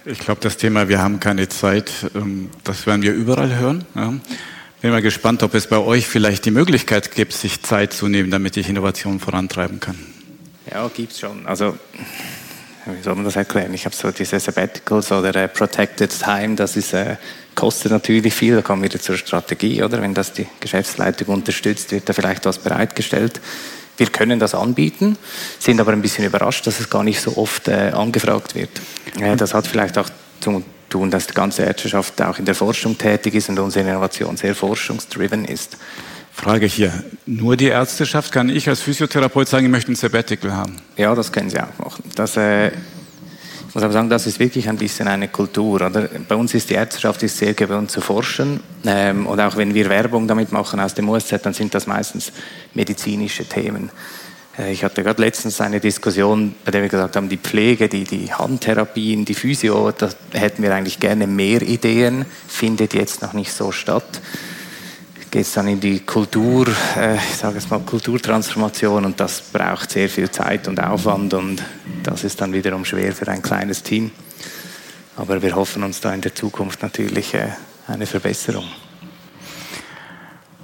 Ich 0.06 0.20
glaube, 0.20 0.40
das 0.42 0.56
Thema, 0.56 0.88
wir 0.88 1.02
haben 1.02 1.20
keine 1.20 1.50
Zeit, 1.50 1.92
ähm, 2.16 2.50
das 2.64 2.88
werden 2.88 3.02
wir 3.02 3.14
überall 3.14 3.58
hören. 3.58 3.84
Ja. 3.96 4.14
Bin 4.82 4.92
mal 4.92 5.02
gespannt, 5.02 5.42
ob 5.44 5.56
es 5.56 5.68
bei 5.68 5.78
euch 5.78 6.08
vielleicht 6.08 6.46
die 6.46 6.52
Möglichkeit 6.52 7.12
gibt, 7.12 7.34
sich 7.34 7.64
Zeit 7.64 7.92
zu 7.92 8.08
nehmen, 8.08 8.30
damit 8.30 8.56
ich 8.56 8.70
Innovation 8.70 9.20
vorantreiben 9.20 9.80
kann. 9.80 10.15
Ja, 10.76 10.90
gibt 10.94 11.14
es 11.14 11.22
schon. 11.22 11.48
Also, 11.48 11.78
wie 12.86 13.02
soll 13.02 13.16
man 13.16 13.24
das 13.24 13.38
erklären? 13.38 13.74
Ich 13.74 13.86
habe 13.86 13.96
so 13.96 14.12
diese 14.12 14.38
Sabbaticals 14.42 15.10
oder 15.10 15.34
äh, 15.34 15.48
Protected 15.48 16.14
Time, 16.22 16.56
das 16.56 16.76
ist, 16.76 16.92
äh, 16.92 17.16
kostet 17.56 17.94
natürlich 17.94 18.34
viel. 18.34 18.58
Da 18.58 18.62
kommen 18.62 18.82
wir 18.82 18.90
wieder 18.90 19.02
zur 19.02 19.16
Strategie, 19.16 19.82
oder? 19.84 20.02
Wenn 20.02 20.14
das 20.14 20.34
die 20.34 20.46
Geschäftsleitung 20.60 21.30
unterstützt, 21.30 21.94
wird 21.94 22.10
da 22.10 22.12
vielleicht 22.12 22.46
was 22.46 22.58
bereitgestellt. 22.60 23.40
Wir 23.96 24.08
können 24.08 24.38
das 24.38 24.54
anbieten, 24.54 25.18
sind 25.60 25.80
aber 25.80 25.94
ein 25.94 26.02
bisschen 26.02 26.26
überrascht, 26.26 26.68
dass 26.68 26.82
es 26.82 26.90
gar 26.90 27.06
nicht 27.06 27.22
so 27.22 27.38
oft 27.38 27.70
äh, 27.70 27.92
angefragt 27.94 28.54
wird. 28.54 28.82
Das 29.38 29.54
hat 29.54 29.68
vielleicht 29.68 29.98
auch 29.98 30.10
zu 30.42 30.62
tun, 30.90 31.10
dass 31.10 31.28
die 31.28 31.34
ganze 31.34 31.64
Ärzteschaft 31.64 32.22
auch 32.22 32.38
in 32.38 32.44
der 32.44 32.54
Forschung 32.54 32.98
tätig 32.98 33.36
ist 33.36 33.48
und 33.48 33.60
unsere 33.60 33.88
Innovation 33.88 34.36
sehr 34.36 34.54
forschungsdriven 34.54 35.46
ist. 35.46 35.78
Frage 36.36 36.66
hier, 36.66 36.92
nur 37.26 37.56
die 37.56 37.68
Ärzteschaft, 37.68 38.32
kann 38.32 38.50
ich 38.50 38.68
als 38.68 38.82
Physiotherapeut 38.82 39.48
sagen, 39.48 39.66
ich 39.66 39.72
möchte 39.72 39.92
ein 39.94 39.96
Sabbatical 39.96 40.52
haben? 40.54 40.76
Ja, 40.98 41.16
das 41.16 41.32
können 41.32 41.50
Sie 41.50 41.58
auch 41.60 41.80
machen. 41.80 42.04
Das, 42.14 42.36
äh, 42.36 42.68
ich 42.68 43.74
muss 43.74 43.82
aber 43.82 43.94
sagen, 43.94 44.10
das 44.10 44.28
ist 44.28 44.38
wirklich 44.38 44.68
ein 44.68 44.76
bisschen 44.78 45.08
eine 45.08 45.30
Kultur. 45.30 45.76
Oder? 45.76 46.10
Bei 46.28 46.36
uns 46.36 46.54
ist 46.54 46.70
die 46.70 46.74
Ärzteschaft 46.74 47.24
ist 47.24 47.38
sehr 47.38 47.54
gewohnt 47.54 47.90
zu 47.90 48.02
forschen. 48.02 48.60
Ähm, 48.86 49.26
und 49.28 49.40
auch 49.40 49.56
wenn 49.56 49.74
wir 49.74 49.90
Werbung 49.90 50.28
damit 50.28 50.52
machen 50.52 50.82
aus 50.82 50.94
dem 50.94 51.08
USZ, 51.08 51.40
dann 51.42 51.54
sind 51.54 51.74
das 51.74 51.88
meistens 51.88 52.34
medizinische 52.74 53.46
Themen. 53.46 53.90
Äh, 54.60 54.74
ich 54.74 54.84
hatte 54.84 55.04
gerade 55.04 55.22
letztens 55.22 55.62
eine 55.62 55.80
Diskussion, 55.80 56.54
bei 56.66 56.72
der 56.72 56.82
wir 56.82 56.90
gesagt 56.90 57.16
haben, 57.16 57.30
die 57.30 57.38
Pflege, 57.38 57.88
die, 57.88 58.04
die 58.04 58.32
Handtherapien, 58.32 59.24
die 59.24 59.36
Physio, 59.36 59.92
da 59.92 60.10
hätten 60.34 60.62
wir 60.62 60.76
eigentlich 60.76 61.00
gerne 61.00 61.28
mehr 61.28 61.62
Ideen, 61.62 62.26
findet 62.48 62.94
jetzt 62.94 63.22
noch 63.22 63.32
nicht 63.32 63.54
so 63.54 63.72
statt 63.72 64.22
geht 65.36 65.48
es 65.48 65.52
dann 65.52 65.68
in 65.68 65.82
die 65.82 66.00
Kultur, 66.00 66.66
äh, 66.96 67.16
ich 67.16 67.36
sage 67.36 67.58
es 67.58 67.70
mal 67.70 67.82
Kulturtransformation 67.82 69.04
und 69.04 69.20
das 69.20 69.42
braucht 69.42 69.92
sehr 69.92 70.08
viel 70.08 70.32
Zeit 70.32 70.66
und 70.70 70.82
Aufwand 70.82 71.34
und 71.34 71.62
das 72.04 72.24
ist 72.24 72.40
dann 72.40 72.54
wiederum 72.54 72.86
schwer 72.86 73.12
für 73.12 73.28
ein 73.28 73.42
kleines 73.42 73.84
Team. 73.84 74.12
Aber 75.18 75.42
wir 75.42 75.54
hoffen 75.54 75.84
uns 75.84 76.00
da 76.00 76.14
in 76.14 76.22
der 76.22 76.34
Zukunft 76.34 76.82
natürlich 76.82 77.34
äh, 77.34 77.50
eine 77.86 78.06
Verbesserung. 78.06 78.64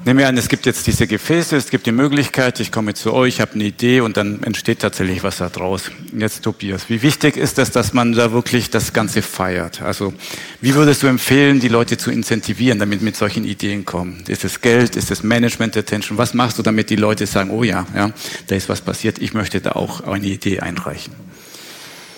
Nehmen 0.03 0.17
wir 0.17 0.27
an, 0.27 0.35
es 0.35 0.49
gibt 0.49 0.65
jetzt 0.65 0.87
diese 0.87 1.05
Gefäße, 1.05 1.55
es 1.55 1.69
gibt 1.69 1.85
die 1.85 1.91
Möglichkeit, 1.91 2.59
ich 2.59 2.71
komme 2.71 2.95
zu 2.95 3.13
euch, 3.13 3.39
habe 3.39 3.53
eine 3.53 3.65
Idee 3.65 4.01
und 4.01 4.17
dann 4.17 4.41
entsteht 4.41 4.79
tatsächlich 4.79 5.21
was 5.21 5.37
da 5.37 5.49
draus. 5.49 5.91
Jetzt 6.17 6.41
Tobias, 6.41 6.89
wie 6.89 7.03
wichtig 7.03 7.37
ist 7.37 7.59
es, 7.59 7.69
dass 7.69 7.93
man 7.93 8.13
da 8.13 8.31
wirklich 8.31 8.71
das 8.71 8.93
Ganze 8.93 9.21
feiert? 9.21 9.83
Also 9.83 10.11
wie 10.59 10.73
würdest 10.73 11.03
du 11.03 11.07
empfehlen, 11.07 11.59
die 11.59 11.67
Leute 11.67 11.97
zu 11.97 12.09
incentivieren, 12.09 12.79
damit 12.79 13.03
mit 13.03 13.15
solchen 13.15 13.45
Ideen 13.45 13.85
kommen? 13.85 14.23
Ist 14.27 14.43
es 14.43 14.61
Geld, 14.61 14.95
ist 14.95 15.11
es 15.11 15.21
Management 15.21 15.77
Attention? 15.77 16.17
Was 16.17 16.33
machst 16.33 16.57
du, 16.57 16.63
damit 16.63 16.89
die 16.89 16.95
Leute 16.95 17.27
sagen, 17.27 17.51
oh 17.51 17.63
ja, 17.63 17.85
ja, 17.95 18.11
da 18.47 18.55
ist 18.55 18.69
was 18.69 18.81
passiert, 18.81 19.19
ich 19.19 19.35
möchte 19.35 19.61
da 19.61 19.73
auch 19.73 20.01
eine 20.01 20.25
Idee 20.25 20.61
einreichen? 20.61 21.13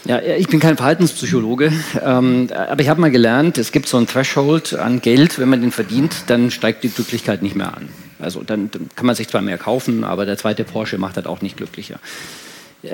Ja, 0.06 0.20
ich 0.22 0.48
bin 0.50 0.60
kein 0.60 0.76
Verhaltenspsychologe, 0.76 1.72
ähm, 2.04 2.50
aber 2.54 2.82
ich 2.82 2.90
habe 2.90 3.00
mal 3.00 3.12
gelernt, 3.12 3.58
es 3.58 3.72
gibt 3.72 3.88
so 3.88 3.98
ein 3.98 4.06
Threshold 4.06 4.74
an 4.74 5.00
Geld, 5.00 5.40
wenn 5.40 5.48
man 5.48 5.62
den 5.62 5.72
verdient, 5.72 6.24
dann 6.28 6.52
steigt 6.52 6.84
die 6.84 6.90
Glücklichkeit 6.90 7.42
nicht 7.42 7.56
mehr 7.56 7.74
an. 7.74 7.88
Also 8.20 8.44
dann, 8.44 8.70
dann 8.72 8.90
kann 8.96 9.06
man 9.06 9.16
sich 9.16 9.30
zwar 9.30 9.42
mehr 9.42 9.58
kaufen, 9.58 10.04
aber 10.04 10.26
der 10.26 10.38
zweite 10.38 10.66
Porsche 10.66 10.98
macht 10.98 11.16
das 11.16 11.26
auch 11.26 11.42
nicht 11.42 11.56
glücklicher. 11.56 12.00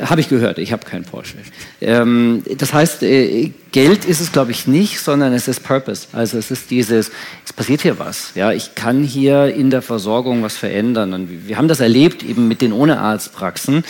Habe 0.01 0.21
ich 0.21 0.29
gehört, 0.29 0.59
ich 0.59 0.71
habe 0.71 0.85
keinen 0.85 1.03
Porsche. 1.03 1.37
Ähm, 1.81 2.43
das 2.57 2.73
heißt, 2.73 3.01
äh, 3.01 3.51
Geld 3.71 4.05
ist 4.05 4.19
es, 4.19 4.31
glaube 4.31 4.51
ich, 4.51 4.67
nicht, 4.67 4.99
sondern 4.99 5.33
es 5.33 5.47
ist 5.47 5.63
Purpose. 5.63 6.07
Also 6.11 6.37
es 6.37 6.51
ist 6.51 6.69
dieses, 6.69 7.09
es 7.43 7.53
passiert 7.53 7.81
hier 7.81 7.97
was. 7.97 8.33
Ja, 8.35 8.51
ich 8.51 8.75
kann 8.75 9.03
hier 9.03 9.53
in 9.53 9.71
der 9.71 9.81
Versorgung 9.81 10.43
was 10.43 10.57
verändern. 10.57 11.13
Und 11.13 11.47
wir 11.47 11.57
haben 11.57 11.67
das 11.67 11.79
erlebt 11.79 12.21
eben 12.21 12.47
mit 12.47 12.61
den 12.61 12.71
ohne 12.71 12.99
Arztpraxen, 12.99 13.83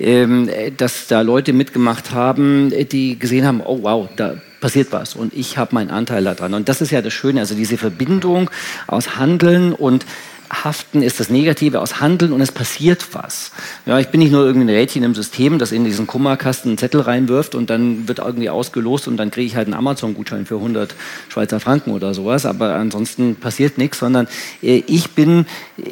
ähm, 0.00 0.50
dass 0.76 1.06
da 1.06 1.20
Leute 1.20 1.52
mitgemacht 1.52 2.10
haben, 2.10 2.72
die 2.90 3.16
gesehen 3.16 3.46
haben, 3.46 3.60
oh 3.60 3.78
wow, 3.82 4.08
da 4.16 4.34
passiert 4.64 4.92
was 4.92 5.14
und 5.14 5.34
ich 5.34 5.58
habe 5.58 5.74
meinen 5.74 5.90
Anteil 5.90 6.24
daran. 6.24 6.54
Und 6.54 6.70
das 6.70 6.80
ist 6.80 6.90
ja 6.90 7.02
das 7.02 7.12
Schöne, 7.12 7.40
also 7.40 7.54
diese 7.54 7.76
Verbindung 7.76 8.50
aus 8.86 9.18
Handeln 9.18 9.74
und 9.74 10.06
Haften 10.50 11.02
ist 11.02 11.20
das 11.20 11.28
Negative 11.28 11.82
aus 11.82 12.00
Handeln 12.00 12.32
und 12.32 12.40
es 12.40 12.50
passiert 12.50 13.08
was. 13.12 13.52
Ja, 13.84 13.98
ich 13.98 14.08
bin 14.08 14.20
nicht 14.20 14.32
nur 14.32 14.42
irgendein 14.42 14.74
Rädchen 14.74 15.02
im 15.02 15.14
System, 15.14 15.58
das 15.58 15.70
in 15.70 15.84
diesen 15.84 16.06
Kummerkasten 16.06 16.70
einen 16.70 16.78
Zettel 16.78 17.02
reinwirft 17.02 17.54
und 17.54 17.68
dann 17.68 18.08
wird 18.08 18.20
irgendwie 18.20 18.48
ausgelost 18.48 19.06
und 19.06 19.18
dann 19.18 19.30
kriege 19.30 19.46
ich 19.46 19.54
halt 19.54 19.66
einen 19.66 19.74
Amazon-Gutschein 19.74 20.46
für 20.46 20.56
100 20.56 20.94
Schweizer 21.28 21.60
Franken 21.60 21.90
oder 21.90 22.14
sowas. 22.14 22.46
Aber 22.46 22.74
ansonsten 22.74 23.36
passiert 23.36 23.76
nichts, 23.76 23.98
sondern 23.98 24.28
äh, 24.62 24.82
ich 24.86 25.10
bin 25.10 25.44
äh, 25.76 25.82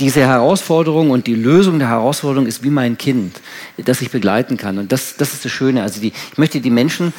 diese 0.00 0.22
Herausforderung 0.22 1.10
und 1.10 1.28
die 1.28 1.36
Lösung 1.36 1.78
der 1.78 1.90
Herausforderung 1.90 2.48
ist 2.48 2.64
wie 2.64 2.70
mein 2.70 2.98
Kind, 2.98 3.40
das 3.76 4.02
ich 4.02 4.10
begleiten 4.10 4.56
kann. 4.56 4.78
Und 4.78 4.90
das, 4.90 5.14
das 5.16 5.32
ist 5.32 5.44
das 5.44 5.52
Schöne. 5.52 5.82
Also 5.82 6.00
die, 6.00 6.12
ich 6.32 6.38
möchte 6.38 6.60
die 6.60 6.70
Menschen 6.70 7.12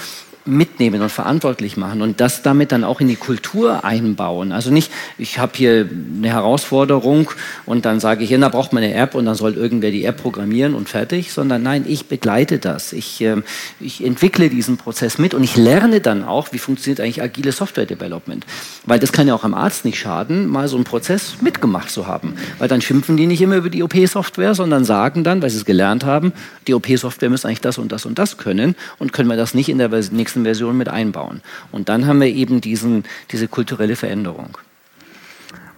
mitnehmen 0.45 1.01
und 1.01 1.10
verantwortlich 1.10 1.77
machen 1.77 2.01
und 2.01 2.19
das 2.19 2.41
damit 2.41 2.71
dann 2.71 2.84
auch 2.84 2.99
in 2.99 3.08
die 3.08 3.15
Kultur 3.15 3.86
einbauen. 3.86 4.51
Also 4.51 4.71
nicht, 4.71 4.91
ich 5.17 5.38
habe 5.38 5.51
hier 5.56 5.88
eine 6.17 6.30
Herausforderung 6.30 7.30
und 7.65 7.86
dann 7.86 7.99
sage 7.99 8.23
ich, 8.23 8.32
ja, 8.32 8.38
da 8.38 8.49
braucht 8.49 8.73
man 8.73 8.84
eine 8.84 8.93
App 8.93 9.13
und 9.15 9.25
dann 9.25 9.36
soll 9.36 9.54
irgendwer 9.54 9.91
die 9.91 10.04
App 10.06 10.17
programmieren 10.17 10.73
und 10.73 10.89
fertig, 10.89 11.32
sondern 11.32 11.63
nein, 11.63 11.86
ich 11.88 12.08
begleite 12.08 12.58
das. 12.58 12.93
Ich, 12.93 13.21
äh, 13.21 13.38
ich 13.80 14.04
entwickle 14.04 14.49
diesen 14.49 14.77
Prozess 14.77 15.17
mit 15.17 15.34
und 15.34 15.43
ich 15.43 15.58
lerne 15.58 16.01
dann 16.01 16.23
auch, 16.23 16.51
wie 16.51 16.60
funktioniert 16.60 16.99
eigentlich 16.99 17.21
agile 17.21 17.51
Software 17.51 17.86
Development. 17.86 18.45
Weil 18.86 18.99
das 18.99 19.12
kann 19.12 19.27
ja 19.27 19.36
auch 19.36 19.43
am 19.43 19.54
Arzt 19.54 19.86
nicht 19.86 19.99
schaden, 19.99 20.47
mal 20.47 20.67
so 20.67 20.75
einen 20.75 20.86
Prozess 20.86 21.36
mitgemacht 21.41 21.91
zu 21.91 22.08
haben. 22.08 22.36
Weil 22.58 22.67
dann 22.67 22.82
schimpfen 22.82 23.15
die 23.17 23.28
nicht 23.28 23.41
immer 23.41 23.57
über 23.57 23.70
die 23.70 23.84
OP-Software, 23.84 24.55
sondern 24.55 24.86
sagen 24.86 25.24
dann, 25.24 25.41
weil 25.41 25.49
sie 25.49 25.57
es 25.57 25.65
gelernt 25.65 26.03
haben, 26.03 26.34
die 26.68 26.74
OP-Software 26.74 27.30
müsste 27.30 27.47
eigentlich 27.47 27.61
das 27.61 27.78
und 27.78 27.91
das 27.91 28.05
und 28.05 28.18
das 28.18 28.38
können 28.38 28.76
und 28.97 29.13
können 29.13 29.30
wir 29.30 29.38
das 29.38 29.53
nicht 29.53 29.70
in 29.70 29.78
der 29.78 29.89
nächsten 29.89 30.30
nächsten 30.32 30.43
Version 30.43 30.77
mit 30.77 30.88
einbauen. 30.88 31.41
Und 31.71 31.89
dann 31.89 32.07
haben 32.07 32.21
wir 32.21 32.27
eben 32.27 32.61
diesen, 32.61 33.03
diese 33.32 33.47
kulturelle 33.47 33.95
Veränderung. 33.95 34.57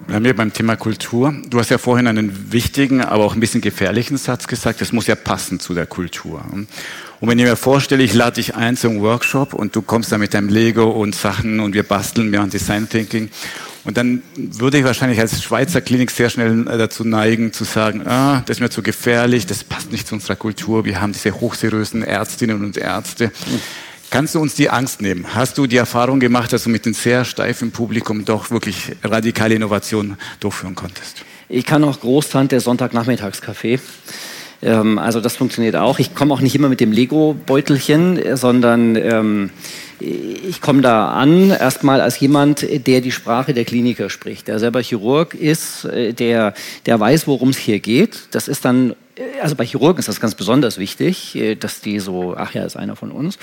Bleiben 0.06 0.26
wir 0.26 0.36
beim 0.36 0.52
Thema 0.52 0.76
Kultur. 0.76 1.34
Du 1.50 1.60
hast 1.60 1.70
ja 1.70 1.78
vorhin 1.78 2.08
einen 2.08 2.52
wichtigen, 2.52 3.02
aber 3.02 3.24
auch 3.24 3.34
ein 3.34 3.40
bisschen 3.40 3.62
gefährlichen 3.62 4.18
Satz 4.18 4.48
gesagt. 4.48 4.82
Das 4.82 4.92
muss 4.92 5.08
ja 5.08 5.16
passen 5.16 5.60
zu 5.60 5.74
der 5.74 5.86
Kultur. 5.86 6.44
Und 6.52 6.68
wenn 7.22 7.40
ich 7.40 7.46
mir 7.46 7.56
vorstelle, 7.56 8.04
ich 8.04 8.14
lade 8.14 8.36
dich 8.36 8.56
ein 8.56 8.76
zum 8.76 9.02
Workshop 9.02 9.54
und 9.54 9.76
du 9.76 9.82
kommst 9.82 10.12
da 10.12 10.18
mit 10.18 10.34
deinem 10.34 10.50
Lego 10.50 10.90
und 10.90 11.16
Sachen 11.16 11.62
und 11.62 11.74
wir 11.74 11.84
basteln, 11.84 12.32
wir 12.32 12.40
machen 12.40 12.52
Design 12.52 12.90
Thinking. 12.90 13.30
Und 13.86 13.98
dann 13.98 14.24
würde 14.36 14.78
ich 14.78 14.86
wahrscheinlich 14.86 15.20
als 15.20 15.44
Schweizer 15.44 15.82
Klinik 15.82 16.10
sehr 16.12 16.30
schnell 16.30 16.68
äh, 16.68 16.78
dazu 16.78 17.04
neigen, 17.04 17.52
zu 17.52 17.66
sagen, 17.66 18.08
ah, 18.08 18.42
das 18.46 18.58
ist 18.58 18.62
mir 18.62 18.70
zu 18.70 18.82
gefährlich, 18.82 19.46
das 19.46 19.64
passt 19.64 19.92
nicht 19.92 20.08
zu 20.08 20.16
unserer 20.16 20.38
Kultur. 20.38 20.86
Wir 20.86 21.02
haben 21.02 21.12
diese 21.12 21.40
hochseriösen 21.40 22.04
Ärztinnen 22.04 22.64
und 22.64 22.78
Ärzte. 22.78 23.32
Kannst 24.14 24.36
du 24.36 24.40
uns 24.40 24.54
die 24.54 24.70
Angst 24.70 25.02
nehmen? 25.02 25.26
Hast 25.34 25.58
du 25.58 25.66
die 25.66 25.78
Erfahrung 25.78 26.20
gemacht, 26.20 26.54
dass 26.54 26.66
du 26.66 26.70
mit 26.70 26.86
einem 26.86 26.94
sehr 26.94 27.26
steifen 27.26 27.72
Publikum 27.72 28.26
doch 28.26 28.52
wirklich 28.52 28.92
radikale 29.04 29.56
Innovationen 29.56 30.18
durchführen 30.40 30.76
konntest? 30.76 31.26
Ich 31.50 31.66
kann 31.66 31.84
auch 31.84 32.00
Großtand 32.00 32.52
der 32.52 32.60
Sonntagnachmittagskaffee. 32.60 33.80
Ähm, 34.62 35.00
also 35.00 35.20
das 35.20 35.36
funktioniert 35.36 35.76
auch. 35.76 35.98
Ich 35.98 36.14
komme 36.14 36.32
auch 36.32 36.42
nicht 36.42 36.54
immer 36.54 36.70
mit 36.70 36.80
dem 36.80 36.92
Lego-Beutelchen, 36.92 38.38
sondern 38.38 38.96
ähm, 38.98 39.50
ich 40.00 40.62
komme 40.62 40.84
da 40.84 41.12
an 41.14 41.50
erstmal 41.50 42.00
als 42.00 42.20
jemand, 42.20 42.68
der 42.86 43.02
die 43.02 43.12
Sprache 43.12 43.56
der 43.56 43.66
Kliniker 43.66 44.12
spricht, 44.12 44.48
der 44.48 44.60
selber 44.60 44.84
Chirurg 44.84 45.34
ist, 45.34 45.86
äh, 45.86 46.14
der, 46.14 46.54
der 46.86 47.00
weiß, 47.00 47.26
worum 47.26 47.50
es 47.50 47.58
hier 47.58 47.80
geht. 47.80 48.28
Das 48.30 48.48
ist 48.48 48.64
dann, 48.64 48.92
äh, 49.16 49.42
also 49.42 49.56
bei 49.56 49.66
Chirurgen 49.66 49.98
ist 49.98 50.08
das 50.08 50.20
ganz 50.20 50.36
besonders 50.36 50.78
wichtig, 50.78 51.36
äh, 51.36 51.56
dass 51.56 51.82
die 51.82 52.00
so, 52.00 52.36
ach 52.38 52.54
ja, 52.54 52.64
ist 52.64 52.78
einer 52.78 52.96
von 52.96 53.10
uns. 53.10 53.40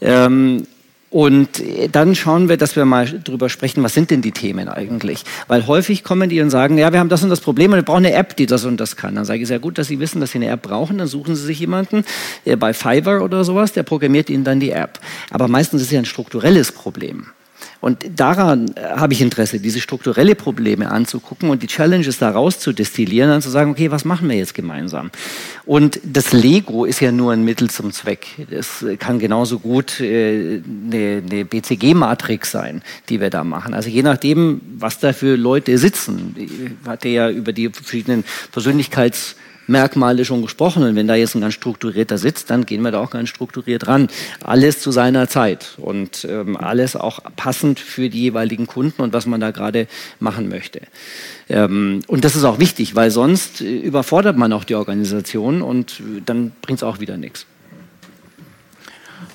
Ähm, 0.00 0.66
und 1.10 1.48
dann 1.90 2.14
schauen 2.14 2.48
wir, 2.48 2.56
dass 2.56 2.76
wir 2.76 2.84
mal 2.84 3.04
drüber 3.04 3.48
sprechen, 3.48 3.82
was 3.82 3.94
sind 3.94 4.12
denn 4.12 4.22
die 4.22 4.30
Themen 4.30 4.68
eigentlich? 4.68 5.24
Weil 5.48 5.66
häufig 5.66 6.04
kommen 6.04 6.30
die 6.30 6.40
und 6.40 6.50
sagen, 6.50 6.78
ja, 6.78 6.92
wir 6.92 7.00
haben 7.00 7.08
das 7.08 7.24
und 7.24 7.30
das 7.30 7.40
Problem 7.40 7.72
und 7.72 7.78
wir 7.78 7.82
brauchen 7.82 8.06
eine 8.06 8.14
App, 8.14 8.36
die 8.36 8.46
das 8.46 8.64
und 8.64 8.78
das 8.78 8.94
kann. 8.96 9.16
Dann 9.16 9.24
sage 9.24 9.40
ich, 9.42 9.48
sehr 9.48 9.58
gut, 9.58 9.76
dass 9.76 9.88
Sie 9.88 9.98
wissen, 9.98 10.20
dass 10.20 10.30
Sie 10.30 10.38
eine 10.38 10.46
App 10.48 10.62
brauchen. 10.62 10.98
Dann 10.98 11.08
suchen 11.08 11.34
Sie 11.34 11.44
sich 11.44 11.58
jemanden 11.58 12.04
äh, 12.44 12.54
bei 12.54 12.72
Fiverr 12.72 13.24
oder 13.24 13.42
sowas, 13.42 13.72
der 13.72 13.82
programmiert 13.82 14.30
Ihnen 14.30 14.44
dann 14.44 14.60
die 14.60 14.70
App. 14.70 15.00
Aber 15.30 15.48
meistens 15.48 15.82
ist 15.82 15.88
es 15.88 15.92
ja 15.92 15.98
ein 15.98 16.04
strukturelles 16.04 16.70
Problem. 16.70 17.26
Und 17.80 18.04
daran 18.16 18.74
äh, 18.74 18.82
habe 18.96 19.12
ich 19.12 19.22
Interesse, 19.22 19.58
diese 19.58 19.80
strukturelle 19.80 20.34
Probleme 20.34 20.90
anzugucken 20.90 21.50
und 21.50 21.62
die 21.62 21.66
Challenges 21.66 22.18
daraus 22.18 22.58
zu 22.58 22.72
destillieren, 22.72 23.30
dann 23.30 23.42
zu 23.42 23.50
sagen, 23.50 23.70
okay, 23.70 23.90
was 23.90 24.04
machen 24.04 24.28
wir 24.28 24.36
jetzt 24.36 24.54
gemeinsam? 24.54 25.10
Und 25.64 26.00
das 26.04 26.32
Lego 26.32 26.84
ist 26.84 27.00
ja 27.00 27.10
nur 27.10 27.32
ein 27.32 27.44
Mittel 27.44 27.70
zum 27.70 27.92
Zweck. 27.92 28.26
Es 28.50 28.84
kann 28.98 29.18
genauso 29.18 29.58
gut 29.58 30.00
äh, 30.00 30.60
eine, 30.60 31.22
eine 31.24 31.44
BCG-Matrix 31.44 32.50
sein, 32.50 32.82
die 33.08 33.20
wir 33.20 33.30
da 33.30 33.44
machen. 33.44 33.72
Also 33.72 33.88
je 33.88 34.02
nachdem, 34.02 34.60
was 34.78 34.98
da 34.98 35.12
für 35.12 35.36
Leute 35.36 35.78
sitzen. 35.78 36.34
Ich 36.36 36.50
hatte 36.86 37.08
ja 37.08 37.30
über 37.30 37.52
die 37.52 37.70
verschiedenen 37.70 38.24
Persönlichkeits- 38.54 39.36
Merkmale 39.70 40.24
schon 40.24 40.42
gesprochen. 40.42 40.82
Und 40.82 40.96
wenn 40.96 41.08
da 41.08 41.14
jetzt 41.14 41.34
ein 41.34 41.40
ganz 41.40 41.54
strukturierter 41.54 42.18
sitzt, 42.18 42.50
dann 42.50 42.66
gehen 42.66 42.82
wir 42.82 42.90
da 42.90 43.00
auch 43.00 43.10
ganz 43.10 43.28
strukturiert 43.28 43.86
ran. 43.86 44.08
Alles 44.42 44.80
zu 44.80 44.90
seiner 44.90 45.28
Zeit 45.28 45.78
und 45.78 46.26
ähm, 46.28 46.56
alles 46.56 46.96
auch 46.96 47.20
passend 47.36 47.80
für 47.80 48.10
die 48.10 48.20
jeweiligen 48.20 48.66
Kunden 48.66 49.00
und 49.00 49.12
was 49.12 49.26
man 49.26 49.40
da 49.40 49.50
gerade 49.50 49.86
machen 50.18 50.48
möchte. 50.48 50.82
Ähm, 51.48 52.00
und 52.06 52.24
das 52.24 52.36
ist 52.36 52.44
auch 52.44 52.58
wichtig, 52.58 52.94
weil 52.94 53.10
sonst 53.10 53.60
äh, 53.60 53.78
überfordert 53.78 54.36
man 54.36 54.52
auch 54.52 54.64
die 54.64 54.74
Organisation 54.74 55.62
und 55.62 56.00
äh, 56.00 56.20
dann 56.26 56.52
bringt 56.62 56.80
es 56.80 56.82
auch 56.82 57.00
wieder 57.00 57.16
nichts. 57.16 57.46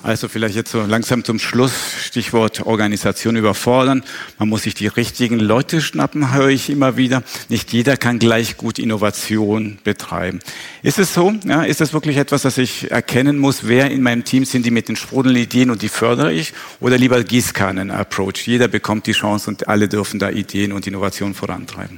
Also 0.05 0.27
vielleicht 0.27 0.53
jetzt 0.53 0.69
so 0.69 0.81
langsam 0.81 1.23
zum 1.23 1.39
Schluss, 1.39 1.73
Stichwort 1.99 2.67
Organisation 2.67 3.35
überfordern. 3.35 4.03
Man 4.37 4.49
muss 4.49 4.61
sich 4.61 4.75
die 4.75 4.85
richtigen 4.85 5.39
Leute 5.39 5.81
schnappen, 5.81 6.31
höre 6.31 6.49
ich 6.49 6.69
immer 6.69 6.95
wieder. 6.95 7.23
Nicht 7.49 7.73
jeder 7.73 7.97
kann 7.97 8.19
gleich 8.19 8.55
gut 8.55 8.77
Innovation 8.77 9.79
betreiben. 9.83 10.41
Ist 10.83 10.99
es 10.99 11.15
so? 11.15 11.33
Ja, 11.45 11.63
ist 11.63 11.81
das 11.81 11.91
wirklich 11.91 12.17
etwas, 12.17 12.43
das 12.43 12.59
ich 12.59 12.91
erkennen 12.91 13.39
muss? 13.39 13.67
Wer 13.67 13.89
in 13.89 14.03
meinem 14.03 14.23
Team 14.23 14.45
sind 14.45 14.63
die 14.67 14.71
mit 14.71 14.89
den 14.89 14.95
sprudelnden 14.95 15.41
Ideen 15.41 15.71
und 15.71 15.81
die 15.81 15.89
fördere 15.89 16.31
ich? 16.31 16.53
Oder 16.79 16.99
lieber 16.99 17.23
Gießkannen-Approach? 17.23 18.45
Jeder 18.45 18.67
bekommt 18.67 19.07
die 19.07 19.13
Chance 19.13 19.49
und 19.49 19.67
alle 19.67 19.89
dürfen 19.89 20.19
da 20.19 20.29
Ideen 20.29 20.71
und 20.71 20.85
Innovationen 20.85 21.33
vorantreiben. 21.33 21.97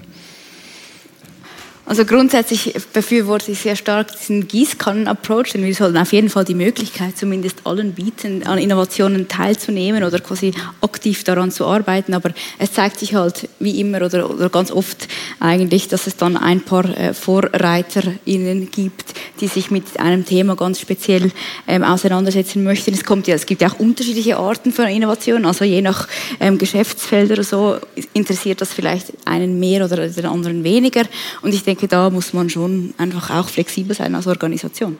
Also 1.89 2.03
grundsätzlich 2.03 2.73
befürworte 2.91 3.53
ich 3.53 3.59
sehr 3.59 3.77
stark 3.77 4.11
diesen 4.11 4.45
Gießkannen-Approach, 4.45 5.53
denn 5.53 5.63
wir 5.63 5.73
sollten 5.73 5.97
auf 5.97 6.11
jeden 6.11 6.29
Fall 6.29 6.43
die 6.43 6.53
Möglichkeit 6.53 7.17
zumindest 7.17 7.65
allen 7.65 7.93
bieten, 7.93 8.45
an 8.45 8.57
Innovationen 8.57 9.29
teilzunehmen 9.29 10.03
oder 10.03 10.19
quasi 10.19 10.51
aktiv 10.81 11.23
daran 11.23 11.49
zu 11.49 11.65
arbeiten. 11.65 12.13
Aber 12.13 12.31
es 12.59 12.73
zeigt 12.73 12.99
sich 12.99 13.15
halt 13.15 13.47
wie 13.59 13.79
immer 13.79 14.01
oder, 14.01 14.29
oder 14.29 14.49
ganz 14.49 14.69
oft 14.69 15.07
eigentlich, 15.39 15.87
dass 15.87 16.07
es 16.07 16.17
dann 16.17 16.35
ein 16.35 16.59
paar 16.59 16.83
äh, 16.97 17.13
VorreiterInnen 17.13 18.69
gibt, 18.69 19.13
die 19.39 19.47
sich 19.47 19.71
mit 19.71 19.97
einem 19.97 20.25
Thema 20.25 20.57
ganz 20.57 20.81
speziell 20.81 21.31
ähm, 21.69 21.83
auseinandersetzen 21.83 22.65
möchten. 22.65 22.93
Es, 22.93 23.05
kommt 23.05 23.27
ja, 23.27 23.35
es 23.35 23.45
gibt 23.45 23.61
ja 23.61 23.69
auch 23.69 23.79
unterschiedliche 23.79 24.35
Arten 24.35 24.73
von 24.73 24.87
Innovation, 24.87 25.45
also 25.45 25.63
je 25.63 25.81
nach 25.81 26.09
ähm, 26.41 26.57
Geschäftsfeld 26.57 27.31
oder 27.31 27.45
so 27.45 27.77
interessiert 28.11 28.59
das 28.59 28.73
vielleicht 28.73 29.13
einen 29.23 29.57
mehr 29.57 29.85
oder 29.85 30.09
den 30.09 30.25
anderen 30.25 30.65
weniger. 30.65 31.03
Und 31.41 31.53
ich 31.53 31.63
denke, 31.63 31.76
denke, 31.77 31.87
da 31.87 32.09
muss 32.09 32.33
man 32.33 32.49
schon 32.49 32.93
einfach 32.97 33.29
auch 33.29 33.49
flexibel 33.49 33.95
sein 33.95 34.15
als 34.15 34.27
Organisation. 34.27 34.97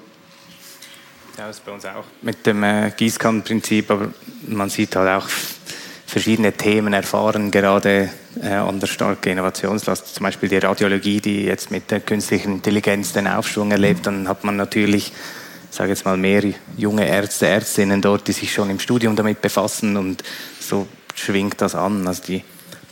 Ja, 1.38 1.48
das 1.48 1.58
ist 1.58 1.66
bei 1.66 1.72
uns 1.72 1.86
auch 1.86 2.06
mit 2.22 2.46
dem 2.46 2.64
äh, 2.64 2.92
Gießkannenprinzip, 2.96 3.92
aber 3.92 4.10
man 4.48 4.70
sieht 4.70 4.96
halt 4.96 5.24
auch 5.24 5.28
verschiedene 6.06 6.54
Themen 6.54 6.94
erfahren, 6.94 7.52
gerade 7.52 8.10
äh, 8.42 8.50
an 8.50 8.80
der 8.80 8.88
starken 8.88 9.30
Innovationslast. 9.30 10.16
Zum 10.16 10.24
Beispiel 10.24 10.50
die 10.50 10.58
Radiologie, 10.58 11.20
die 11.20 11.44
jetzt 11.44 11.70
mit 11.70 11.92
der 11.92 12.00
künstlichen 12.00 12.54
Intelligenz 12.54 13.14
den 13.14 13.28
Aufschwung 13.28 13.72
erlebt, 13.72 14.08
dann 14.08 14.28
hat 14.28 14.44
man 14.44 14.56
natürlich, 14.56 15.12
sage 15.70 15.90
jetzt 15.90 16.06
mal, 16.06 16.18
mehr 16.18 16.44
junge 16.76 17.08
Ärzte, 17.08 17.48
Ärztinnen 17.48 18.02
dort, 18.02 18.28
die 18.28 18.34
sich 18.34 18.52
schon 18.52 18.70
im 18.70 18.80
Studium 18.80 19.16
damit 19.16 19.42
befassen 19.42 19.98
und 19.98 20.24
so 20.60 20.88
schwingt 21.14 21.62
das 21.62 21.76
an. 21.76 22.08
Also 22.08 22.24
die 22.24 22.44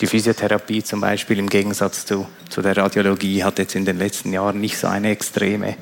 die 0.02 0.08
Physiotherapie 0.08 0.84
zum 0.84 1.02
Beispiel 1.02 1.40
im 1.40 1.50
Gegensatz 1.50 2.06
zu, 2.06 2.28
zu 2.50 2.62
der 2.62 2.76
Radiologie 2.76 3.44
hat 3.44 3.60
jetzt 3.60 3.76
in 3.76 3.86
den 3.86 3.98
letzten 3.98 4.34
Jahren 4.34 4.60
nicht 4.60 4.78
so 4.78 4.88
eine 4.88 5.10
extreme 5.10 5.78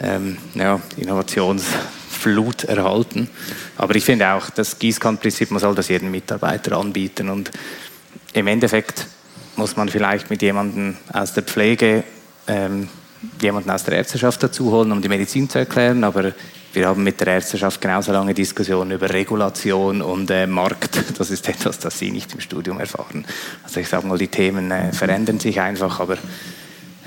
ähm, 0.00 0.38
ja, 0.54 0.80
Innovationsflut 0.96 2.64
erhalten. 2.64 3.28
Aber 3.76 3.96
ich 3.96 4.04
finde 4.04 4.32
auch, 4.32 4.50
das 4.50 4.78
Gießkannenprinzip, 4.78 5.50
man 5.50 5.60
soll 5.60 5.74
das 5.74 5.88
jedem 5.88 6.10
Mitarbeiter 6.10 6.76
anbieten. 6.76 7.30
Und 7.30 7.50
im 8.32 8.46
Endeffekt 8.46 9.06
muss 9.56 9.76
man 9.76 9.88
vielleicht 9.88 10.30
mit 10.30 10.42
jemandem 10.42 10.96
aus 11.12 11.32
der 11.32 11.42
Pflege 11.42 12.04
ähm, 12.46 12.88
jemanden 13.40 13.70
aus 13.70 13.84
der 13.84 13.96
Ärzteschaft 13.96 14.42
dazu 14.42 14.70
holen, 14.70 14.92
um 14.92 15.02
die 15.02 15.08
Medizin 15.08 15.48
zu 15.48 15.58
erklären. 15.58 16.04
Aber 16.04 16.32
wir 16.72 16.88
haben 16.88 17.02
mit 17.02 17.20
der 17.20 17.28
Ärzteschaft 17.28 17.80
genauso 17.80 18.12
lange 18.12 18.34
Diskussionen 18.34 18.92
über 18.92 19.10
Regulation 19.10 20.02
und 20.02 20.30
äh, 20.30 20.46
Markt. 20.46 21.00
Das 21.18 21.30
ist 21.30 21.48
etwas, 21.48 21.78
das 21.78 21.98
Sie 21.98 22.10
nicht 22.10 22.32
im 22.34 22.40
Studium 22.40 22.80
erfahren. 22.80 23.24
Also 23.62 23.80
ich 23.80 23.88
sage 23.88 24.06
mal, 24.06 24.18
die 24.18 24.28
Themen 24.28 24.70
äh, 24.70 24.92
verändern 24.92 25.38
sich 25.38 25.60
einfach, 25.60 26.00
aber 26.00 26.16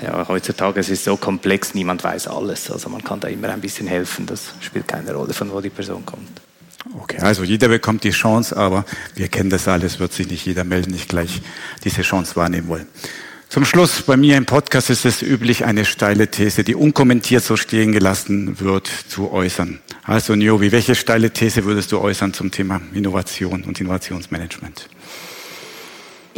ja, 0.02 0.26
heutzutage 0.28 0.80
ist 0.80 0.90
es 0.90 1.04
so 1.04 1.16
komplex, 1.16 1.74
niemand 1.74 2.04
weiß 2.04 2.28
alles. 2.28 2.70
Also 2.70 2.88
man 2.88 3.02
kann 3.02 3.20
da 3.20 3.28
immer 3.28 3.48
ein 3.50 3.60
bisschen 3.60 3.86
helfen. 3.86 4.26
Das 4.26 4.54
spielt 4.60 4.88
keine 4.88 5.12
Rolle, 5.14 5.32
von 5.32 5.50
wo 5.50 5.60
die 5.60 5.70
Person 5.70 6.04
kommt. 6.06 6.40
Okay, 7.00 7.18
also 7.20 7.42
jeder 7.42 7.68
bekommt 7.68 8.04
die 8.04 8.10
Chance, 8.10 8.56
aber 8.56 8.84
wir 9.14 9.28
kennen 9.28 9.50
das 9.50 9.66
alles, 9.66 9.98
wird 9.98 10.12
sich 10.12 10.30
nicht 10.30 10.46
jeder 10.46 10.64
melden, 10.64 10.92
nicht 10.92 11.08
gleich 11.08 11.42
diese 11.82 12.02
Chance 12.02 12.36
wahrnehmen 12.36 12.68
wollen. 12.68 12.86
Zum 13.56 13.64
Schluss, 13.64 14.02
bei 14.02 14.18
mir 14.18 14.36
im 14.36 14.44
Podcast 14.44 14.90
ist 14.90 15.06
es 15.06 15.22
üblich, 15.22 15.64
eine 15.64 15.86
steile 15.86 16.30
These, 16.30 16.62
die 16.62 16.74
unkommentiert 16.74 17.42
so 17.42 17.56
stehen 17.56 17.90
gelassen 17.92 18.60
wird, 18.60 18.86
zu 18.86 19.32
äußern. 19.32 19.80
Also 20.02 20.34
Niobi, 20.34 20.72
welche 20.72 20.94
steile 20.94 21.30
These 21.30 21.64
würdest 21.64 21.90
du 21.90 21.98
äußern 21.98 22.34
zum 22.34 22.50
Thema 22.50 22.82
Innovation 22.92 23.64
und 23.64 23.80
Innovationsmanagement? 23.80 24.90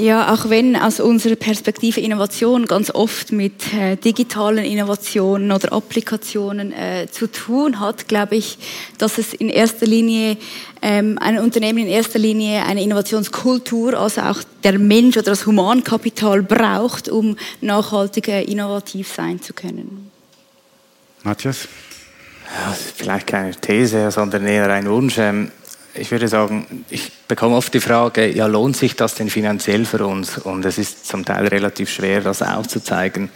Ja, 0.01 0.33
auch 0.33 0.49
wenn 0.49 0.77
aus 0.77 1.01
unserer 1.01 1.35
Perspektive 1.35 2.01
Innovation 2.01 2.67
ganz 2.67 2.89
oft 2.95 3.33
mit 3.33 3.75
äh, 3.75 3.97
digitalen 3.97 4.65
Innovationen 4.65 5.51
oder 5.51 5.73
Applikationen 5.73 6.71
äh, 6.71 7.09
zu 7.11 7.27
tun 7.27 7.81
hat, 7.81 8.07
glaube 8.07 8.37
ich, 8.37 8.59
dass 8.99 9.19
es 9.19 9.35
in 9.35 9.49
erster 9.49 9.87
Linie 9.87 10.37
ähm, 10.83 11.19
ein 11.21 11.39
Unternehmen 11.39 11.79
in 11.79 11.89
erster 11.89 12.19
Linie 12.19 12.65
eine 12.65 12.83
Innovationskultur, 12.83 13.95
also 13.95 14.21
auch 14.23 14.39
der 14.65 14.79
Mensch 14.79 15.17
oder 15.17 15.31
das 15.31 15.47
Humankapital 15.47 16.43
braucht, 16.43 17.09
um 17.09 17.37
nachhaltig 17.61 18.29
innovativ 18.29 19.13
sein 19.13 19.41
zu 19.41 19.53
können. 19.53 20.11
Matthias? 21.23 21.69
Ja, 22.45 22.73
vielleicht 22.73 23.27
keine 23.27 23.55
These, 23.55 24.11
sondern 24.11 24.47
eher 24.47 24.71
ein 24.71 24.89
Wunsch. 24.89 25.19
Ähm, 25.19 25.51
ich 25.95 26.11
würde 26.11 26.29
sagen, 26.29 26.85
ich 26.91 27.11
bekomme 27.27 27.57
oft 27.57 27.75
die 27.75 27.81
Frage, 27.81 28.31
ja, 28.31 28.47
lohnt 28.47 28.77
sich 28.77 28.95
das 28.95 29.15
denn 29.15 29.31
finanziell 29.31 29.85
für 29.85 30.07
uns? 30.07 30.39
Und 30.39 30.65
es 30.65 30.79
ist 30.79 31.07
zum 31.07 31.25
Teil 31.25 31.47
relativ 31.49 31.91
schwer, 31.91 32.21
das 32.21 32.41
aufzuzeigen. 32.43 33.31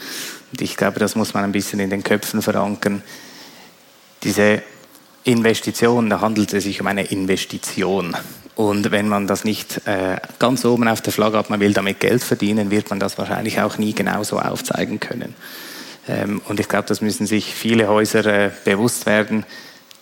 Und 0.52 0.62
ich 0.62 0.76
glaube, 0.76 1.00
das 1.00 1.16
muss 1.16 1.34
man 1.34 1.44
ein 1.44 1.52
bisschen 1.52 1.80
in 1.80 1.90
den 1.90 2.04
Köpfen 2.04 2.40
verankern. 2.40 3.02
Diese 4.22 4.62
Investition, 5.24 6.10
da 6.10 6.20
handelt 6.20 6.52
es 6.52 6.64
sich 6.64 6.80
um 6.80 6.86
eine 6.86 7.04
Investition. 7.04 8.16
Und 8.54 8.90
wenn 8.90 9.08
man 9.08 9.26
das 9.26 9.44
nicht 9.44 9.86
äh, 9.86 10.16
ganz 10.38 10.64
oben 10.64 10.88
auf 10.88 11.00
der 11.00 11.12
Flagge 11.12 11.38
hat, 11.38 11.50
man 11.50 11.60
will 11.60 11.72
damit 11.72 12.00
Geld 12.00 12.22
verdienen, 12.22 12.70
wird 12.70 12.90
man 12.90 13.00
das 13.00 13.16
wahrscheinlich 13.18 13.60
auch 13.60 13.78
nie 13.78 13.94
genauso 13.94 14.38
aufzeigen 14.38 15.00
können. 15.00 15.34
Ähm, 16.08 16.42
und 16.48 16.60
ich 16.60 16.68
glaube, 16.68 16.88
das 16.88 17.00
müssen 17.00 17.26
sich 17.26 17.54
viele 17.54 17.88
Häuser 17.88 18.26
äh, 18.26 18.50
bewusst 18.64 19.06
werden 19.06 19.44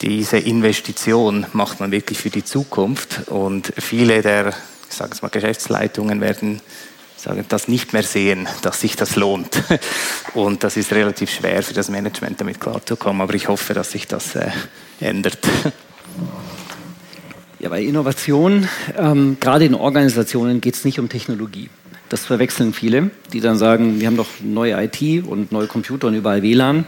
diese 0.02 0.38
Investition 0.38 1.46
macht 1.52 1.80
man 1.80 1.90
wirklich 1.90 2.18
für 2.18 2.30
die 2.30 2.44
Zukunft 2.44 3.28
und 3.28 3.72
viele 3.76 4.22
der, 4.22 4.54
ich 4.88 4.96
sage 4.96 5.14
mal, 5.20 5.28
Geschäftsleitungen 5.28 6.20
werden 6.20 6.60
sagen, 7.20 7.44
das 7.48 7.68
nicht 7.68 7.92
mehr 7.92 8.02
sehen, 8.02 8.48
dass 8.62 8.80
sich 8.80 8.96
das 8.96 9.16
lohnt. 9.16 9.62
Und 10.34 10.64
das 10.64 10.76
ist 10.76 10.92
relativ 10.92 11.30
schwer 11.30 11.62
für 11.62 11.74
das 11.74 11.90
Management 11.90 12.40
damit 12.40 12.60
klarzukommen, 12.60 13.20
aber 13.22 13.34
ich 13.34 13.48
hoffe, 13.48 13.74
dass 13.74 13.90
sich 13.92 14.06
das 14.06 14.36
äh, 14.36 14.50
ändert. 15.00 15.38
Ja, 17.58 17.68
bei 17.68 17.82
Innovation, 17.82 18.68
ähm, 18.96 19.36
gerade 19.38 19.66
in 19.66 19.74
Organisationen, 19.74 20.60
geht 20.62 20.74
es 20.74 20.84
nicht 20.84 20.98
um 20.98 21.08
Technologie. 21.10 21.68
Das 22.08 22.24
verwechseln 22.24 22.72
viele, 22.72 23.10
die 23.32 23.40
dann 23.40 23.58
sagen, 23.58 24.00
wir 24.00 24.06
haben 24.06 24.16
doch 24.16 24.28
neue 24.42 24.82
IT 24.82 25.24
und 25.24 25.52
neue 25.52 25.66
Computer 25.66 26.08
und 26.08 26.14
überall 26.14 26.42
WLAN. 26.42 26.86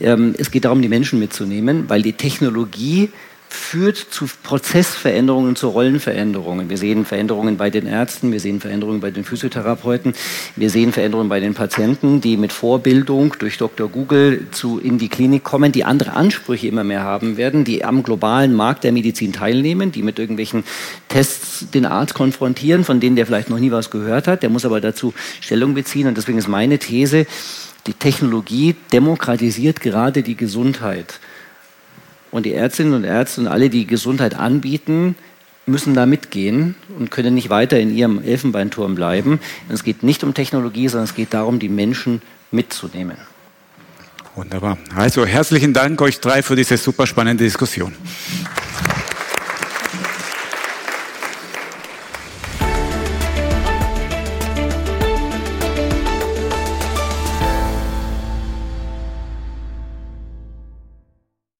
Ähm, 0.00 0.34
es 0.38 0.50
geht 0.50 0.64
darum, 0.64 0.82
die 0.82 0.88
Menschen 0.88 1.18
mitzunehmen, 1.18 1.88
weil 1.88 2.00
die 2.00 2.12
Technologie 2.12 3.10
führt 3.54 3.96
zu 3.96 4.26
Prozessveränderungen, 4.42 5.56
zu 5.56 5.68
Rollenveränderungen. 5.68 6.68
Wir 6.68 6.76
sehen 6.76 7.04
Veränderungen 7.04 7.56
bei 7.56 7.70
den 7.70 7.86
Ärzten, 7.86 8.32
wir 8.32 8.40
sehen 8.40 8.60
Veränderungen 8.60 9.00
bei 9.00 9.10
den 9.10 9.24
Physiotherapeuten, 9.24 10.12
wir 10.56 10.70
sehen 10.70 10.92
Veränderungen 10.92 11.28
bei 11.28 11.40
den 11.40 11.54
Patienten, 11.54 12.20
die 12.20 12.36
mit 12.36 12.52
Vorbildung 12.52 13.34
durch 13.38 13.56
Dr. 13.56 13.88
Google 13.88 14.48
zu, 14.50 14.78
in 14.78 14.98
die 14.98 15.08
Klinik 15.08 15.44
kommen, 15.44 15.72
die 15.72 15.84
andere 15.84 16.14
Ansprüche 16.14 16.66
immer 16.66 16.84
mehr 16.84 17.02
haben 17.02 17.36
werden, 17.36 17.64
die 17.64 17.84
am 17.84 18.02
globalen 18.02 18.54
Markt 18.54 18.84
der 18.84 18.92
Medizin 18.92 19.32
teilnehmen, 19.32 19.92
die 19.92 20.02
mit 20.02 20.18
irgendwelchen 20.18 20.64
Tests 21.08 21.70
den 21.70 21.86
Arzt 21.86 22.14
konfrontieren, 22.14 22.84
von 22.84 23.00
denen 23.00 23.16
der 23.16 23.26
vielleicht 23.26 23.50
noch 23.50 23.60
nie 23.60 23.70
was 23.70 23.90
gehört 23.90 24.26
hat, 24.26 24.42
der 24.42 24.50
muss 24.50 24.64
aber 24.64 24.80
dazu 24.80 25.14
Stellung 25.40 25.74
beziehen. 25.74 26.08
Und 26.08 26.16
deswegen 26.16 26.38
ist 26.38 26.48
meine 26.48 26.78
These, 26.78 27.26
die 27.86 27.94
Technologie 27.94 28.74
demokratisiert 28.92 29.80
gerade 29.80 30.22
die 30.22 30.36
Gesundheit. 30.36 31.20
Und 32.34 32.46
die 32.46 32.52
Ärztinnen 32.52 32.94
und 32.94 33.04
Ärzte 33.04 33.42
und 33.42 33.46
alle, 33.46 33.70
die 33.70 33.86
Gesundheit 33.86 34.34
anbieten, 34.34 35.14
müssen 35.66 35.94
da 35.94 36.04
mitgehen 36.04 36.74
und 36.98 37.12
können 37.12 37.32
nicht 37.32 37.48
weiter 37.48 37.78
in 37.78 37.94
ihrem 37.94 38.20
Elfenbeinturm 38.20 38.96
bleiben. 38.96 39.38
Es 39.68 39.84
geht 39.84 40.02
nicht 40.02 40.24
um 40.24 40.34
Technologie, 40.34 40.88
sondern 40.88 41.04
es 41.04 41.14
geht 41.14 41.32
darum, 41.32 41.60
die 41.60 41.68
Menschen 41.68 42.22
mitzunehmen. 42.50 43.16
Wunderbar. 44.34 44.78
Also 44.96 45.24
herzlichen 45.24 45.74
Dank 45.74 46.02
euch 46.02 46.18
drei 46.18 46.42
für 46.42 46.56
diese 46.56 46.76
super 46.76 47.06
spannende 47.06 47.44
Diskussion. 47.44 47.94